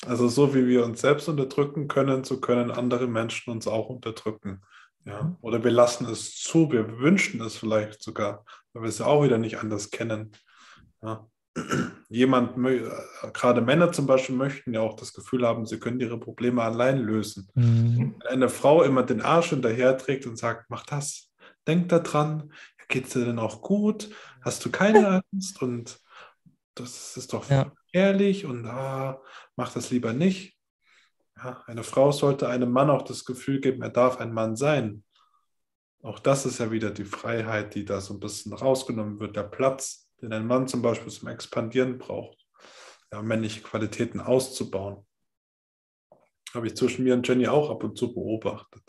Also 0.05 0.27
so 0.27 0.55
wie 0.55 0.67
wir 0.67 0.85
uns 0.85 1.01
selbst 1.01 1.27
unterdrücken 1.27 1.87
können, 1.87 2.23
so 2.23 2.39
können 2.39 2.71
andere 2.71 3.07
Menschen 3.07 3.51
uns 3.51 3.67
auch 3.67 3.89
unterdrücken. 3.89 4.61
Ja? 5.05 5.23
Mhm. 5.23 5.37
Oder 5.41 5.63
wir 5.63 5.71
lassen 5.71 6.05
es 6.05 6.35
zu, 6.35 6.71
wir 6.71 6.99
wünschen 6.99 7.41
es 7.41 7.57
vielleicht 7.57 8.01
sogar, 8.01 8.45
weil 8.73 8.83
wir 8.83 8.89
es 8.89 8.99
ja 8.99 9.05
auch 9.05 9.23
wieder 9.23 9.37
nicht 9.37 9.59
anders 9.59 9.91
kennen. 9.91 10.31
Ja? 11.01 11.27
Jemand, 12.07 12.57
äh, 12.65 12.89
gerade 13.33 13.61
Männer 13.61 13.91
zum 13.91 14.07
Beispiel, 14.07 14.35
möchten 14.35 14.73
ja 14.73 14.79
auch 14.79 14.95
das 14.95 15.13
Gefühl 15.13 15.45
haben, 15.45 15.65
sie 15.65 15.79
können 15.79 15.99
ihre 15.99 16.19
Probleme 16.19 16.63
allein 16.63 16.99
lösen. 16.99 17.49
Mhm. 17.55 18.15
Wenn 18.19 18.27
eine 18.27 18.49
Frau 18.49 18.83
immer 18.83 19.03
den 19.03 19.21
Arsch 19.21 19.49
hinterher 19.49 19.97
trägt 19.97 20.25
und 20.25 20.37
sagt, 20.37 20.69
mach 20.69 20.85
das, 20.85 21.31
denk 21.67 21.89
daran, 21.89 22.53
geht 22.87 23.07
es 23.07 23.13
dir 23.13 23.25
denn 23.25 23.39
auch 23.39 23.61
gut? 23.61 24.09
Hast 24.41 24.63
du 24.63 24.71
keine 24.71 25.23
Angst? 25.31 25.61
Und 25.61 25.99
das 26.75 27.17
ist 27.17 27.33
doch 27.33 27.49
ja. 27.49 27.71
Ehrlich 27.93 28.45
und 28.45 28.65
ah, 28.65 29.21
mach 29.55 29.73
das 29.73 29.91
lieber 29.91 30.13
nicht. 30.13 30.57
Ja, 31.37 31.63
eine 31.67 31.83
Frau 31.83 32.11
sollte 32.11 32.49
einem 32.49 32.71
Mann 32.71 32.89
auch 32.89 33.03
das 33.03 33.25
Gefühl 33.25 33.61
geben, 33.61 33.81
er 33.81 33.89
darf 33.89 34.17
ein 34.17 34.33
Mann 34.33 34.55
sein. 34.55 35.03
Auch 36.01 36.19
das 36.19 36.45
ist 36.45 36.59
ja 36.59 36.71
wieder 36.71 36.91
die 36.91 37.05
Freiheit, 37.05 37.75
die 37.75 37.85
da 37.85 38.01
so 38.01 38.13
ein 38.13 38.19
bisschen 38.19 38.53
rausgenommen 38.53 39.19
wird, 39.19 39.35
der 39.35 39.43
Platz, 39.43 40.09
den 40.21 40.33
ein 40.33 40.47
Mann 40.47 40.67
zum 40.67 40.81
Beispiel 40.81 41.11
zum 41.11 41.27
Expandieren 41.27 41.97
braucht, 41.97 42.45
ja, 43.11 43.21
männliche 43.21 43.61
Qualitäten 43.61 44.19
auszubauen. 44.19 45.05
Habe 46.53 46.67
ich 46.67 46.75
zwischen 46.75 47.03
mir 47.03 47.13
und 47.13 47.27
Jenny 47.27 47.47
auch 47.47 47.69
ab 47.69 47.83
und 47.83 47.97
zu 47.97 48.13
beobachtet. 48.13 48.83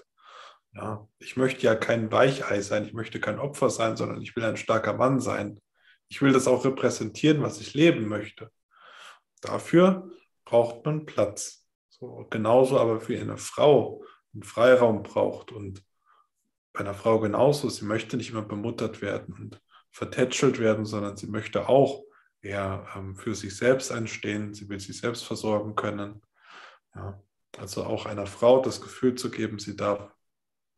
Ja, 0.73 1.09
ich 1.19 1.37
möchte 1.37 1.63
ja 1.63 1.75
kein 1.75 2.13
Weichei 2.13 2.61
sein, 2.61 2.85
ich 2.87 2.93
möchte 2.93 3.19
kein 3.21 3.41
Opfer 3.41 3.71
sein, 3.71 3.97
sondern 3.97 4.23
ich 4.23 4.37
will 4.37 4.45
ein 4.45 4.57
starker 4.57 4.95
Mann 4.95 5.21
sein. 5.21 5.61
Ich 6.09 6.23
will 6.23 6.33
das 6.33 6.47
auch 6.47 6.65
repräsentieren, 6.65 7.43
was 7.43 7.61
ich 7.61 7.75
leben 7.75 8.09
möchte. 8.09 8.51
Dafür 9.41 10.11
braucht 10.45 10.85
man 10.85 11.07
Platz. 11.07 11.67
So, 11.89 12.27
genauso 12.31 12.79
aber 12.79 13.01
für 13.01 13.19
eine 13.19 13.37
Frau 13.37 14.05
einen 14.33 14.43
Freiraum 14.43 15.03
braucht 15.03 15.53
und 15.53 15.85
bei 16.73 16.81
einer 16.81 16.95
Frau 16.95 17.19
genauso, 17.19 17.69
sie 17.69 17.85
möchte 17.85 18.17
nicht 18.17 18.31
immer 18.31 18.43
bemuttert 18.43 19.03
werden 19.03 19.35
und 19.35 19.61
vertätschelt 19.91 20.59
werden, 20.59 20.85
sondern 20.85 21.17
sie 21.17 21.27
möchte 21.27 21.69
auch 21.69 22.05
eher 22.43 22.87
ähm, 22.95 23.17
für 23.17 23.35
sich 23.35 23.57
selbst 23.57 23.91
einstehen, 23.91 24.55
sie 24.55 24.69
will 24.69 24.81
sich 24.81 24.99
selbst 24.99 25.25
versorgen 25.25 25.75
können. 25.75 26.23
Ja, 26.95 27.21
also 27.59 27.85
auch 27.85 28.07
einer 28.07 28.27
Frau 28.27 28.61
das 28.63 28.81
Gefühl 28.81 29.17
zu 29.17 29.31
geben, 29.31 29.59
sie 29.59 29.77
darf 29.77 30.15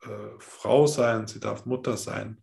äh, 0.02 0.38
Frau 0.38 0.86
sein, 0.86 1.26
sie 1.26 1.40
darf 1.40 1.66
Mutter 1.66 1.96
sein, 1.96 2.42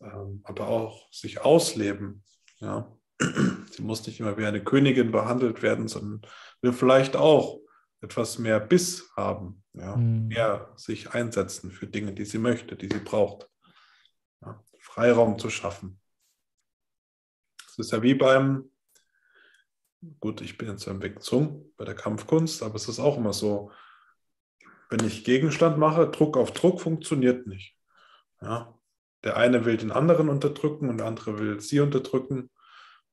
ähm, 0.00 0.42
aber 0.44 0.68
auch 0.68 1.10
sich 1.12 1.40
ausleben. 1.40 2.22
Ja. 2.58 2.95
Sie 3.18 3.82
muss 3.82 4.06
nicht 4.06 4.20
immer 4.20 4.36
wie 4.36 4.46
eine 4.46 4.62
Königin 4.62 5.10
behandelt 5.10 5.62
werden, 5.62 5.88
sondern 5.88 6.22
will 6.60 6.72
vielleicht 6.72 7.16
auch 7.16 7.60
etwas 8.00 8.38
mehr 8.38 8.60
Biss 8.60 9.10
haben, 9.16 9.64
ja, 9.72 9.96
mhm. 9.96 10.28
mehr 10.28 10.72
sich 10.76 11.12
einsetzen 11.12 11.70
für 11.70 11.86
Dinge, 11.86 12.12
die 12.12 12.24
sie 12.24 12.38
möchte, 12.38 12.76
die 12.76 12.88
sie 12.88 13.00
braucht. 13.00 13.48
Ja, 14.42 14.62
Freiraum 14.78 15.38
zu 15.38 15.50
schaffen. 15.50 16.00
Es 17.68 17.78
ist 17.78 17.92
ja 17.92 18.02
wie 18.02 18.14
beim, 18.14 18.70
gut, 20.20 20.40
ich 20.40 20.56
bin 20.56 20.68
jetzt 20.68 20.86
beim 20.86 21.02
Wing 21.02 21.20
Zung, 21.20 21.72
bei 21.76 21.84
der 21.84 21.94
Kampfkunst, 21.94 22.62
aber 22.62 22.76
es 22.76 22.88
ist 22.88 23.00
auch 23.00 23.16
immer 23.16 23.32
so, 23.32 23.70
wenn 24.88 25.04
ich 25.04 25.24
Gegenstand 25.24 25.78
mache, 25.78 26.08
Druck 26.10 26.36
auf 26.36 26.52
Druck 26.52 26.80
funktioniert 26.80 27.46
nicht. 27.46 27.76
Ja, 28.40 28.78
der 29.24 29.36
eine 29.36 29.64
will 29.64 29.76
den 29.76 29.90
anderen 29.90 30.28
unterdrücken 30.28 30.88
und 30.88 30.98
der 30.98 31.06
andere 31.06 31.38
will 31.38 31.60
sie 31.60 31.80
unterdrücken. 31.80 32.50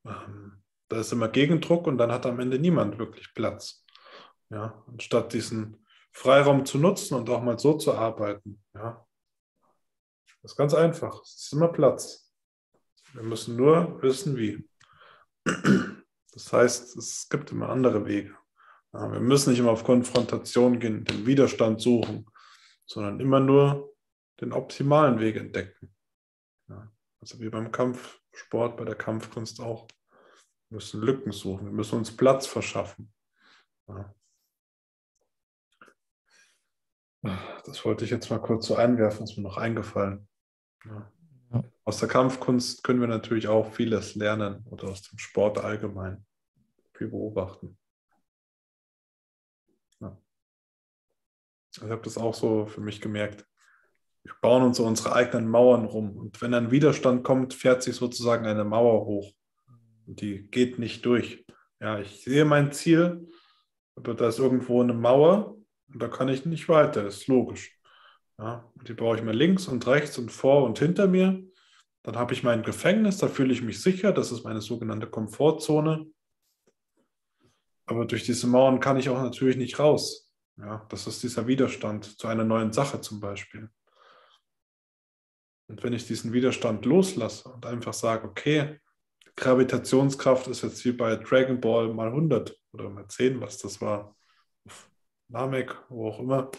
Ähm, 0.04 0.62
da 0.88 1.00
ist 1.00 1.12
immer 1.12 1.28
Gegendruck 1.28 1.86
und 1.86 1.98
dann 1.98 2.12
hat 2.12 2.26
am 2.26 2.40
Ende 2.40 2.58
niemand 2.58 2.98
wirklich 2.98 3.32
Platz. 3.34 3.84
Ja, 4.50 4.84
anstatt 4.86 5.32
diesen 5.32 5.84
Freiraum 6.12 6.64
zu 6.64 6.78
nutzen 6.78 7.14
und 7.14 7.28
auch 7.30 7.42
mal 7.42 7.58
so 7.58 7.74
zu 7.74 7.94
arbeiten. 7.94 8.62
Ja. 8.74 9.06
Das 10.42 10.52
ist 10.52 10.56
ganz 10.56 10.74
einfach. 10.74 11.22
Es 11.22 11.44
ist 11.44 11.52
immer 11.52 11.68
Platz. 11.68 12.30
Wir 13.12 13.22
müssen 13.22 13.56
nur 13.56 14.00
wissen, 14.02 14.36
wie. 14.36 14.68
Das 16.32 16.52
heißt, 16.52 16.96
es 16.96 17.28
gibt 17.28 17.52
immer 17.52 17.68
andere 17.68 18.06
Wege. 18.06 18.36
Ja, 18.92 19.12
wir 19.12 19.20
müssen 19.20 19.50
nicht 19.50 19.60
immer 19.60 19.70
auf 19.70 19.84
Konfrontation 19.84 20.80
gehen, 20.80 21.04
den 21.04 21.26
Widerstand 21.26 21.80
suchen, 21.80 22.26
sondern 22.86 23.20
immer 23.20 23.38
nur 23.38 23.94
den 24.40 24.52
optimalen 24.52 25.20
Weg 25.20 25.36
entdecken. 25.36 25.94
Ja, 26.68 26.90
also 27.20 27.38
wie 27.38 27.50
beim 27.50 27.70
Kampfsport, 28.34 28.76
bei 28.76 28.84
der 28.84 28.96
Kampfkunst 28.96 29.60
auch. 29.60 29.86
Wir 30.68 30.76
müssen 30.76 31.00
Lücken 31.02 31.30
suchen, 31.30 31.66
wir 31.66 31.72
müssen 31.72 31.98
uns 31.98 32.16
Platz 32.16 32.46
verschaffen. 32.46 33.12
Ja. 33.86 34.14
Das 37.64 37.84
wollte 37.84 38.04
ich 38.04 38.10
jetzt 38.10 38.28
mal 38.30 38.40
kurz 38.40 38.66
so 38.66 38.76
einwerfen, 38.76 39.24
ist 39.24 39.36
mir 39.36 39.44
noch 39.44 39.56
eingefallen. 39.56 40.28
Ja. 40.84 41.12
Aus 41.84 42.00
der 42.00 42.08
Kampfkunst 42.08 42.82
können 42.82 43.00
wir 43.00 43.06
natürlich 43.06 43.46
auch 43.46 43.72
vieles 43.72 44.14
lernen 44.16 44.66
oder 44.66 44.88
aus 44.88 45.02
dem 45.02 45.18
Sport 45.18 45.58
allgemein 45.58 46.26
viel 46.92 47.08
beobachten. 47.08 47.78
Ja. 50.00 50.20
Ich 51.70 51.82
habe 51.82 52.02
das 52.02 52.18
auch 52.18 52.34
so 52.34 52.66
für 52.66 52.80
mich 52.80 53.00
gemerkt. 53.00 53.46
Wir 54.24 54.34
bauen 54.40 54.62
uns 54.62 54.78
so 54.78 54.86
unsere 54.86 55.14
eigenen 55.14 55.48
Mauern 55.48 55.84
rum. 55.84 56.16
Und 56.16 56.40
wenn 56.40 56.54
ein 56.54 56.70
Widerstand 56.70 57.24
kommt, 57.24 57.52
fährt 57.54 57.82
sich 57.82 57.96
sozusagen 57.96 58.46
eine 58.46 58.64
Mauer 58.64 59.04
hoch. 59.04 59.30
Und 60.06 60.20
die 60.20 60.48
geht 60.50 60.78
nicht 60.78 61.04
durch. 61.04 61.44
Ja, 61.80 62.00
ich 62.00 62.22
sehe 62.22 62.46
mein 62.46 62.72
Ziel, 62.72 63.28
aber 63.96 64.14
da 64.14 64.28
ist 64.28 64.38
irgendwo 64.38 64.82
eine 64.82 64.94
Mauer 64.94 65.56
und 65.92 66.02
da 66.02 66.08
kann 66.08 66.28
ich 66.28 66.46
nicht 66.46 66.68
weiter, 66.68 67.06
ist 67.06 67.26
logisch. 67.26 67.78
Ja, 68.38 68.70
die 68.88 68.94
baue 68.94 69.16
ich 69.16 69.22
mir 69.22 69.32
links 69.32 69.68
und 69.68 69.86
rechts 69.86 70.18
und 70.18 70.32
vor 70.32 70.64
und 70.64 70.78
hinter 70.78 71.06
mir. 71.06 71.44
Dann 72.02 72.16
habe 72.16 72.32
ich 72.32 72.42
mein 72.42 72.62
Gefängnis, 72.62 73.18
da 73.18 73.28
fühle 73.28 73.52
ich 73.52 73.62
mich 73.62 73.80
sicher, 73.82 74.12
das 74.12 74.32
ist 74.32 74.44
meine 74.44 74.60
sogenannte 74.60 75.06
Komfortzone. 75.06 76.06
Aber 77.86 78.06
durch 78.06 78.24
diese 78.24 78.46
Mauern 78.46 78.80
kann 78.80 78.96
ich 78.96 79.08
auch 79.10 79.22
natürlich 79.22 79.56
nicht 79.56 79.78
raus. 79.78 80.30
Ja, 80.56 80.86
das 80.88 81.06
ist 81.06 81.22
dieser 81.22 81.46
Widerstand 81.46 82.18
zu 82.18 82.26
einer 82.26 82.44
neuen 82.44 82.72
Sache 82.72 83.00
zum 83.00 83.20
Beispiel. 83.20 83.70
Und 85.68 85.82
wenn 85.82 85.92
ich 85.92 86.06
diesen 86.06 86.32
Widerstand 86.32 86.84
loslasse 86.84 87.48
und 87.48 87.64
einfach 87.64 87.94
sage, 87.94 88.28
okay, 88.28 88.80
Gravitationskraft 89.36 90.46
ist 90.48 90.62
jetzt 90.62 90.84
wie 90.84 90.92
bei 90.92 91.16
Dragon 91.16 91.60
Ball 91.60 91.92
mal 91.92 92.08
100 92.08 92.56
oder 92.72 92.90
mal 92.90 93.08
10, 93.08 93.40
was 93.40 93.58
das 93.58 93.80
war, 93.80 94.14
auf 94.66 94.88
Namek, 95.28 95.76
wo 95.88 96.08
auch 96.08 96.20
immer. 96.20 96.50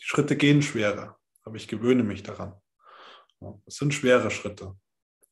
Die 0.00 0.04
Schritte 0.04 0.36
gehen 0.36 0.62
schwerer, 0.62 1.18
aber 1.42 1.56
ich 1.56 1.68
gewöhne 1.68 2.02
mich 2.02 2.22
daran. 2.22 2.54
Es 3.66 3.76
sind 3.76 3.92
schwere 3.92 4.30
Schritte. 4.30 4.74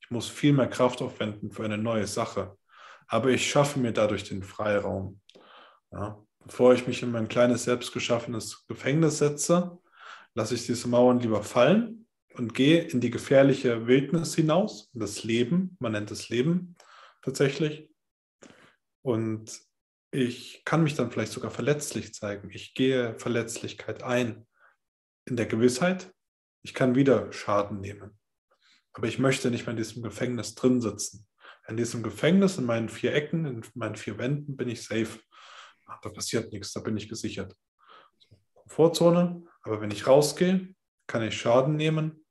Ich 0.01 0.11
muss 0.11 0.28
viel 0.28 0.53
mehr 0.53 0.68
Kraft 0.68 1.01
aufwenden 1.01 1.51
für 1.51 1.64
eine 1.64 1.78
neue 1.78 2.07
Sache, 2.07 2.59
aber 3.07 3.30
ich 3.30 3.49
schaffe 3.49 3.78
mir 3.78 3.93
dadurch 3.93 4.24
den 4.24 4.43
Freiraum. 4.43 5.20
Ja, 5.93 6.22
bevor 6.45 6.74
ich 6.74 6.86
mich 6.86 7.03
in 7.03 7.12
mein 7.12 7.28
kleines 7.28 7.64
selbstgeschaffenes 7.64 8.66
Gefängnis 8.66 9.18
setze, 9.18 9.78
lasse 10.34 10.55
ich 10.55 10.66
diese 10.66 10.88
Mauern 10.88 11.20
lieber 11.20 11.43
fallen 11.43 12.01
und 12.35 12.55
gehe 12.55 12.83
in 12.83 13.01
die 13.01 13.11
gefährliche 13.11 13.87
Wildnis 13.87 14.35
hinaus, 14.35 14.91
in 14.95 15.01
das 15.01 15.24
Leben, 15.24 15.76
man 15.80 15.93
nennt 15.93 16.11
es 16.11 16.28
Leben 16.28 16.76
tatsächlich. 17.22 17.91
Und 19.03 19.61
ich 20.11 20.62
kann 20.64 20.83
mich 20.83 20.95
dann 20.95 21.11
vielleicht 21.11 21.33
sogar 21.33 21.51
verletzlich 21.51 22.14
zeigen. 22.14 22.51
Ich 22.51 22.74
gehe 22.74 23.18
Verletzlichkeit 23.18 24.03
ein, 24.03 24.47
in 25.24 25.37
der 25.37 25.47
Gewissheit, 25.47 26.12
ich 26.62 26.74
kann 26.74 26.95
wieder 26.95 27.33
Schaden 27.33 27.80
nehmen. 27.80 28.18
Aber 28.93 29.07
ich 29.07 29.18
möchte 29.18 29.51
nicht 29.51 29.66
mehr 29.66 29.72
in 29.72 29.78
diesem 29.78 30.03
Gefängnis 30.03 30.55
drin 30.55 30.80
sitzen. 30.80 31.26
In 31.68 31.76
diesem 31.76 32.03
Gefängnis, 32.03 32.59
in 32.59 32.66
meinen 32.66 32.89
vier 32.89 33.14
Ecken, 33.14 33.47
in 33.47 33.64
meinen 33.74 33.97
vier 33.97 34.18
Wänden 34.18 34.57
bin 34.57 34.68
ich 34.68 34.83
safe. 34.83 35.20
Da 36.03 36.09
passiert 36.11 36.53
nichts, 36.53 36.72
da 36.72 36.80
bin 36.80 36.97
ich 36.97 37.09
gesichert. 37.09 37.57
Komfortzone, 38.55 39.45
aber 39.62 39.80
wenn 39.80 39.91
ich 39.91 40.07
rausgehe, 40.07 40.74
kann 41.07 41.22
ich 41.22 41.37
Schaden 41.37 41.76
nehmen 41.76 42.21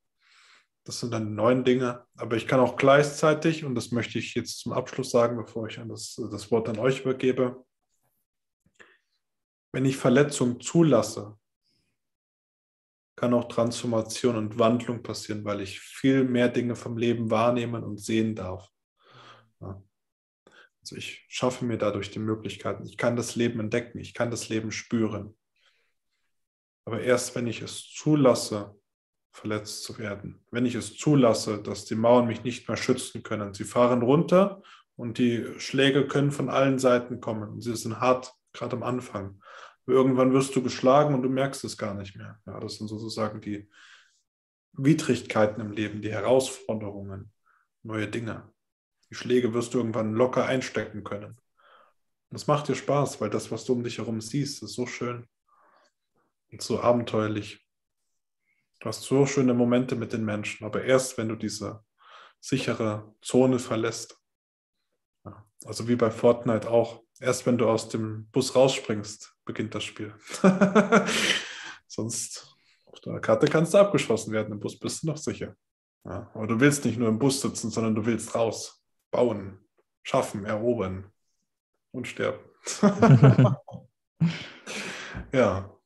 das 0.84 1.00
sind 1.00 1.12
dann 1.12 1.36
neun 1.36 1.64
Dinge. 1.64 2.06
Aber 2.16 2.36
ich 2.36 2.48
kann 2.48 2.60
auch 2.60 2.76
gleichzeitig, 2.76 3.64
und 3.64 3.76
das 3.76 3.92
möchte 3.92 4.20
ich 4.20 4.34
jetzt 4.36 4.60
zum 4.60 4.74
Abschluss 4.74 5.12
sagen, 5.12 5.38
bevor 5.38 5.68
ich 5.68 5.80
das, 5.88 6.16
das 6.32 6.52
Wort 6.52 6.70
an 6.70 6.80
euch 6.80 7.02
übergebe, 7.02 7.66
wenn 9.74 9.86
ich 9.86 9.96
Verletzung 9.98 10.60
zulasse, 10.60 11.38
kann 13.16 13.34
auch 13.34 13.48
Transformation 13.48 14.36
und 14.36 14.58
Wandlung 14.58 15.04
passieren, 15.04 15.46
weil 15.46 15.62
ich 15.62 15.80
viel 15.80 16.24
mehr 16.24 16.50
Dinge 16.50 16.76
vom 16.76 16.98
Leben 16.98 17.30
wahrnehmen 17.30 17.84
und 17.84 18.00
sehen 18.00 18.36
darf. 18.36 18.68
Also 19.60 20.96
ich 20.96 21.26
schaffe 21.30 21.64
mir 21.64 21.78
dadurch 21.78 22.10
die 22.10 22.20
Möglichkeiten. 22.20 22.86
Ich 22.86 22.98
kann 22.98 23.16
das 23.16 23.36
Leben 23.36 23.60
entdecken, 23.60 24.00
ich 24.00 24.16
kann 24.16 24.32
das 24.32 24.50
Leben 24.50 24.72
spüren. 24.72 25.38
Aber 26.86 27.02
erst 27.02 27.36
wenn 27.36 27.46
ich 27.46 27.62
es 27.62 27.88
zulasse, 27.94 28.76
verletzt 29.32 29.84
zu 29.84 29.98
werden. 29.98 30.44
Wenn 30.52 30.66
ich 30.66 30.76
es 30.76 30.98
zulasse, 30.98 31.62
dass 31.62 31.86
die 31.86 31.96
Mauern 31.96 32.28
mich 32.28 32.44
nicht 32.44 32.68
mehr 32.68 32.78
schützen 32.78 33.24
können. 33.24 33.54
Sie 33.54 33.64
fahren 33.64 34.02
runter 34.02 34.62
und 34.96 35.18
die 35.18 35.46
Schläge 35.58 36.08
können 36.08 36.32
von 36.32 36.50
allen 36.50 36.80
Seiten 36.80 37.22
kommen. 37.22 37.62
Sie 37.62 37.76
sind 37.76 38.00
hart, 38.00 38.34
gerade 38.54 38.76
am 38.76 38.84
Anfang. 38.84 39.42
Irgendwann 39.88 40.34
wirst 40.34 40.56
du 40.56 40.62
geschlagen 40.62 41.16
und 41.16 41.24
du 41.24 41.30
merkst 41.30 41.64
es 41.64 41.78
gar 41.78 41.94
nicht 41.94 42.16
mehr. 42.16 42.40
Ja, 42.46 42.60
das 42.60 42.76
sind 42.76 42.88
sozusagen 42.88 43.42
die 43.42 43.70
Widrigkeiten 44.74 45.62
im 45.62 45.72
Leben, 45.72 46.02
die 46.02 46.12
Herausforderungen, 46.12 47.32
neue 47.84 48.08
Dinge. 48.08 48.52
Die 49.10 49.16
Schläge 49.16 49.54
wirst 49.54 49.74
du 49.74 49.80
irgendwann 49.80 50.14
locker 50.14 50.46
einstecken 50.46 51.04
können. 51.04 51.38
Und 52.30 52.40
das 52.40 52.48
macht 52.48 52.68
dir 52.68 52.76
Spaß, 52.76 53.20
weil 53.20 53.30
das, 53.30 53.52
was 53.52 53.66
du 53.66 53.74
um 53.74 53.84
dich 53.84 53.98
herum 53.98 54.22
siehst, 54.22 54.64
ist 54.64 54.74
so 54.74 54.86
schön 54.88 55.28
und 56.52 56.62
so 56.62 56.80
abenteuerlich. 56.80 57.61
Du 58.82 58.88
hast 58.88 59.04
so 59.04 59.28
schöne 59.28 59.54
Momente 59.54 59.96
mit 59.96 60.12
den 60.12 60.26
Menschen, 60.26 60.66
aber 60.66 60.84
erst 60.84 61.16
wenn 61.20 61.30
du 61.30 61.36
diese 61.36 61.84
sichere 62.40 63.14
Zone 63.22 63.60
verlässt. 63.60 64.20
Also 65.66 65.88
wie 65.88 65.96
bei 65.96 66.10
Fortnite 66.10 66.68
auch. 66.70 67.04
Erst 67.20 67.46
wenn 67.46 67.60
du 67.60 67.70
aus 67.70 67.90
dem 67.90 68.26
Bus 68.32 68.56
rausspringst, 68.56 69.36
beginnt 69.46 69.76
das 69.76 69.84
Spiel. 69.84 70.16
Sonst 71.88 72.56
auf 72.88 73.00
der 73.02 73.20
Karte 73.20 73.46
kannst 73.46 73.76
du 73.76 73.78
abgeschossen 73.78 74.34
werden. 74.34 74.54
Im 74.54 74.60
Bus 74.60 74.80
bist 74.80 75.04
du 75.04 75.08
noch 75.08 75.18
sicher. 75.18 75.56
Ja, 76.04 76.32
aber 76.34 76.48
du 76.48 76.60
willst 76.60 76.84
nicht 76.84 76.98
nur 76.98 77.10
im 77.10 77.20
Bus 77.20 77.40
sitzen, 77.40 77.70
sondern 77.70 77.94
du 77.94 78.04
willst 78.08 78.34
raus, 78.34 78.84
bauen, 79.12 79.60
schaffen, 80.02 80.46
erobern 80.46 81.12
und 81.92 82.08
sterben. 82.08 82.40
ja. 85.32 85.78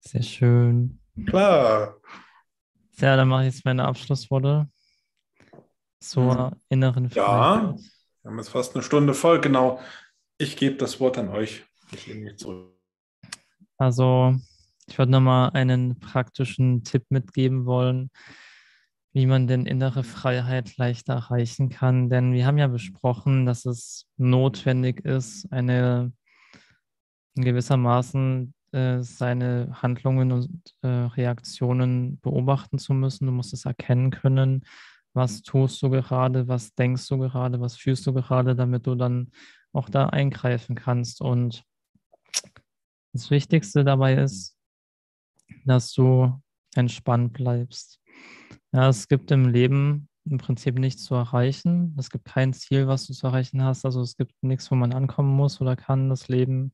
Sehr 0.00 0.22
schön. 0.22 1.00
Klar. 1.24 1.96
Ja, 2.98 3.16
dann 3.16 3.28
mache 3.28 3.46
ich 3.46 3.54
jetzt 3.54 3.64
meine 3.64 3.84
Abschlussworte 3.84 4.68
zur 6.00 6.50
mhm. 6.50 6.56
inneren 6.68 7.10
Freiheit. 7.10 7.26
Ja, 7.26 7.76
wir 8.22 8.30
haben 8.30 8.38
jetzt 8.38 8.48
fast 8.48 8.74
eine 8.74 8.82
Stunde 8.82 9.14
voll, 9.14 9.40
genau. 9.40 9.80
Ich 10.38 10.56
gebe 10.56 10.76
das 10.76 11.00
Wort 11.00 11.16
an 11.18 11.28
euch. 11.28 11.64
Ich 11.92 12.06
lege 12.06 12.20
mich 12.20 12.36
zurück. 12.38 12.74
Also, 13.78 14.36
ich 14.86 14.98
würde 14.98 15.12
nochmal 15.12 15.50
einen 15.50 15.98
praktischen 15.98 16.84
Tipp 16.84 17.04
mitgeben 17.08 17.66
wollen, 17.66 18.10
wie 19.12 19.26
man 19.26 19.46
denn 19.46 19.66
innere 19.66 20.04
Freiheit 20.04 20.76
leichter 20.76 21.14
erreichen 21.14 21.68
kann. 21.68 22.08
Denn 22.08 22.32
wir 22.32 22.46
haben 22.46 22.58
ja 22.58 22.68
besprochen, 22.68 23.46
dass 23.46 23.64
es 23.64 24.06
notwendig 24.16 25.04
ist, 25.04 25.50
eine 25.52 26.12
in 27.34 27.44
gewissermaßen 27.44 28.54
äh, 28.72 29.02
seine 29.02 29.70
Handlungen 29.82 30.32
und 30.32 30.74
äh, 30.82 30.86
Reaktionen 30.88 32.20
beobachten 32.20 32.78
zu 32.78 32.94
müssen. 32.94 33.26
Du 33.26 33.32
musst 33.32 33.52
es 33.52 33.64
erkennen 33.64 34.10
können, 34.10 34.64
was 35.14 35.42
tust 35.42 35.82
du 35.82 35.90
gerade, 35.90 36.48
was 36.48 36.74
denkst 36.74 37.08
du 37.08 37.18
gerade, 37.18 37.60
was 37.60 37.76
fühlst 37.76 38.06
du 38.06 38.12
gerade, 38.12 38.54
damit 38.54 38.86
du 38.86 38.94
dann 38.94 39.30
auch 39.72 39.88
da 39.88 40.08
eingreifen 40.08 40.74
kannst. 40.74 41.20
Und 41.20 41.64
das 43.12 43.30
Wichtigste 43.30 43.84
dabei 43.84 44.14
ist, 44.14 44.56
dass 45.64 45.92
du 45.92 46.40
entspannt 46.74 47.32
bleibst. 47.32 48.00
Ja, 48.72 48.88
es 48.88 49.08
gibt 49.08 49.30
im 49.30 49.48
Leben 49.48 50.08
im 50.28 50.38
Prinzip 50.38 50.78
nichts 50.78 51.04
zu 51.04 51.14
erreichen. 51.14 51.94
Es 51.98 52.10
gibt 52.10 52.24
kein 52.24 52.52
Ziel, 52.52 52.88
was 52.88 53.06
du 53.06 53.14
zu 53.14 53.28
erreichen 53.28 53.62
hast. 53.62 53.84
Also 53.84 54.02
es 54.02 54.16
gibt 54.16 54.34
nichts, 54.42 54.70
wo 54.70 54.74
man 54.74 54.92
ankommen 54.92 55.34
muss 55.34 55.60
oder 55.60 55.76
kann. 55.76 56.08
Das 56.10 56.28
Leben 56.28 56.72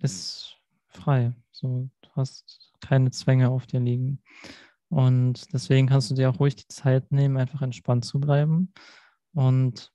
ist 0.00 0.56
frei. 0.88 1.32
So, 1.50 1.90
du 2.02 2.08
hast 2.16 2.72
keine 2.80 3.10
Zwänge 3.10 3.50
auf 3.50 3.66
dir 3.66 3.80
liegen. 3.80 4.22
Und 4.88 5.52
deswegen 5.52 5.86
kannst 5.86 6.10
du 6.10 6.14
dir 6.14 6.30
auch 6.30 6.40
ruhig 6.40 6.56
die 6.56 6.66
Zeit 6.66 7.12
nehmen, 7.12 7.36
einfach 7.36 7.62
entspannt 7.62 8.04
zu 8.04 8.18
bleiben. 8.18 8.72
Und 9.32 9.92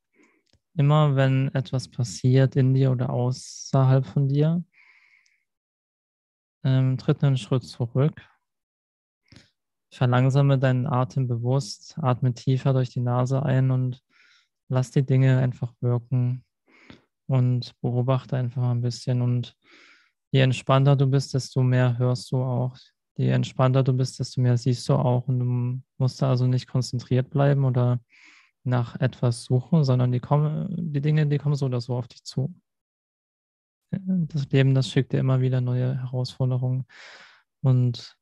immer 0.75 1.15
wenn 1.15 1.53
etwas 1.53 1.89
passiert 1.89 2.55
in 2.55 2.73
dir 2.73 2.91
oder 2.91 3.09
außerhalb 3.09 4.05
von 4.05 4.29
dir, 4.29 4.63
ähm, 6.63 6.97
tritt 6.97 7.23
einen 7.23 7.37
Schritt 7.37 7.63
zurück. 7.63 8.21
Verlangsame 9.91 10.59
deinen 10.59 10.87
Atem 10.87 11.27
bewusst, 11.27 11.97
atme 11.97 12.33
tiefer 12.33 12.73
durch 12.73 12.89
die 12.89 13.01
Nase 13.01 13.43
ein 13.43 13.71
und 13.71 14.01
lass 14.67 14.91
die 14.91 15.05
Dinge 15.05 15.39
einfach 15.39 15.73
wirken 15.81 16.44
und 17.27 17.73
beobachte 17.81 18.37
einfach 18.37 18.69
ein 18.69 18.81
bisschen 18.81 19.21
und 19.21 19.55
je 20.31 20.41
entspannter 20.41 20.95
du 20.95 21.07
bist, 21.07 21.33
desto 21.33 21.63
mehr 21.63 21.97
hörst 21.97 22.31
du 22.31 22.37
auch. 22.37 22.77
Je 23.17 23.29
entspannter 23.29 23.83
du 23.83 23.93
bist, 23.93 24.19
desto 24.19 24.41
mehr 24.41 24.57
siehst 24.57 24.87
du 24.89 24.93
auch. 24.93 25.27
Und 25.27 25.39
du 25.39 25.81
musst 25.97 26.21
da 26.21 26.29
also 26.29 26.47
nicht 26.47 26.67
konzentriert 26.67 27.29
bleiben 27.29 27.63
oder 27.63 28.01
nach 28.65 28.99
etwas 28.99 29.43
suchen, 29.45 29.83
sondern 29.83 30.11
die, 30.11 30.19
kommen, 30.19 30.67
die 30.91 31.01
Dinge, 31.01 31.25
die 31.27 31.37
kommen 31.37 31.55
so 31.55 31.67
oder 31.67 31.79
so 31.79 31.95
auf 31.95 32.07
dich 32.07 32.23
zu. 32.23 32.53
Das 33.91 34.49
Leben, 34.49 34.73
das 34.73 34.89
schickt 34.89 35.13
dir 35.13 35.19
immer 35.19 35.39
wieder 35.39 35.61
neue 35.61 35.97
Herausforderungen. 36.01 36.85
Und 37.61 38.17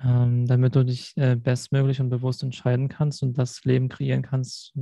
ähm, 0.00 0.46
damit 0.46 0.74
du 0.74 0.84
dich 0.84 1.16
äh, 1.16 1.36
bestmöglich 1.36 2.00
und 2.00 2.10
bewusst 2.10 2.42
entscheiden 2.42 2.88
kannst 2.88 3.22
und 3.22 3.38
das 3.38 3.64
Leben 3.64 3.88
kreieren 3.88 4.22
kannst, 4.22 4.74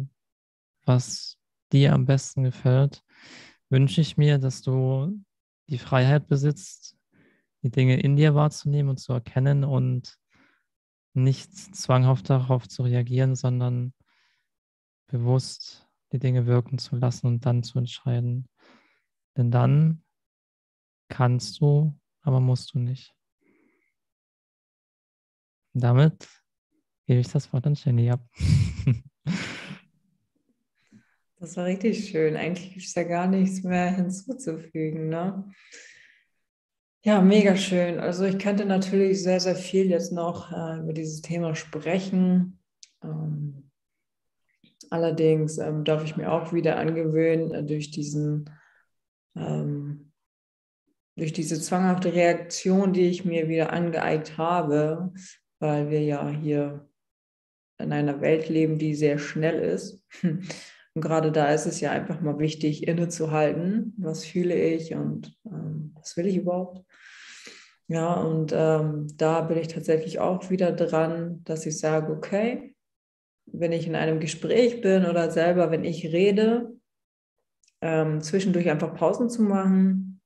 was 0.86 1.36
dir 1.72 1.94
am 1.94 2.06
besten 2.06 2.42
gefällt, 2.42 3.02
wünsche 3.68 4.00
ich 4.00 4.16
mir, 4.16 4.38
dass 4.38 4.62
du 4.62 5.22
die 5.68 5.78
Freiheit 5.78 6.26
besitzt, 6.26 6.96
die 7.62 7.70
Dinge 7.70 8.00
in 8.00 8.16
dir 8.16 8.34
wahrzunehmen 8.34 8.90
und 8.90 8.98
zu 8.98 9.12
erkennen 9.12 9.64
und 9.64 10.18
nicht 11.12 11.54
zwanghaft 11.54 12.30
darauf 12.30 12.68
zu 12.68 12.82
reagieren, 12.82 13.34
sondern 13.34 13.92
bewusst 15.06 15.88
die 16.12 16.18
Dinge 16.18 16.46
wirken 16.46 16.78
zu 16.78 16.96
lassen 16.96 17.26
und 17.26 17.46
dann 17.46 17.62
zu 17.62 17.78
entscheiden. 17.78 18.48
Denn 19.36 19.50
dann 19.50 20.02
kannst 21.08 21.60
du, 21.60 21.98
aber 22.22 22.40
musst 22.40 22.74
du 22.74 22.78
nicht. 22.78 23.14
Damit 25.72 26.28
gebe 27.06 27.20
ich 27.20 27.28
das 27.28 27.52
Wort 27.52 27.66
an 27.66 27.74
Jenny 27.74 28.10
ab. 28.10 28.26
Das 31.40 31.56
war 31.56 31.64
richtig 31.64 32.10
schön. 32.10 32.36
Eigentlich 32.36 32.74
gibt 32.74 32.84
es 32.84 32.94
ja 32.94 33.02
gar 33.02 33.26
nichts 33.26 33.62
mehr 33.62 33.90
hinzuzufügen. 33.90 35.08
Ne? 35.08 35.50
Ja, 37.02 37.22
mega 37.22 37.56
schön. 37.56 37.98
Also 37.98 38.24
ich 38.24 38.38
könnte 38.38 38.66
natürlich 38.66 39.22
sehr, 39.22 39.40
sehr 39.40 39.56
viel 39.56 39.88
jetzt 39.88 40.12
noch 40.12 40.52
äh, 40.52 40.80
über 40.80 40.92
dieses 40.92 41.22
Thema 41.22 41.54
sprechen. 41.54 42.58
Ähm, 43.02 43.70
allerdings 44.90 45.56
ähm, 45.56 45.82
darf 45.84 46.04
ich 46.04 46.18
mir 46.18 46.30
auch 46.30 46.52
wieder 46.52 46.76
angewöhnen, 46.76 47.54
äh, 47.54 47.64
durch 47.64 47.90
diesen 47.90 48.50
ähm, 49.34 50.12
durch 51.16 51.32
diese 51.32 51.60
zwanghafte 51.60 52.12
Reaktion, 52.12 52.92
die 52.92 53.08
ich 53.08 53.24
mir 53.24 53.48
wieder 53.48 53.72
angeeignet 53.72 54.36
habe, 54.36 55.12
weil 55.58 55.88
wir 55.88 56.02
ja 56.02 56.28
hier 56.28 56.86
in 57.78 57.92
einer 57.92 58.20
Welt 58.20 58.50
leben, 58.50 58.78
die 58.78 58.94
sehr 58.94 59.18
schnell 59.18 59.58
ist. 59.58 60.04
Und 60.94 61.02
gerade 61.02 61.30
da 61.30 61.52
ist 61.52 61.66
es 61.66 61.80
ja 61.80 61.90
einfach 61.90 62.20
mal 62.20 62.38
wichtig, 62.38 62.86
innezuhalten. 62.88 63.94
Was 63.96 64.24
fühle 64.24 64.54
ich 64.54 64.94
und 64.94 65.36
ähm, 65.46 65.94
was 65.94 66.16
will 66.16 66.26
ich 66.26 66.36
überhaupt? 66.36 66.84
Ja, 67.86 68.14
und 68.14 68.52
ähm, 68.54 69.08
da 69.16 69.40
bin 69.40 69.58
ich 69.58 69.68
tatsächlich 69.68 70.20
auch 70.20 70.50
wieder 70.50 70.72
dran, 70.72 71.42
dass 71.44 71.66
ich 71.66 71.78
sage, 71.78 72.12
okay, 72.12 72.74
wenn 73.46 73.72
ich 73.72 73.86
in 73.86 73.96
einem 73.96 74.20
Gespräch 74.20 74.80
bin 74.80 75.06
oder 75.06 75.30
selber, 75.30 75.70
wenn 75.70 75.84
ich 75.84 76.06
rede, 76.06 76.72
ähm, 77.80 78.20
zwischendurch 78.20 78.70
einfach 78.70 78.94
Pausen 78.94 79.28
zu 79.28 79.42
machen, 79.42 80.20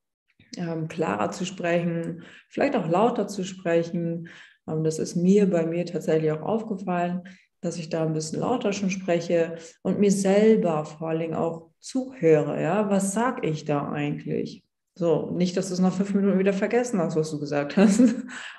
ähm, 0.57 0.89
klarer 0.89 1.31
zu 1.31 1.45
sprechen, 1.45 2.25
vielleicht 2.49 2.77
auch 2.77 2.89
lauter 2.89 3.29
zu 3.29 3.45
sprechen. 3.45 4.29
Ähm, 4.69 4.85
das 4.85 4.99
ist 4.99 5.17
mir 5.17 5.49
bei 5.49 5.65
mir 5.67 5.87
tatsächlich 5.87 6.33
auch 6.33 6.43
aufgefallen, 6.43 7.23
dass 7.65 7.79
ich 7.79 7.89
da 7.89 8.05
ein 8.05 8.13
bisschen 8.13 8.41
lauter 8.41 8.75
schon 8.75 8.91
spreche 8.91 9.57
und 9.83 9.99
mir 9.99 10.13
selber 10.13 10.85
vor 10.85 11.09
allen 11.09 11.21
Dingen 11.21 11.35
auch 11.35 11.71
zuhöre. 11.81 12.61
Ja, 12.61 12.91
was 12.91 13.15
sage 13.15 13.49
ich 13.49 13.65
da 13.65 13.91
eigentlich? 13.91 14.65
So, 14.95 15.31
nicht, 15.31 15.57
dass 15.57 15.69
du 15.69 15.75
es 15.75 15.81
nach 15.81 15.95
fünf 15.95 16.13
Minuten 16.13 16.39
wieder 16.39 16.53
vergessen 16.53 17.01
hast, 17.01 17.17
was 17.17 17.31
du 17.31 17.41
gesagt 17.41 17.77
hast, 17.79 18.15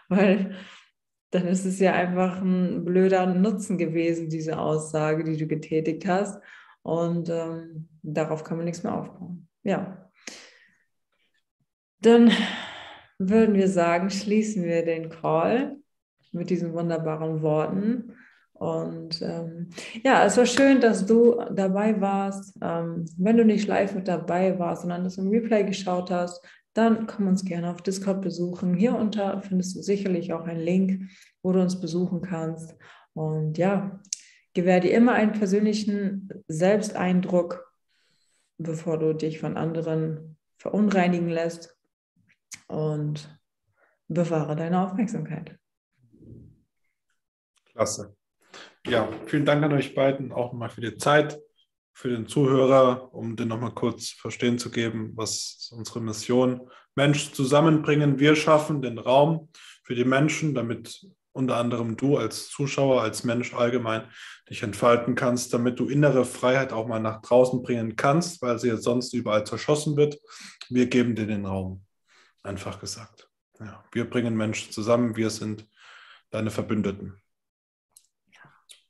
weil 0.10 0.56
dann 1.30 1.47
ist 1.47 1.66
es 1.66 1.80
ja 1.80 1.93
einfach 1.93 2.41
ein 2.41 2.84
blöder 2.84 3.28
Nutzen 3.28 3.78
gewesen, 3.78 4.30
diese 4.30 4.58
Aussage, 4.58 5.24
die 5.24 5.38
du 5.38 5.45
getätigt 5.47 6.08
hast. 6.08 6.41
Und 6.82 7.30
ähm, 7.30 7.89
darauf 8.01 8.43
kann 8.43 8.58
man 8.58 8.66
nichts 8.66 8.84
mehr 8.84 8.95
aufbauen. 8.95 9.47
Ja. 9.64 10.10
Dann 12.01 12.32
würden 13.20 13.56
wir 13.56 13.68
sagen, 13.68 14.10
schließen 14.10 14.64
wir 14.64 14.84
den 14.84 15.10
Call 15.10 15.78
mit 16.32 16.49
diesen 16.49 16.74
wunderbaren 16.74 17.41
Worten. 17.41 18.14
Und 18.56 19.22
ähm, 19.22 19.70
ja, 20.03 20.26
es 20.26 20.38
war 20.38 20.45
schön, 20.45 20.80
dass 20.80 21.06
du 21.06 21.36
dabei 21.51 21.99
warst. 21.99 22.58
Ähm, 22.62 23.06
wenn 23.18 23.38
du 23.38 23.43
nicht 23.43 23.68
live 23.68 23.93
mit 23.95 24.08
dabei 24.08 24.58
warst, 24.58 24.84
sondern 24.84 25.03
das 25.03 25.18
im 25.18 25.30
Replay 25.30 25.66
geschaut 25.66 26.10
hast, 26.10 26.41
dann 26.74 27.06
komm 27.06 27.28
uns 27.28 27.43
gerne 27.43 27.70
auf 27.70 27.82
Discord 27.82 28.22
besuchen. 28.22 28.74
Hier 28.74 28.95
unter 28.95 29.41
findest 29.41 29.76
du 29.76 29.82
sicherlich 29.82 30.32
auch 30.34 30.45
einen 30.45 30.62
Link, 30.62 31.10
wo 31.43 31.51
du 31.51 31.62
uns 31.62 31.80
besuchen 31.82 32.22
kannst. 32.22 32.76
Und 33.14 33.58
ja, 33.58 33.99
gewähr 34.53 34.80
dir 34.80 34.91
immer 34.91 35.14
einen 35.14 35.34
persönlichen 35.34 36.30
Selbsteindruck, 36.47 37.74
bevor 38.58 38.97
du 38.97 39.14
dich 39.14 39.39
von 39.39 39.58
anderen 39.58 40.38
verunreinigen 40.58 41.30
lässt. 41.30 41.78
Und 42.68 43.38
bewahre 44.08 44.56
deine 44.56 44.86
Aufmerksamkeit. 44.86 45.58
Klasse. 47.66 48.16
Ja, 48.88 49.09
vielen 49.25 49.45
Dank 49.45 49.63
an 49.63 49.73
euch 49.73 49.95
beiden 49.95 50.31
auch 50.31 50.53
mal 50.53 50.69
für 50.69 50.81
die 50.81 50.95
Zeit, 50.97 51.39
für 51.91 52.09
den 52.09 52.27
Zuhörer, 52.27 53.13
um 53.15 53.36
den 53.36 53.47
nochmal 53.47 53.73
kurz 53.73 54.09
verstehen 54.09 54.59
zu 54.59 54.69
geben, 54.69 55.13
was 55.15 55.71
unsere 55.75 56.01
Mission 56.01 56.69
Mensch 56.93 57.31
zusammenbringen. 57.31 58.19
Wir 58.19 58.36
schaffen 58.36 58.83
den 58.83 58.99
Raum 58.99 59.49
für 59.83 59.95
die 59.95 60.05
Menschen, 60.05 60.53
damit 60.53 61.03
unter 61.31 61.57
anderem 61.57 61.97
du 61.97 62.17
als 62.17 62.49
Zuschauer, 62.49 63.01
als 63.01 63.23
Mensch 63.23 63.55
allgemein 63.55 64.03
dich 64.49 64.61
entfalten 64.61 65.15
kannst, 65.15 65.51
damit 65.53 65.79
du 65.79 65.88
innere 65.89 66.23
Freiheit 66.23 66.71
auch 66.71 66.88
mal 66.88 66.99
nach 66.99 67.21
draußen 67.21 67.63
bringen 67.63 67.95
kannst, 67.95 68.41
weil 68.43 68.59
sie 68.59 68.67
jetzt 68.67 68.83
sonst 68.83 69.13
überall 69.13 69.45
zerschossen 69.45 69.97
wird. 69.97 70.19
Wir 70.69 70.86
geben 70.86 71.15
dir 71.15 71.25
den 71.25 71.45
Raum, 71.45 71.83
einfach 72.43 72.79
gesagt. 72.79 73.29
Ja, 73.59 73.83
wir 73.91 74.07
bringen 74.07 74.38
Menschen 74.38 74.71
zusammen, 74.71 75.15
wir 75.15 75.31
sind 75.31 75.67
deine 76.29 76.51
Verbündeten. 76.51 77.19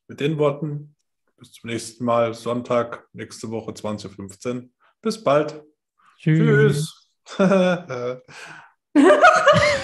Mit 0.08 0.20
den 0.20 0.38
Worten, 0.38 0.96
bis 1.38 1.54
zum 1.54 1.70
nächsten 1.70 2.06
Mal, 2.06 2.34
Sonntag, 2.34 3.08
nächste 3.14 3.50
Woche 3.50 3.74
2015. 3.74 4.74
Bis 5.02 5.24
bald. 5.24 5.64
Tschüss. 6.18 7.10
Tschüss. 7.26 8.22